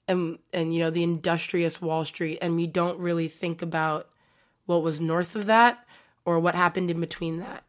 and 0.08 0.40
and 0.52 0.74
you 0.74 0.80
know 0.80 0.90
the 0.90 1.04
industrious 1.04 1.82
Wall 1.82 2.06
Street, 2.06 2.38
and 2.42 2.56
we 2.56 2.68
don't 2.68 3.00
really 3.00 3.28
think 3.28 3.62
about 3.62 4.10
what 4.66 4.84
was 4.84 5.02
north 5.02 5.36
of 5.36 5.46
that 5.46 5.86
or 6.26 6.40
what 6.40 6.56
happened 6.56 6.90
in 6.90 7.00
between 7.00 7.40
that. 7.40 7.64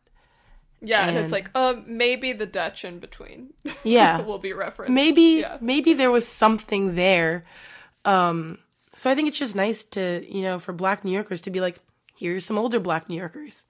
Yeah, 0.81 1.07
and, 1.07 1.17
and 1.17 1.19
it's 1.19 1.33
like, 1.33 1.51
uh, 1.55 1.75
maybe 1.87 2.33
the 2.33 2.47
Dutch 2.47 2.85
in 2.85 2.99
between. 2.99 3.55
Yeah, 3.85 4.21
will 4.21 4.39
be 4.39 4.53
referenced. 4.53 4.93
Maybe 4.93 5.41
yeah. 5.41 5.59
maybe 5.61 5.95
there 5.95 6.11
was 6.11 6.27
something 6.27 6.95
there. 6.95 7.45
Um, 8.05 8.59
so 8.95 9.11
I 9.11 9.15
think 9.15 9.29
it's 9.29 9.39
just 9.39 9.55
nice 9.55 9.85
to 9.85 10.25
you 10.29 10.43
know 10.43 10.59
for 10.59 10.73
Black 10.73 11.05
New 11.05 11.13
Yorkers 11.13 11.41
to 11.43 11.51
be 11.51 11.61
like, 11.61 11.81
here's 12.17 12.45
some 12.45 12.59
older 12.59 12.81
Black 12.81 13.09
New 13.09 13.17
Yorkers. 13.17 13.65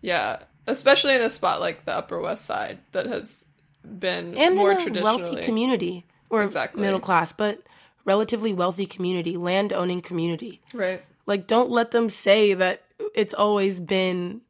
Yeah, 0.00 0.40
especially 0.66 1.14
in 1.14 1.22
a 1.22 1.30
spot 1.30 1.60
like 1.60 1.84
the 1.84 1.92
Upper 1.92 2.20
West 2.20 2.44
Side 2.44 2.78
that 2.92 3.06
has 3.06 3.46
been 3.82 4.36
and 4.36 4.56
more 4.56 4.72
in 4.72 4.78
a 4.78 4.80
traditionally 4.80 5.22
wealthy 5.22 5.42
community 5.42 6.04
or 6.30 6.42
exactly. 6.42 6.80
middle 6.80 7.00
class, 7.00 7.32
but 7.32 7.62
relatively 8.04 8.52
wealthy 8.52 8.86
community, 8.86 9.36
land 9.36 9.72
owning 9.72 10.00
community. 10.00 10.60
Right. 10.74 11.04
Like, 11.26 11.46
don't 11.46 11.70
let 11.70 11.90
them 11.90 12.08
say 12.08 12.54
that 12.54 12.84
it's 13.14 13.34
always 13.34 13.80
been 13.80 14.42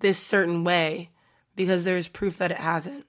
this 0.00 0.18
certain 0.18 0.64
way 0.64 1.10
because 1.54 1.84
there's 1.84 2.08
proof 2.08 2.38
that 2.38 2.50
it 2.50 2.58
hasn't. 2.58 3.06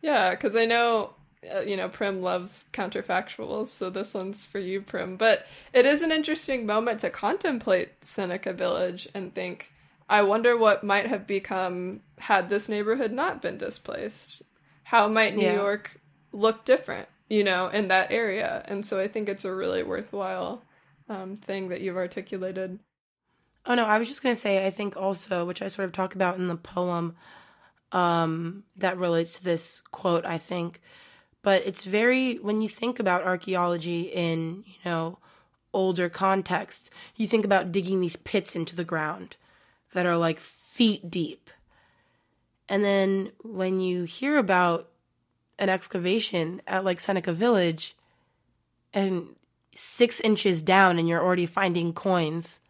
Yeah, 0.00 0.30
because 0.30 0.56
I 0.56 0.64
know, 0.64 1.14
uh, 1.54 1.60
you 1.60 1.76
know, 1.76 1.88
Prim 1.88 2.22
loves 2.22 2.64
counterfactuals, 2.72 3.68
so 3.68 3.88
this 3.88 4.14
one's 4.14 4.46
for 4.46 4.58
you, 4.58 4.82
Prim. 4.82 5.16
But 5.16 5.46
it 5.72 5.86
is 5.86 6.02
an 6.02 6.12
interesting 6.12 6.66
moment 6.66 7.00
to 7.00 7.10
contemplate 7.10 8.04
Seneca 8.04 8.52
Village 8.52 9.08
and 9.14 9.34
think, 9.34 9.70
I 10.08 10.22
wonder 10.22 10.56
what 10.56 10.84
might 10.84 11.06
have 11.06 11.26
become 11.26 12.00
had 12.18 12.48
this 12.48 12.68
neighborhood 12.68 13.12
not 13.12 13.42
been 13.42 13.58
displaced. 13.58 14.42
How 14.82 15.08
might 15.08 15.36
New 15.36 15.42
Yeah. 15.42 15.54
York 15.54 16.00
look 16.32 16.64
different, 16.64 17.08
you 17.28 17.44
know, 17.44 17.68
in 17.68 17.88
that 17.88 18.10
area? 18.10 18.62
And 18.66 18.84
so 18.84 19.00
I 19.00 19.08
think 19.08 19.28
it's 19.28 19.44
a 19.44 19.54
really 19.54 19.82
worthwhile 19.82 20.62
um, 21.12 21.36
thing 21.36 21.68
that 21.68 21.80
you've 21.80 21.96
articulated. 21.96 22.78
Oh 23.66 23.74
no, 23.74 23.84
I 23.84 23.98
was 23.98 24.08
just 24.08 24.22
gonna 24.22 24.36
say 24.36 24.66
I 24.66 24.70
think 24.70 24.96
also, 24.96 25.44
which 25.44 25.62
I 25.62 25.68
sort 25.68 25.86
of 25.86 25.92
talk 25.92 26.14
about 26.14 26.36
in 26.36 26.48
the 26.48 26.56
poem, 26.56 27.14
um, 27.92 28.64
that 28.76 28.98
relates 28.98 29.38
to 29.38 29.44
this 29.44 29.82
quote, 29.92 30.24
I 30.24 30.38
think. 30.38 30.80
But 31.42 31.62
it's 31.66 31.84
very, 31.84 32.36
when 32.36 32.62
you 32.62 32.68
think 32.68 32.98
about 33.00 33.24
archaeology 33.24 34.02
in, 34.02 34.64
you 34.66 34.78
know, 34.84 35.18
older 35.72 36.08
contexts, 36.08 36.90
you 37.16 37.26
think 37.26 37.44
about 37.44 37.72
digging 37.72 38.00
these 38.00 38.16
pits 38.16 38.54
into 38.54 38.76
the 38.76 38.84
ground 38.84 39.36
that 39.92 40.06
are 40.06 40.16
like 40.16 40.38
feet 40.38 41.10
deep. 41.10 41.50
And 42.68 42.84
then 42.84 43.32
when 43.42 43.80
you 43.80 44.04
hear 44.04 44.38
about 44.38 44.88
an 45.58 45.68
excavation 45.68 46.62
at 46.66 46.84
like 46.84 47.00
Seneca 47.00 47.32
Village 47.32 47.96
and 48.94 49.34
six 49.74 50.20
inches 50.20 50.62
down 50.62 50.98
and 50.98 51.08
you're 51.08 51.22
already 51.22 51.46
finding 51.46 51.92
coins 51.92 52.60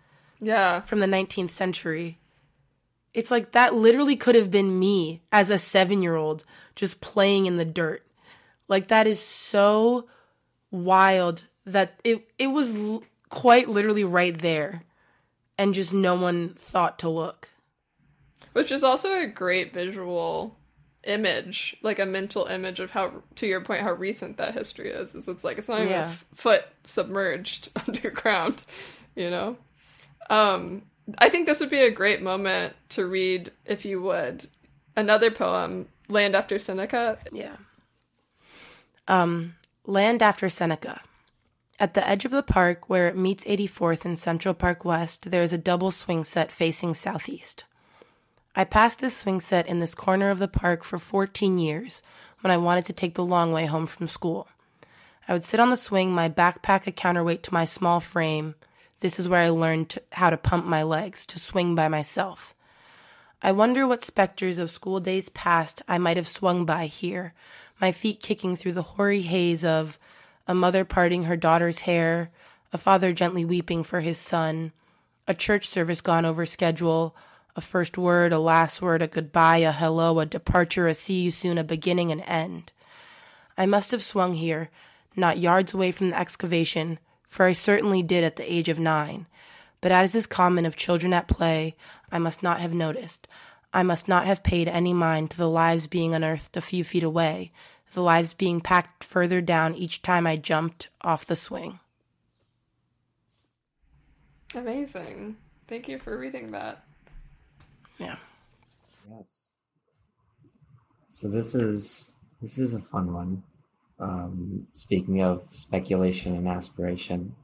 Yeah. 0.40 0.80
from 0.82 1.00
the 1.00 1.06
19th 1.06 1.50
century. 1.50 2.18
It's 3.14 3.30
like 3.30 3.52
that 3.52 3.74
literally 3.74 4.16
could 4.16 4.34
have 4.34 4.50
been 4.50 4.78
me 4.78 5.22
as 5.30 5.50
a 5.50 5.58
seven 5.58 6.02
year 6.02 6.16
old 6.16 6.44
just 6.76 7.00
playing 7.00 7.46
in 7.46 7.56
the 7.58 7.64
dirt. 7.64 8.06
Like 8.68 8.88
that 8.88 9.06
is 9.06 9.20
so 9.20 10.08
wild 10.70 11.44
that 11.66 12.00
it, 12.04 12.30
it 12.38 12.46
was 12.48 12.74
l- 12.74 13.02
quite 13.28 13.68
literally 13.68 14.04
right 14.04 14.36
there 14.38 14.84
and 15.58 15.74
just 15.74 15.92
no 15.92 16.14
one 16.14 16.50
thought 16.54 16.98
to 17.00 17.08
look. 17.08 17.50
Which 18.54 18.70
is 18.72 18.82
also 18.82 19.18
a 19.18 19.26
great 19.26 19.72
visual 19.74 20.56
image, 21.04 21.76
like 21.82 21.98
a 21.98 22.06
mental 22.06 22.46
image 22.46 22.80
of 22.80 22.90
how, 22.90 23.12
to 23.36 23.46
your 23.46 23.60
point, 23.60 23.82
how 23.82 23.92
recent 23.92 24.36
that 24.36 24.54
history 24.54 24.90
is. 24.90 25.14
Is 25.14 25.28
it's 25.28 25.44
like 25.44 25.58
it's 25.58 25.68
not 25.68 25.80
even 25.80 25.90
Yeah. 25.92 26.02
f- 26.06 26.24
foot 26.34 26.64
submerged 26.84 27.70
underground, 27.88 28.64
you 29.16 29.30
know. 29.30 29.56
Um, 30.30 30.82
I 31.18 31.28
think 31.28 31.46
this 31.46 31.60
would 31.60 31.70
be 31.70 31.82
a 31.82 31.90
great 31.90 32.22
moment 32.22 32.74
to 32.90 33.06
read, 33.06 33.50
if 33.66 33.84
you 33.84 34.00
would, 34.02 34.46
another 34.96 35.30
poem, 35.30 35.88
"Land 36.08 36.36
After 36.36 36.58
Seneca." 36.58 37.18
Yeah. 37.32 37.56
Um, 39.08 39.56
Land 39.84 40.22
After 40.22 40.48
Seneca. 40.48 41.00
At 41.80 41.94
the 41.94 42.06
edge 42.08 42.24
of 42.24 42.30
the 42.30 42.42
park 42.44 42.88
where 42.88 43.08
it 43.08 43.16
meets 43.16 43.44
84th 43.44 44.04
and 44.04 44.16
Central 44.18 44.54
Park 44.54 44.84
West, 44.84 45.30
there 45.32 45.42
is 45.42 45.52
a 45.52 45.58
double 45.58 45.90
swing 45.90 46.22
set 46.22 46.52
facing 46.52 46.94
southeast. 46.94 47.64
I 48.54 48.64
passed 48.64 48.98
this 48.98 49.16
swing 49.16 49.40
set 49.40 49.66
in 49.66 49.78
this 49.78 49.94
corner 49.94 50.30
of 50.30 50.38
the 50.38 50.48
park 50.48 50.84
for 50.84 50.98
14 50.98 51.58
years 51.58 52.02
when 52.40 52.50
I 52.50 52.58
wanted 52.58 52.84
to 52.86 52.92
take 52.92 53.14
the 53.14 53.24
long 53.24 53.52
way 53.52 53.64
home 53.64 53.86
from 53.86 54.08
school. 54.08 54.48
I 55.26 55.32
would 55.32 55.44
sit 55.44 55.60
on 55.60 55.70
the 55.70 55.76
swing, 55.76 56.12
my 56.12 56.28
backpack 56.28 56.86
a 56.86 56.92
counterweight 56.92 57.42
to 57.44 57.54
my 57.54 57.64
small 57.64 58.00
frame. 58.00 58.54
This 59.00 59.18
is 59.18 59.28
where 59.28 59.42
I 59.42 59.48
learned 59.48 59.90
to, 59.90 60.02
how 60.12 60.28
to 60.28 60.36
pump 60.36 60.66
my 60.66 60.82
legs, 60.82 61.24
to 61.26 61.38
swing 61.38 61.74
by 61.74 61.88
myself. 61.88 62.54
I 63.42 63.52
wonder 63.52 63.86
what 63.86 64.04
specters 64.04 64.58
of 64.58 64.70
school 64.70 65.00
days 65.00 65.28
past 65.30 65.80
I 65.88 65.98
might 65.98 66.16
have 66.16 66.28
swung 66.28 66.66
by 66.66 66.86
here, 66.86 67.32
my 67.80 67.90
feet 67.90 68.20
kicking 68.20 68.54
through 68.54 68.72
the 68.72 68.82
hoary 68.82 69.22
haze 69.22 69.64
of 69.64 69.98
a 70.46 70.54
mother 70.54 70.84
parting 70.84 71.24
her 71.24 71.36
daughter's 71.36 71.80
hair, 71.80 72.30
a 72.72 72.78
father 72.78 73.12
gently 73.12 73.44
weeping 73.44 73.82
for 73.82 74.00
his 74.00 74.18
son, 74.18 74.72
a 75.26 75.34
church 75.34 75.66
service 75.66 76.00
gone 76.00 76.24
over 76.24 76.44
schedule, 76.44 77.16
a 77.54 77.60
first 77.60 77.98
word, 77.98 78.32
a 78.32 78.38
last 78.38 78.80
word, 78.80 79.02
a 79.02 79.06
goodbye, 79.06 79.58
a 79.58 79.72
hello, 79.72 80.18
a 80.20 80.26
departure, 80.26 80.86
a 80.86 80.94
see 80.94 81.20
you 81.22 81.30
soon, 81.30 81.58
a 81.58 81.64
beginning, 81.64 82.10
an 82.10 82.20
end. 82.20 82.72
I 83.56 83.66
must 83.66 83.90
have 83.90 84.02
swung 84.02 84.34
here, 84.34 84.70
not 85.16 85.38
yards 85.38 85.74
away 85.74 85.92
from 85.92 86.10
the 86.10 86.18
excavation, 86.18 86.98
for 87.28 87.46
I 87.46 87.52
certainly 87.52 88.02
did 88.02 88.24
at 88.24 88.36
the 88.36 88.52
age 88.52 88.68
of 88.68 88.80
nine. 88.80 89.26
But 89.80 89.92
as 89.92 90.14
is 90.14 90.26
common 90.26 90.64
of 90.64 90.76
children 90.76 91.12
at 91.12 91.28
play, 91.28 91.76
I 92.10 92.18
must 92.18 92.42
not 92.42 92.60
have 92.60 92.74
noticed. 92.74 93.28
I 93.72 93.82
must 93.82 94.08
not 94.08 94.26
have 94.26 94.42
paid 94.42 94.68
any 94.68 94.92
mind 94.92 95.30
to 95.30 95.36
the 95.36 95.48
lives 95.48 95.86
being 95.86 96.14
unearthed 96.14 96.56
a 96.56 96.60
few 96.60 96.84
feet 96.84 97.02
away, 97.02 97.52
the 97.94 98.02
lives 98.02 98.32
being 98.32 98.60
packed 98.60 99.04
further 99.04 99.40
down 99.40 99.74
each 99.74 100.02
time 100.02 100.26
I 100.26 100.36
jumped 100.36 100.88
off 101.02 101.26
the 101.26 101.36
swing. 101.36 101.80
Amazing. 104.54 105.36
Thank 105.68 105.88
you 105.88 105.98
for 105.98 106.18
reading 106.18 106.50
that. 106.52 106.84
Yeah. 108.02 108.16
Yes. 109.10 109.52
So 111.06 111.28
this 111.28 111.54
is 111.54 112.14
this 112.40 112.58
is 112.58 112.74
a 112.74 112.80
fun 112.80 113.12
one. 113.12 113.42
Um, 114.00 114.66
speaking 114.72 115.22
of 115.22 115.46
speculation 115.52 116.34
and 116.34 116.48
aspiration, 116.48 117.36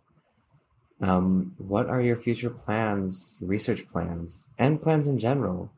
um, 1.01 1.55
what 1.59 1.87
are 1.87 2.01
your 2.01 2.17
future 2.17 2.51
plans, 2.51 3.37
research 3.41 3.89
plans, 3.89 4.49
and 4.59 4.83
plans 4.83 5.07
in 5.07 5.21
general 5.21 5.71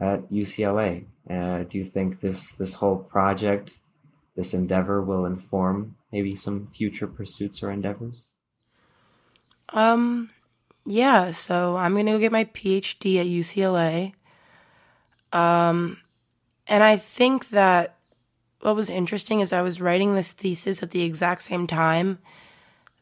at 0.00 0.30
UCLA? 0.30 1.06
Uh, 1.28 1.64
do 1.64 1.78
you 1.78 1.84
think 1.84 2.20
this 2.20 2.52
this 2.52 2.74
whole 2.74 2.98
project, 2.98 3.80
this 4.36 4.54
endeavor, 4.54 5.02
will 5.02 5.26
inform 5.26 5.96
maybe 6.12 6.36
some 6.36 6.68
future 6.68 7.08
pursuits 7.08 7.64
or 7.64 7.72
endeavors? 7.72 8.34
Um, 9.70 10.30
yeah, 10.86 11.30
so 11.30 11.76
I'm 11.76 11.94
going 11.94 12.06
to 12.06 12.12
go 12.12 12.18
get 12.18 12.32
my 12.32 12.44
PhD 12.44 13.18
at 13.18 13.26
UCLA. 13.26 14.12
Um, 15.32 15.98
and 16.66 16.82
I 16.82 16.96
think 16.96 17.48
that 17.50 17.96
what 18.60 18.76
was 18.76 18.90
interesting 18.90 19.40
is 19.40 19.52
I 19.52 19.62
was 19.62 19.80
writing 19.80 20.14
this 20.14 20.32
thesis 20.32 20.82
at 20.82 20.90
the 20.90 21.02
exact 21.02 21.42
same 21.42 21.66
time 21.66 22.18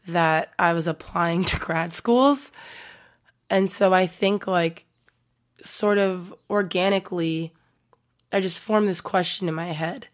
that 0.07 0.53
I 0.59 0.73
was 0.73 0.87
applying 0.87 1.45
to 1.47 1.59
grad 1.59 1.93
schools. 1.93 2.53
And 3.51 3.71
so 3.71 3.93
I 3.93 4.07
think, 4.07 4.47
like, 4.47 4.87
sort 5.63 5.99
of 5.99 6.35
organically, 6.49 7.53
I 8.33 8.41
just 8.41 8.61
formed 8.61 8.89
this 8.89 9.01
question 9.01 9.49
in 9.49 9.55
my 9.55 9.73
head. 9.73 10.07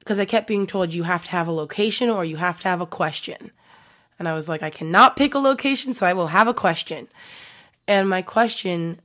Because 0.00 0.18
I 0.18 0.24
kept 0.24 0.46
being 0.46 0.66
told 0.66 0.94
you 0.94 1.02
have 1.02 1.24
to 1.26 1.30
have 1.32 1.48
a 1.48 1.52
location 1.52 2.08
or 2.08 2.24
you 2.24 2.36
have 2.36 2.60
to 2.60 2.68
have 2.68 2.80
a 2.80 2.86
question. 2.86 3.52
And 4.18 4.28
I 4.28 4.34
was 4.34 4.48
like, 4.48 4.62
I 4.62 4.70
cannot 4.70 5.16
pick 5.16 5.34
a 5.34 5.38
location, 5.38 5.94
so 5.94 6.06
I 6.06 6.12
will 6.12 6.28
have 6.28 6.48
a 6.48 6.54
question. 6.54 7.08
And 7.86 8.08
my 8.08 8.22
question, 8.22 9.00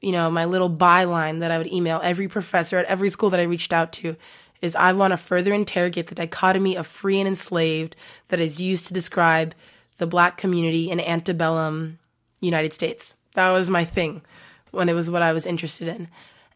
you 0.00 0.12
know, 0.12 0.30
my 0.30 0.44
little 0.44 0.70
byline 0.70 1.40
that 1.40 1.50
I 1.50 1.58
would 1.58 1.72
email 1.72 2.00
every 2.02 2.28
professor 2.28 2.78
at 2.78 2.86
every 2.86 3.10
school 3.10 3.30
that 3.30 3.40
I 3.40 3.44
reached 3.44 3.72
out 3.72 3.92
to 3.94 4.16
is 4.60 4.74
I 4.76 4.92
want 4.92 5.12
to 5.12 5.16
further 5.16 5.52
interrogate 5.52 6.08
the 6.08 6.14
dichotomy 6.14 6.76
of 6.76 6.86
free 6.86 7.18
and 7.18 7.28
enslaved 7.28 7.96
that 8.28 8.40
is 8.40 8.60
used 8.60 8.86
to 8.86 8.94
describe 8.94 9.54
the 9.98 10.06
black 10.06 10.36
community 10.36 10.90
in 10.90 11.00
antebellum 11.00 11.98
United 12.40 12.72
States. 12.72 13.14
That 13.34 13.50
was 13.50 13.70
my 13.70 13.84
thing 13.84 14.22
when 14.70 14.88
it 14.88 14.94
was 14.94 15.10
what 15.10 15.22
I 15.22 15.32
was 15.32 15.46
interested 15.46 15.88
in. 15.88 16.08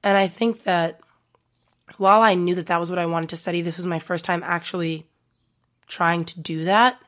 And 0.02 0.18
I 0.18 0.26
think 0.26 0.64
that 0.64 1.00
while 1.96 2.22
I 2.22 2.34
knew 2.34 2.54
that 2.56 2.66
that 2.66 2.80
was 2.80 2.90
what 2.90 2.98
I 2.98 3.06
wanted 3.06 3.30
to 3.30 3.36
study, 3.36 3.62
this 3.62 3.76
was 3.76 3.86
my 3.86 3.98
first 3.98 4.24
time 4.24 4.42
actually 4.44 5.06
trying 5.86 6.24
to 6.24 6.40
do 6.40 6.64
that 6.64 7.00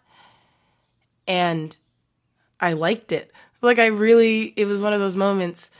and 1.27 1.77
I 2.61 2.73
liked 2.73 3.13
it. 3.13 3.33
Like 3.61 3.79
I 3.79 3.87
really, 3.87 4.53
it 4.57 4.67
was 4.67 4.83
one 4.83 4.93
of 4.93 5.01
those 5.01 5.17
moments 5.17 5.71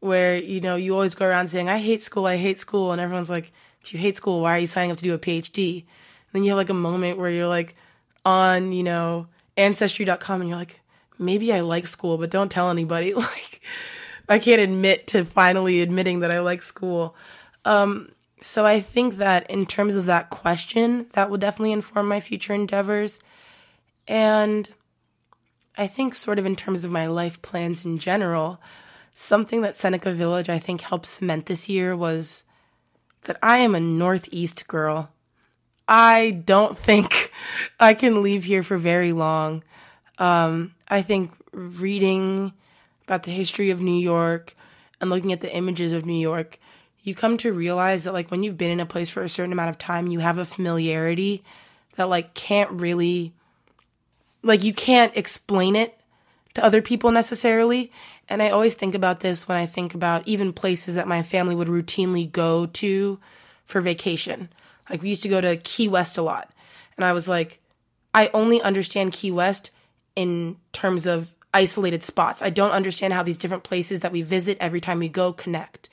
where 0.00 0.36
you 0.36 0.60
know 0.60 0.76
you 0.76 0.94
always 0.94 1.14
go 1.14 1.26
around 1.26 1.48
saying 1.48 1.68
I 1.68 1.78
hate 1.78 2.02
school, 2.02 2.26
I 2.26 2.36
hate 2.36 2.58
school, 2.58 2.92
and 2.92 3.00
everyone's 3.00 3.30
like, 3.30 3.52
if 3.82 3.92
you 3.92 4.00
hate 4.00 4.16
school, 4.16 4.40
why 4.40 4.56
are 4.56 4.58
you 4.58 4.66
signing 4.66 4.90
up 4.90 4.98
to 4.98 5.04
do 5.04 5.14
a 5.14 5.18
PhD? 5.18 5.80
And 5.80 5.84
then 6.32 6.44
you 6.44 6.50
have 6.50 6.58
like 6.58 6.70
a 6.70 6.74
moment 6.74 7.18
where 7.18 7.30
you're 7.30 7.46
like 7.46 7.74
on 8.24 8.72
you 8.72 8.82
know 8.82 9.26
ancestry.com 9.56 10.40
and 10.40 10.50
you're 10.50 10.58
like, 10.58 10.80
maybe 11.18 11.52
I 11.52 11.60
like 11.60 11.86
school, 11.86 12.18
but 12.18 12.30
don't 12.30 12.50
tell 12.50 12.70
anybody. 12.70 13.14
Like 13.24 13.60
I 14.30 14.38
can't 14.38 14.60
admit 14.60 15.06
to 15.08 15.24
finally 15.24 15.80
admitting 15.80 16.20
that 16.20 16.30
I 16.30 16.40
like 16.40 16.60
school. 16.60 17.16
Um, 17.64 18.12
so 18.42 18.66
I 18.66 18.80
think 18.80 19.16
that 19.16 19.50
in 19.50 19.64
terms 19.64 19.96
of 19.96 20.04
that 20.06 20.28
question, 20.28 21.06
that 21.12 21.30
will 21.30 21.38
definitely 21.38 21.72
inform 21.72 22.08
my 22.08 22.20
future 22.20 22.52
endeavors. 22.52 23.20
And 24.06 24.68
I 25.78 25.86
think, 25.86 26.16
sort 26.16 26.40
of, 26.40 26.44
in 26.44 26.56
terms 26.56 26.84
of 26.84 26.90
my 26.90 27.06
life 27.06 27.40
plans 27.40 27.84
in 27.84 27.98
general, 27.98 28.60
something 29.14 29.60
that 29.60 29.76
Seneca 29.76 30.12
Village 30.12 30.50
I 30.50 30.58
think 30.58 30.80
helped 30.80 31.06
cement 31.06 31.46
this 31.46 31.68
year 31.68 31.96
was 31.96 32.42
that 33.22 33.38
I 33.40 33.58
am 33.58 33.76
a 33.76 33.80
Northeast 33.80 34.66
girl. 34.66 35.10
I 35.86 36.42
don't 36.44 36.76
think 36.86 37.32
I 37.78 37.94
can 37.94 38.22
leave 38.22 38.44
here 38.44 38.64
for 38.64 38.76
very 38.76 39.12
long. 39.12 39.62
Um, 40.18 40.74
I 40.88 41.00
think 41.00 41.30
reading 41.52 42.52
about 43.06 43.22
the 43.22 43.30
history 43.30 43.70
of 43.70 43.80
New 43.80 43.98
York 43.98 44.54
and 45.00 45.10
looking 45.10 45.32
at 45.32 45.40
the 45.40 45.54
images 45.54 45.92
of 45.92 46.04
New 46.04 46.20
York, 46.20 46.58
you 47.02 47.14
come 47.14 47.36
to 47.38 47.52
realize 47.52 48.02
that, 48.02 48.12
like, 48.12 48.32
when 48.32 48.42
you've 48.42 48.58
been 48.58 48.72
in 48.72 48.80
a 48.80 48.86
place 48.86 49.08
for 49.08 49.22
a 49.22 49.28
certain 49.28 49.52
amount 49.52 49.70
of 49.70 49.78
time, 49.78 50.08
you 50.08 50.18
have 50.18 50.38
a 50.38 50.44
familiarity 50.44 51.44
that, 51.94 52.08
like, 52.08 52.34
can't 52.34 52.80
really 52.80 53.32
like 54.42 54.62
you 54.62 54.72
can't 54.72 55.16
explain 55.16 55.76
it 55.76 55.98
to 56.54 56.64
other 56.64 56.82
people 56.82 57.10
necessarily. 57.10 57.92
And 58.28 58.42
I 58.42 58.50
always 58.50 58.74
think 58.74 58.94
about 58.94 59.20
this 59.20 59.48
when 59.48 59.58
I 59.58 59.66
think 59.66 59.94
about 59.94 60.26
even 60.26 60.52
places 60.52 60.94
that 60.94 61.08
my 61.08 61.22
family 61.22 61.54
would 61.54 61.68
routinely 61.68 62.30
go 62.30 62.66
to 62.66 63.18
for 63.64 63.80
vacation. 63.80 64.48
Like 64.88 65.02
we 65.02 65.10
used 65.10 65.22
to 65.22 65.28
go 65.28 65.40
to 65.40 65.56
Key 65.56 65.88
West 65.88 66.18
a 66.18 66.22
lot. 66.22 66.50
And 66.96 67.04
I 67.04 67.12
was 67.12 67.28
like, 67.28 67.60
I 68.14 68.30
only 68.32 68.60
understand 68.62 69.12
Key 69.12 69.30
West 69.30 69.70
in 70.16 70.56
terms 70.72 71.06
of 71.06 71.34
isolated 71.54 72.02
spots. 72.02 72.42
I 72.42 72.50
don't 72.50 72.72
understand 72.72 73.12
how 73.12 73.22
these 73.22 73.36
different 73.36 73.64
places 73.64 74.00
that 74.00 74.12
we 74.12 74.22
visit 74.22 74.58
every 74.60 74.80
time 74.80 74.98
we 74.98 75.08
go 75.08 75.32
connect. 75.32 75.88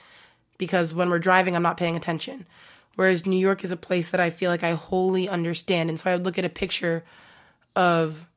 because 0.57 0.93
when 0.93 1.09
we're 1.09 1.19
driving, 1.19 1.55
I'm 1.55 1.63
not 1.63 1.77
paying 1.77 1.95
attention. 1.95 2.45
Whereas 2.95 3.25
New 3.25 3.37
York 3.37 3.63
is 3.63 3.71
a 3.71 3.77
place 3.77 4.09
that 4.09 4.21
I 4.21 4.29
feel 4.29 4.49
like 4.49 4.63
I 4.63 4.71
wholly 4.71 5.27
understand. 5.27 5.89
And 5.89 5.99
so 5.99 6.09
I 6.09 6.15
would 6.15 6.25
look 6.25 6.37
at 6.37 6.45
a 6.45 6.49
picture 6.49 7.03
of, 7.75 8.27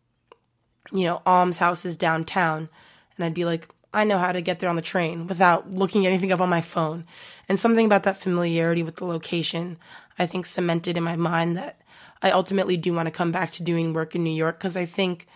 you 0.92 1.04
know, 1.04 1.22
almshouses 1.26 1.96
downtown 1.96 2.68
and 3.16 3.24
I'd 3.24 3.34
be 3.34 3.44
like, 3.44 3.68
I 3.92 4.04
know 4.04 4.18
how 4.18 4.32
to 4.32 4.40
get 4.40 4.58
there 4.58 4.70
on 4.70 4.76
the 4.76 4.82
train 4.82 5.26
without 5.26 5.70
looking 5.70 6.06
anything 6.06 6.30
up 6.30 6.40
on 6.40 6.48
my 6.48 6.60
phone. 6.60 7.04
And 7.48 7.58
something 7.58 7.86
about 7.86 8.02
that 8.04 8.18
familiarity 8.18 8.82
with 8.82 8.96
the 8.96 9.06
location, 9.06 9.78
I 10.18 10.26
think 10.26 10.46
cemented 10.46 10.96
in 10.96 11.02
my 11.02 11.16
mind 11.16 11.56
that 11.56 11.80
I 12.22 12.30
ultimately 12.30 12.76
do 12.76 12.92
want 12.92 13.06
to 13.06 13.12
come 13.12 13.32
back 13.32 13.52
to 13.52 13.62
doing 13.62 13.92
work 13.92 14.14
in 14.14 14.24
New 14.24 14.34
York 14.34 14.58
because 14.58 14.76
I 14.76 14.84
think 14.84 15.26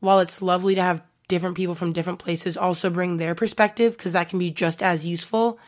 while 0.00 0.20
it's 0.20 0.42
lovely 0.42 0.74
to 0.74 0.82
have 0.82 1.02
different 1.28 1.56
people 1.56 1.74
from 1.74 1.92
different 1.92 2.18
places 2.18 2.56
also 2.56 2.90
bring 2.90 3.16
their 3.16 3.34
perspective 3.34 3.96
because 3.96 4.12
that 4.12 4.28
can 4.28 4.38
be 4.38 4.50
just 4.50 4.82
as 4.82 5.06
useful, 5.06 5.58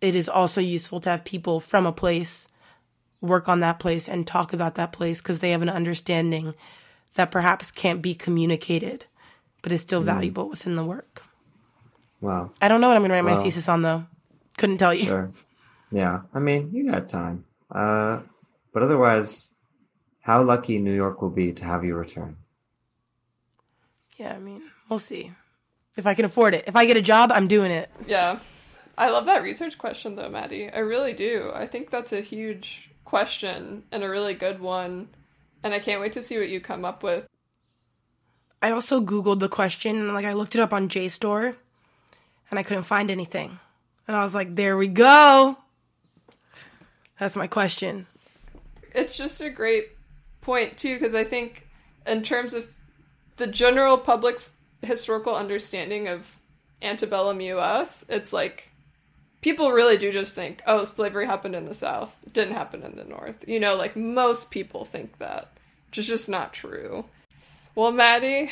it 0.00 0.14
is 0.14 0.28
also 0.28 0.60
useful 0.60 1.00
to 1.00 1.10
have 1.10 1.24
people 1.24 1.60
from 1.60 1.86
a 1.86 1.92
place 1.92 2.48
work 3.20 3.48
on 3.48 3.60
that 3.60 3.78
place 3.78 4.08
and 4.08 4.26
talk 4.26 4.52
about 4.52 4.74
that 4.74 4.92
place 4.92 5.22
because 5.22 5.38
they 5.38 5.52
have 5.52 5.62
an 5.62 5.68
understanding 5.68 6.54
that 7.14 7.30
perhaps 7.30 7.70
can't 7.70 8.02
be 8.02 8.14
communicated 8.14 9.06
but 9.62 9.72
is 9.72 9.80
still 9.80 10.02
mm. 10.02 10.06
valuable 10.06 10.48
within 10.48 10.76
the 10.76 10.84
work. 10.84 11.22
Wow. 12.20 12.50
I 12.60 12.68
don't 12.68 12.80
know 12.80 12.88
what 12.88 12.96
I'm 12.96 13.02
going 13.02 13.10
to 13.10 13.14
write 13.16 13.24
well, 13.24 13.36
my 13.36 13.42
thesis 13.42 13.68
on 13.68 13.82
though. 13.82 14.06
Couldn't 14.58 14.78
tell 14.78 14.92
you. 14.92 15.06
Sure. 15.06 15.30
Yeah. 15.90 16.22
I 16.34 16.40
mean, 16.40 16.70
you 16.72 16.90
got 16.90 17.08
time. 17.08 17.44
Uh, 17.70 18.20
but 18.72 18.82
otherwise, 18.82 19.48
how 20.20 20.42
lucky 20.42 20.78
New 20.78 20.94
York 20.94 21.22
will 21.22 21.30
be 21.30 21.52
to 21.52 21.64
have 21.64 21.84
you 21.84 21.94
return. 21.94 22.36
Yeah, 24.18 24.34
I 24.34 24.38
mean, 24.38 24.62
we'll 24.88 24.98
see. 24.98 25.32
If 25.96 26.06
I 26.06 26.14
can 26.14 26.24
afford 26.24 26.54
it. 26.54 26.64
If 26.66 26.76
I 26.76 26.86
get 26.86 26.96
a 26.96 27.02
job, 27.02 27.32
I'm 27.32 27.48
doing 27.48 27.70
it. 27.70 27.90
Yeah. 28.06 28.38
I 28.96 29.10
love 29.10 29.26
that 29.26 29.42
research 29.42 29.78
question 29.78 30.16
though, 30.16 30.28
Maddie. 30.28 30.70
I 30.70 30.78
really 30.78 31.12
do. 31.12 31.50
I 31.54 31.66
think 31.66 31.90
that's 31.90 32.12
a 32.12 32.20
huge 32.20 32.90
question 33.04 33.84
and 33.90 34.02
a 34.02 34.08
really 34.08 34.34
good 34.34 34.60
one. 34.60 35.08
And 35.62 35.72
I 35.72 35.78
can't 35.78 36.00
wait 36.00 36.12
to 36.12 36.22
see 36.22 36.38
what 36.38 36.48
you 36.48 36.60
come 36.60 36.84
up 36.84 37.02
with. 37.02 37.26
I 38.60 38.70
also 38.70 39.00
Googled 39.00 39.40
the 39.40 39.48
question 39.48 39.96
and 39.96 40.14
like 40.14 40.24
I 40.24 40.32
looked 40.34 40.54
it 40.54 40.60
up 40.60 40.72
on 40.72 40.88
JSTOR 40.88 41.56
and 42.50 42.58
I 42.58 42.62
couldn't 42.62 42.84
find 42.84 43.10
anything. 43.10 43.58
And 44.06 44.16
I 44.16 44.22
was 44.22 44.34
like, 44.34 44.54
there 44.54 44.76
we 44.76 44.88
go. 44.88 45.56
That's 47.18 47.36
my 47.36 47.46
question. 47.46 48.06
It's 48.94 49.16
just 49.16 49.40
a 49.40 49.48
great 49.48 49.90
point, 50.40 50.76
too, 50.76 50.98
because 50.98 51.14
I 51.14 51.24
think, 51.24 51.66
in 52.06 52.22
terms 52.22 52.52
of 52.52 52.66
the 53.36 53.46
general 53.46 53.96
public's 53.96 54.54
historical 54.82 55.34
understanding 55.34 56.08
of 56.08 56.36
antebellum 56.82 57.40
US, 57.40 58.04
it's 58.08 58.32
like 58.32 58.70
people 59.40 59.70
really 59.70 59.96
do 59.96 60.12
just 60.12 60.34
think, 60.34 60.62
oh, 60.66 60.84
slavery 60.84 61.26
happened 61.26 61.54
in 61.54 61.66
the 61.66 61.74
South, 61.74 62.14
it 62.26 62.32
didn't 62.32 62.54
happen 62.54 62.82
in 62.82 62.96
the 62.96 63.04
North. 63.04 63.46
You 63.46 63.60
know, 63.60 63.76
like 63.76 63.96
most 63.96 64.50
people 64.50 64.84
think 64.84 65.18
that, 65.18 65.51
which 65.92 65.98
is 65.98 66.06
just 66.06 66.26
not 66.26 66.54
true. 66.54 67.04
Well, 67.74 67.92
Maddie, 67.92 68.50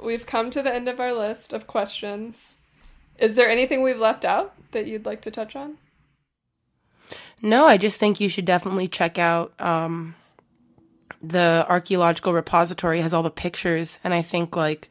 we've 0.00 0.24
come 0.24 0.52
to 0.52 0.62
the 0.62 0.72
end 0.72 0.88
of 0.88 1.00
our 1.00 1.12
list 1.12 1.52
of 1.52 1.66
questions. 1.66 2.58
Is 3.18 3.34
there 3.34 3.50
anything 3.50 3.82
we've 3.82 3.98
left 3.98 4.24
out 4.24 4.54
that 4.70 4.86
you'd 4.86 5.04
like 5.04 5.20
to 5.22 5.32
touch 5.32 5.56
on? 5.56 5.78
No, 7.42 7.66
I 7.66 7.76
just 7.76 7.98
think 7.98 8.20
you 8.20 8.28
should 8.28 8.44
definitely 8.44 8.86
check 8.86 9.18
out 9.18 9.52
um, 9.60 10.14
the 11.20 11.66
archaeological 11.68 12.32
repository 12.32 13.00
has 13.00 13.12
all 13.12 13.24
the 13.24 13.30
pictures, 13.32 13.98
and 14.04 14.14
I 14.14 14.22
think 14.22 14.54
like 14.54 14.90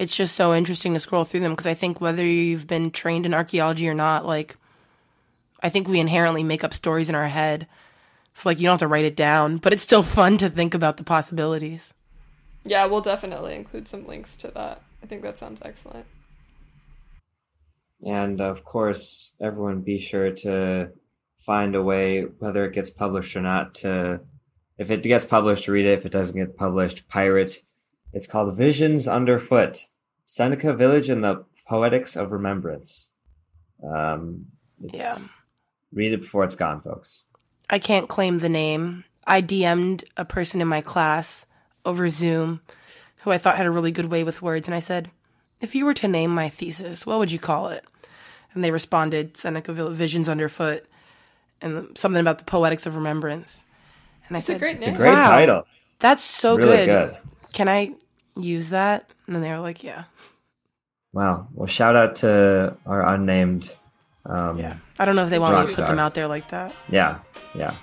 it's 0.00 0.16
just 0.16 0.34
so 0.34 0.54
interesting 0.54 0.94
to 0.94 1.00
scroll 1.00 1.24
through 1.24 1.40
them 1.40 1.52
because 1.52 1.66
I 1.66 1.74
think 1.74 2.00
whether 2.00 2.24
you've 2.24 2.66
been 2.66 2.90
trained 2.90 3.26
in 3.26 3.34
archaeology 3.34 3.86
or 3.90 3.94
not, 3.94 4.24
like 4.24 4.56
I 5.60 5.68
think 5.68 5.86
we 5.86 6.00
inherently 6.00 6.42
make 6.42 6.64
up 6.64 6.72
stories 6.72 7.10
in 7.10 7.14
our 7.14 7.28
head. 7.28 7.66
So 8.34 8.48
like 8.48 8.58
you 8.58 8.64
don't 8.64 8.74
have 8.74 8.80
to 8.80 8.88
write 8.88 9.04
it 9.04 9.16
down, 9.16 9.58
but 9.58 9.72
it's 9.72 9.82
still 9.82 10.02
fun 10.02 10.36
to 10.38 10.50
think 10.50 10.74
about 10.74 10.96
the 10.96 11.04
possibilities. 11.04 11.94
Yeah, 12.64 12.86
we'll 12.86 13.00
definitely 13.00 13.54
include 13.54 13.88
some 13.88 14.06
links 14.06 14.36
to 14.38 14.48
that. 14.48 14.82
I 15.02 15.06
think 15.06 15.22
that 15.22 15.38
sounds 15.38 15.62
excellent. 15.64 16.06
And 18.04 18.40
of 18.40 18.64
course, 18.64 19.34
everyone 19.40 19.80
be 19.80 19.98
sure 19.98 20.30
to 20.30 20.90
find 21.38 21.74
a 21.74 21.82
way, 21.82 22.22
whether 22.22 22.64
it 22.64 22.74
gets 22.74 22.90
published 22.90 23.36
or 23.36 23.40
not, 23.40 23.74
to 23.76 24.20
if 24.76 24.90
it 24.90 25.02
gets 25.02 25.24
published, 25.24 25.68
read 25.68 25.86
it. 25.86 25.98
If 25.98 26.06
it 26.06 26.12
doesn't 26.12 26.36
get 26.36 26.56
published, 26.56 27.08
pirate. 27.08 27.58
It's 28.12 28.26
called 28.26 28.56
Visions 28.56 29.06
Underfoot 29.06 29.86
Seneca 30.24 30.72
Village 30.72 31.08
and 31.08 31.22
the 31.22 31.44
Poetics 31.66 32.16
of 32.16 32.32
Remembrance. 32.32 33.10
Um, 33.82 34.46
yeah. 34.80 35.18
Read 35.92 36.12
it 36.12 36.22
before 36.22 36.44
it's 36.44 36.54
gone, 36.54 36.80
folks. 36.80 37.24
I 37.68 37.78
can't 37.78 38.08
claim 38.08 38.38
the 38.38 38.48
name. 38.48 39.04
I 39.26 39.40
DM'd 39.40 40.04
a 40.16 40.24
person 40.24 40.60
in 40.60 40.68
my 40.68 40.80
class 40.80 41.46
over 41.84 42.08
Zoom 42.08 42.60
who 43.18 43.30
I 43.30 43.38
thought 43.38 43.56
had 43.56 43.66
a 43.66 43.70
really 43.70 43.92
good 43.92 44.10
way 44.10 44.22
with 44.22 44.42
words, 44.42 44.68
and 44.68 44.74
I 44.74 44.80
said, 44.80 45.10
if 45.60 45.74
you 45.74 45.86
were 45.86 45.94
to 45.94 46.08
name 46.08 46.30
my 46.30 46.50
thesis, 46.50 47.06
what 47.06 47.18
would 47.18 47.32
you 47.32 47.38
call 47.38 47.68
it? 47.68 47.84
And 48.52 48.62
they 48.62 48.70
responded, 48.70 49.36
Seneca 49.36 49.72
Visions 49.72 50.28
Underfoot, 50.28 50.84
and 51.62 51.96
something 51.96 52.20
about 52.20 52.38
the 52.38 52.44
poetics 52.44 52.84
of 52.84 52.96
remembrance. 52.96 53.64
And 54.28 54.36
I 54.36 54.38
it's 54.38 54.46
said, 54.46 54.56
a 54.56 54.58
great 54.58 54.76
It's 54.76 54.86
a 54.86 54.92
great 54.92 55.14
wow, 55.14 55.30
title. 55.30 55.66
That's 56.00 56.22
so 56.22 56.56
really 56.56 56.84
good. 56.84 56.86
good. 56.86 57.16
Can 57.52 57.68
I 57.68 57.94
use 58.36 58.70
that? 58.70 59.10
And 59.26 59.34
then 59.34 59.42
they 59.42 59.50
were 59.50 59.60
like, 59.60 59.82
yeah. 59.82 60.04
Wow. 61.14 61.48
Well, 61.54 61.66
shout 61.66 61.96
out 61.96 62.16
to 62.16 62.76
our 62.84 63.06
unnamed. 63.14 63.72
Um, 64.26 64.58
yeah. 64.58 64.76
I 64.98 65.04
don't 65.04 65.16
know 65.16 65.24
if 65.24 65.30
they 65.30 65.38
want 65.38 65.54
me 65.54 65.70
to 65.70 65.76
put 65.76 65.86
them 65.86 65.98
out 65.98 66.14
there 66.14 66.28
like 66.28 66.48
that. 66.50 66.74
Yeah. 66.88 67.18
Yeah. 67.54 67.76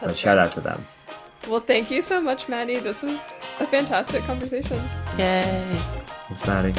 That's 0.00 0.06
but 0.06 0.16
shout 0.16 0.38
out 0.38 0.52
to 0.52 0.60
them. 0.60 0.84
Well, 1.48 1.60
thank 1.60 1.90
you 1.90 2.02
so 2.02 2.20
much, 2.20 2.48
Maddie. 2.48 2.80
This 2.80 3.02
was 3.02 3.40
a 3.60 3.66
fantastic 3.66 4.22
conversation. 4.24 4.82
Yay. 5.18 5.82
Thanks, 6.28 6.46
Maddie. 6.46 6.74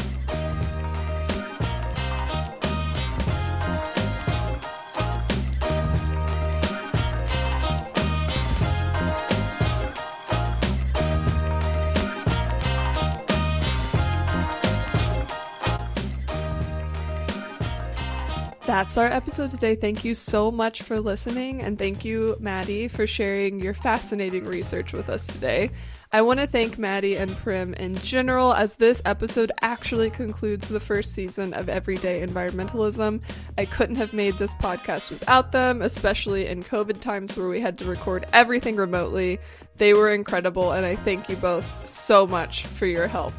That's 18.76 18.97
our 18.97 19.07
episode 19.07 19.51
today. 19.51 19.76
Thank 19.76 20.03
you 20.03 20.13
so 20.13 20.51
much 20.51 20.82
for 20.82 20.99
listening, 20.99 21.61
and 21.61 21.80
thank 21.80 22.03
you, 22.03 22.36
Maddie, 22.41 22.89
for 22.89 23.07
sharing 23.07 23.61
your 23.61 23.73
fascinating 23.73 24.43
research 24.43 24.91
with 24.91 25.07
us 25.07 25.28
today. 25.28 25.71
I 26.11 26.23
want 26.23 26.41
to 26.41 26.45
thank 26.47 26.78
Maddie 26.78 27.15
and 27.15 27.38
Prim 27.38 27.73
in 27.76 27.95
general, 27.95 28.53
as 28.53 28.76
this 28.76 29.01
episode 29.05 29.53
actually 29.61 30.09
concludes 30.09 30.67
the 30.67 30.82
first 30.82 31.13
season 31.13 31.53
of 31.53 31.69
Everyday 31.69 32.21
Environmentalism. 32.21 33.21
I 33.57 33.63
couldn't 33.63 33.95
have 33.95 34.11
made 34.11 34.38
this 34.39 34.53
podcast 34.55 35.09
without 35.09 35.53
them, 35.53 35.82
especially 35.82 36.45
in 36.47 36.61
COVID 36.61 36.99
times 36.99 37.38
where 37.38 37.47
we 37.47 37.61
had 37.61 37.78
to 37.78 37.86
record 37.86 38.26
everything 38.34 38.76
remotely. 38.76 39.39
They 39.78 39.93
were 39.93 40.11
incredible, 40.11 40.73
and 40.73 40.86
I 40.86 40.97
thank 40.97 41.30
you 41.30 41.38
both 41.38 41.65
so 41.88 42.28
much 42.28 42.65
for 42.65 42.88
your 42.88 43.07
help. 43.07 43.32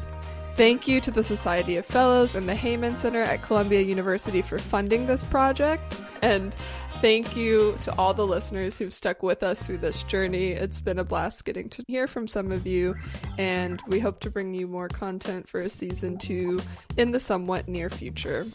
Thank 0.57 0.87
you 0.87 0.99
to 1.01 1.11
the 1.11 1.23
Society 1.23 1.75
of 1.75 1.85
Fellows 1.85 2.33
and 2.33 2.49
the 2.49 2.55
Heyman 2.55 2.97
Center 2.97 3.21
at 3.21 3.43
Columbia 3.43 3.81
University 3.81 4.41
for 4.41 4.57
funding 4.57 5.05
this 5.05 5.23
project. 5.23 6.01
And 6.23 6.57
Thank 7.01 7.35
you 7.35 7.75
to 7.81 7.93
all 7.95 8.15
the 8.15 8.25
listeners 8.25 8.75
who've 8.75 8.91
stuck 8.91 9.21
with 9.21 9.43
us 9.43 9.67
through 9.67 9.77
this 9.77 10.01
journey. 10.01 10.53
It's 10.53 10.81
been 10.81 10.97
a 10.97 11.03
blast 11.03 11.45
getting 11.45 11.69
to 11.69 11.83
hear 11.87 12.07
from 12.07 12.27
some 12.27 12.51
of 12.51 12.65
you, 12.65 12.95
and 13.37 13.79
we 13.87 13.99
hope 13.99 14.19
to 14.21 14.31
bring 14.31 14.55
you 14.55 14.65
more 14.65 14.87
content 14.87 15.47
for 15.47 15.61
a 15.61 15.69
season 15.69 16.17
two 16.17 16.59
in 16.97 17.11
the 17.11 17.19
somewhat 17.19 17.67
near 17.67 17.91
future. 17.91 18.47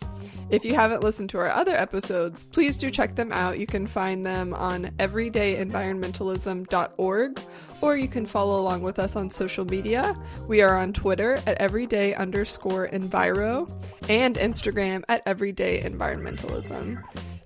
If 0.51 0.65
you 0.65 0.75
haven't 0.75 1.05
listened 1.05 1.31
to 1.31 1.39
our 1.39 1.51
other 1.51 1.77
episodes, 1.77 2.47
please 2.47 2.77
do 2.77 2.91
check 2.91 3.15
them 3.15 3.31
out. 3.31 3.61
You 3.61 3.69
can 3.69 3.87
find 3.87 4.27
them 4.27 4.55
on 4.55 4.87
everydayenvironmentalism.org, 4.99 7.41
or 7.81 7.97
you 7.97 8.09
can 8.09 8.27
follow 8.27 8.61
along 8.61 8.83
with 8.83 8.99
us 8.99 9.15
on 9.15 9.31
social 9.31 9.65
media. 9.65 10.21
We 10.49 10.63
are 10.63 10.77
on 10.77 10.93
Twitter 10.93 11.35
at 11.47 11.61
everyday 11.93 12.15
underscore 12.15 12.89
enviro 12.89 13.71
and 14.09 14.37
Instagram 14.37 15.03
at 15.11 15.23
everyday 15.27 15.83
environmentalism 15.83 17.03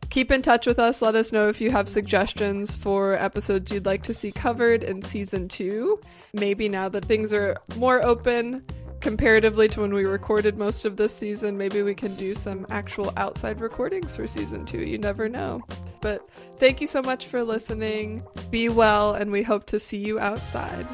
keep 0.09 0.31
in 0.31 0.41
touch 0.41 0.67
with 0.67 0.79
us. 0.79 1.03
Let 1.03 1.15
us 1.15 1.31
know 1.31 1.49
if 1.49 1.61
you 1.61 1.71
have 1.73 1.89
suggestions 1.89 2.75
for 2.75 3.19
episodes 3.19 3.71
you'd 3.71 3.85
like 3.85 4.03
to 4.05 4.15
see 4.15 4.33
covered 4.33 4.83
in 4.83 5.03
season 5.03 5.47
two. 5.47 6.01
Maybe 6.33 6.71
now 6.71 6.89
that 6.89 7.05
things 7.05 7.35
are 7.35 7.57
more 7.77 8.03
open 8.03 8.65
comparatively 9.01 9.69
to 9.69 9.81
when 9.83 9.93
we 9.93 10.07
recorded 10.07 10.57
most 10.57 10.87
of 10.87 10.97
this 10.97 11.15
season, 11.15 11.59
maybe 11.59 11.83
we 11.83 11.95
can 11.95 12.15
do 12.15 12.35
some 12.35 12.67
actual 12.71 13.13
outside 13.19 13.61
recordings 13.61 14.17
for 14.17 14.27
season 14.27 14.65
two. 14.65 14.81
You 14.81 14.97
never 14.97 15.29
know. 15.29 15.63
But 16.01 16.27
thank 16.59 16.81
you 16.81 16.87
so 16.87 17.03
much 17.03 17.27
for 17.27 17.43
listening. 17.43 18.23
Be 18.49 18.71
well, 18.71 19.13
and 19.13 19.31
we 19.31 19.43
hope 19.43 19.67
to 19.67 19.79
see 19.79 19.99
you 19.99 20.19
outside. 20.19 20.87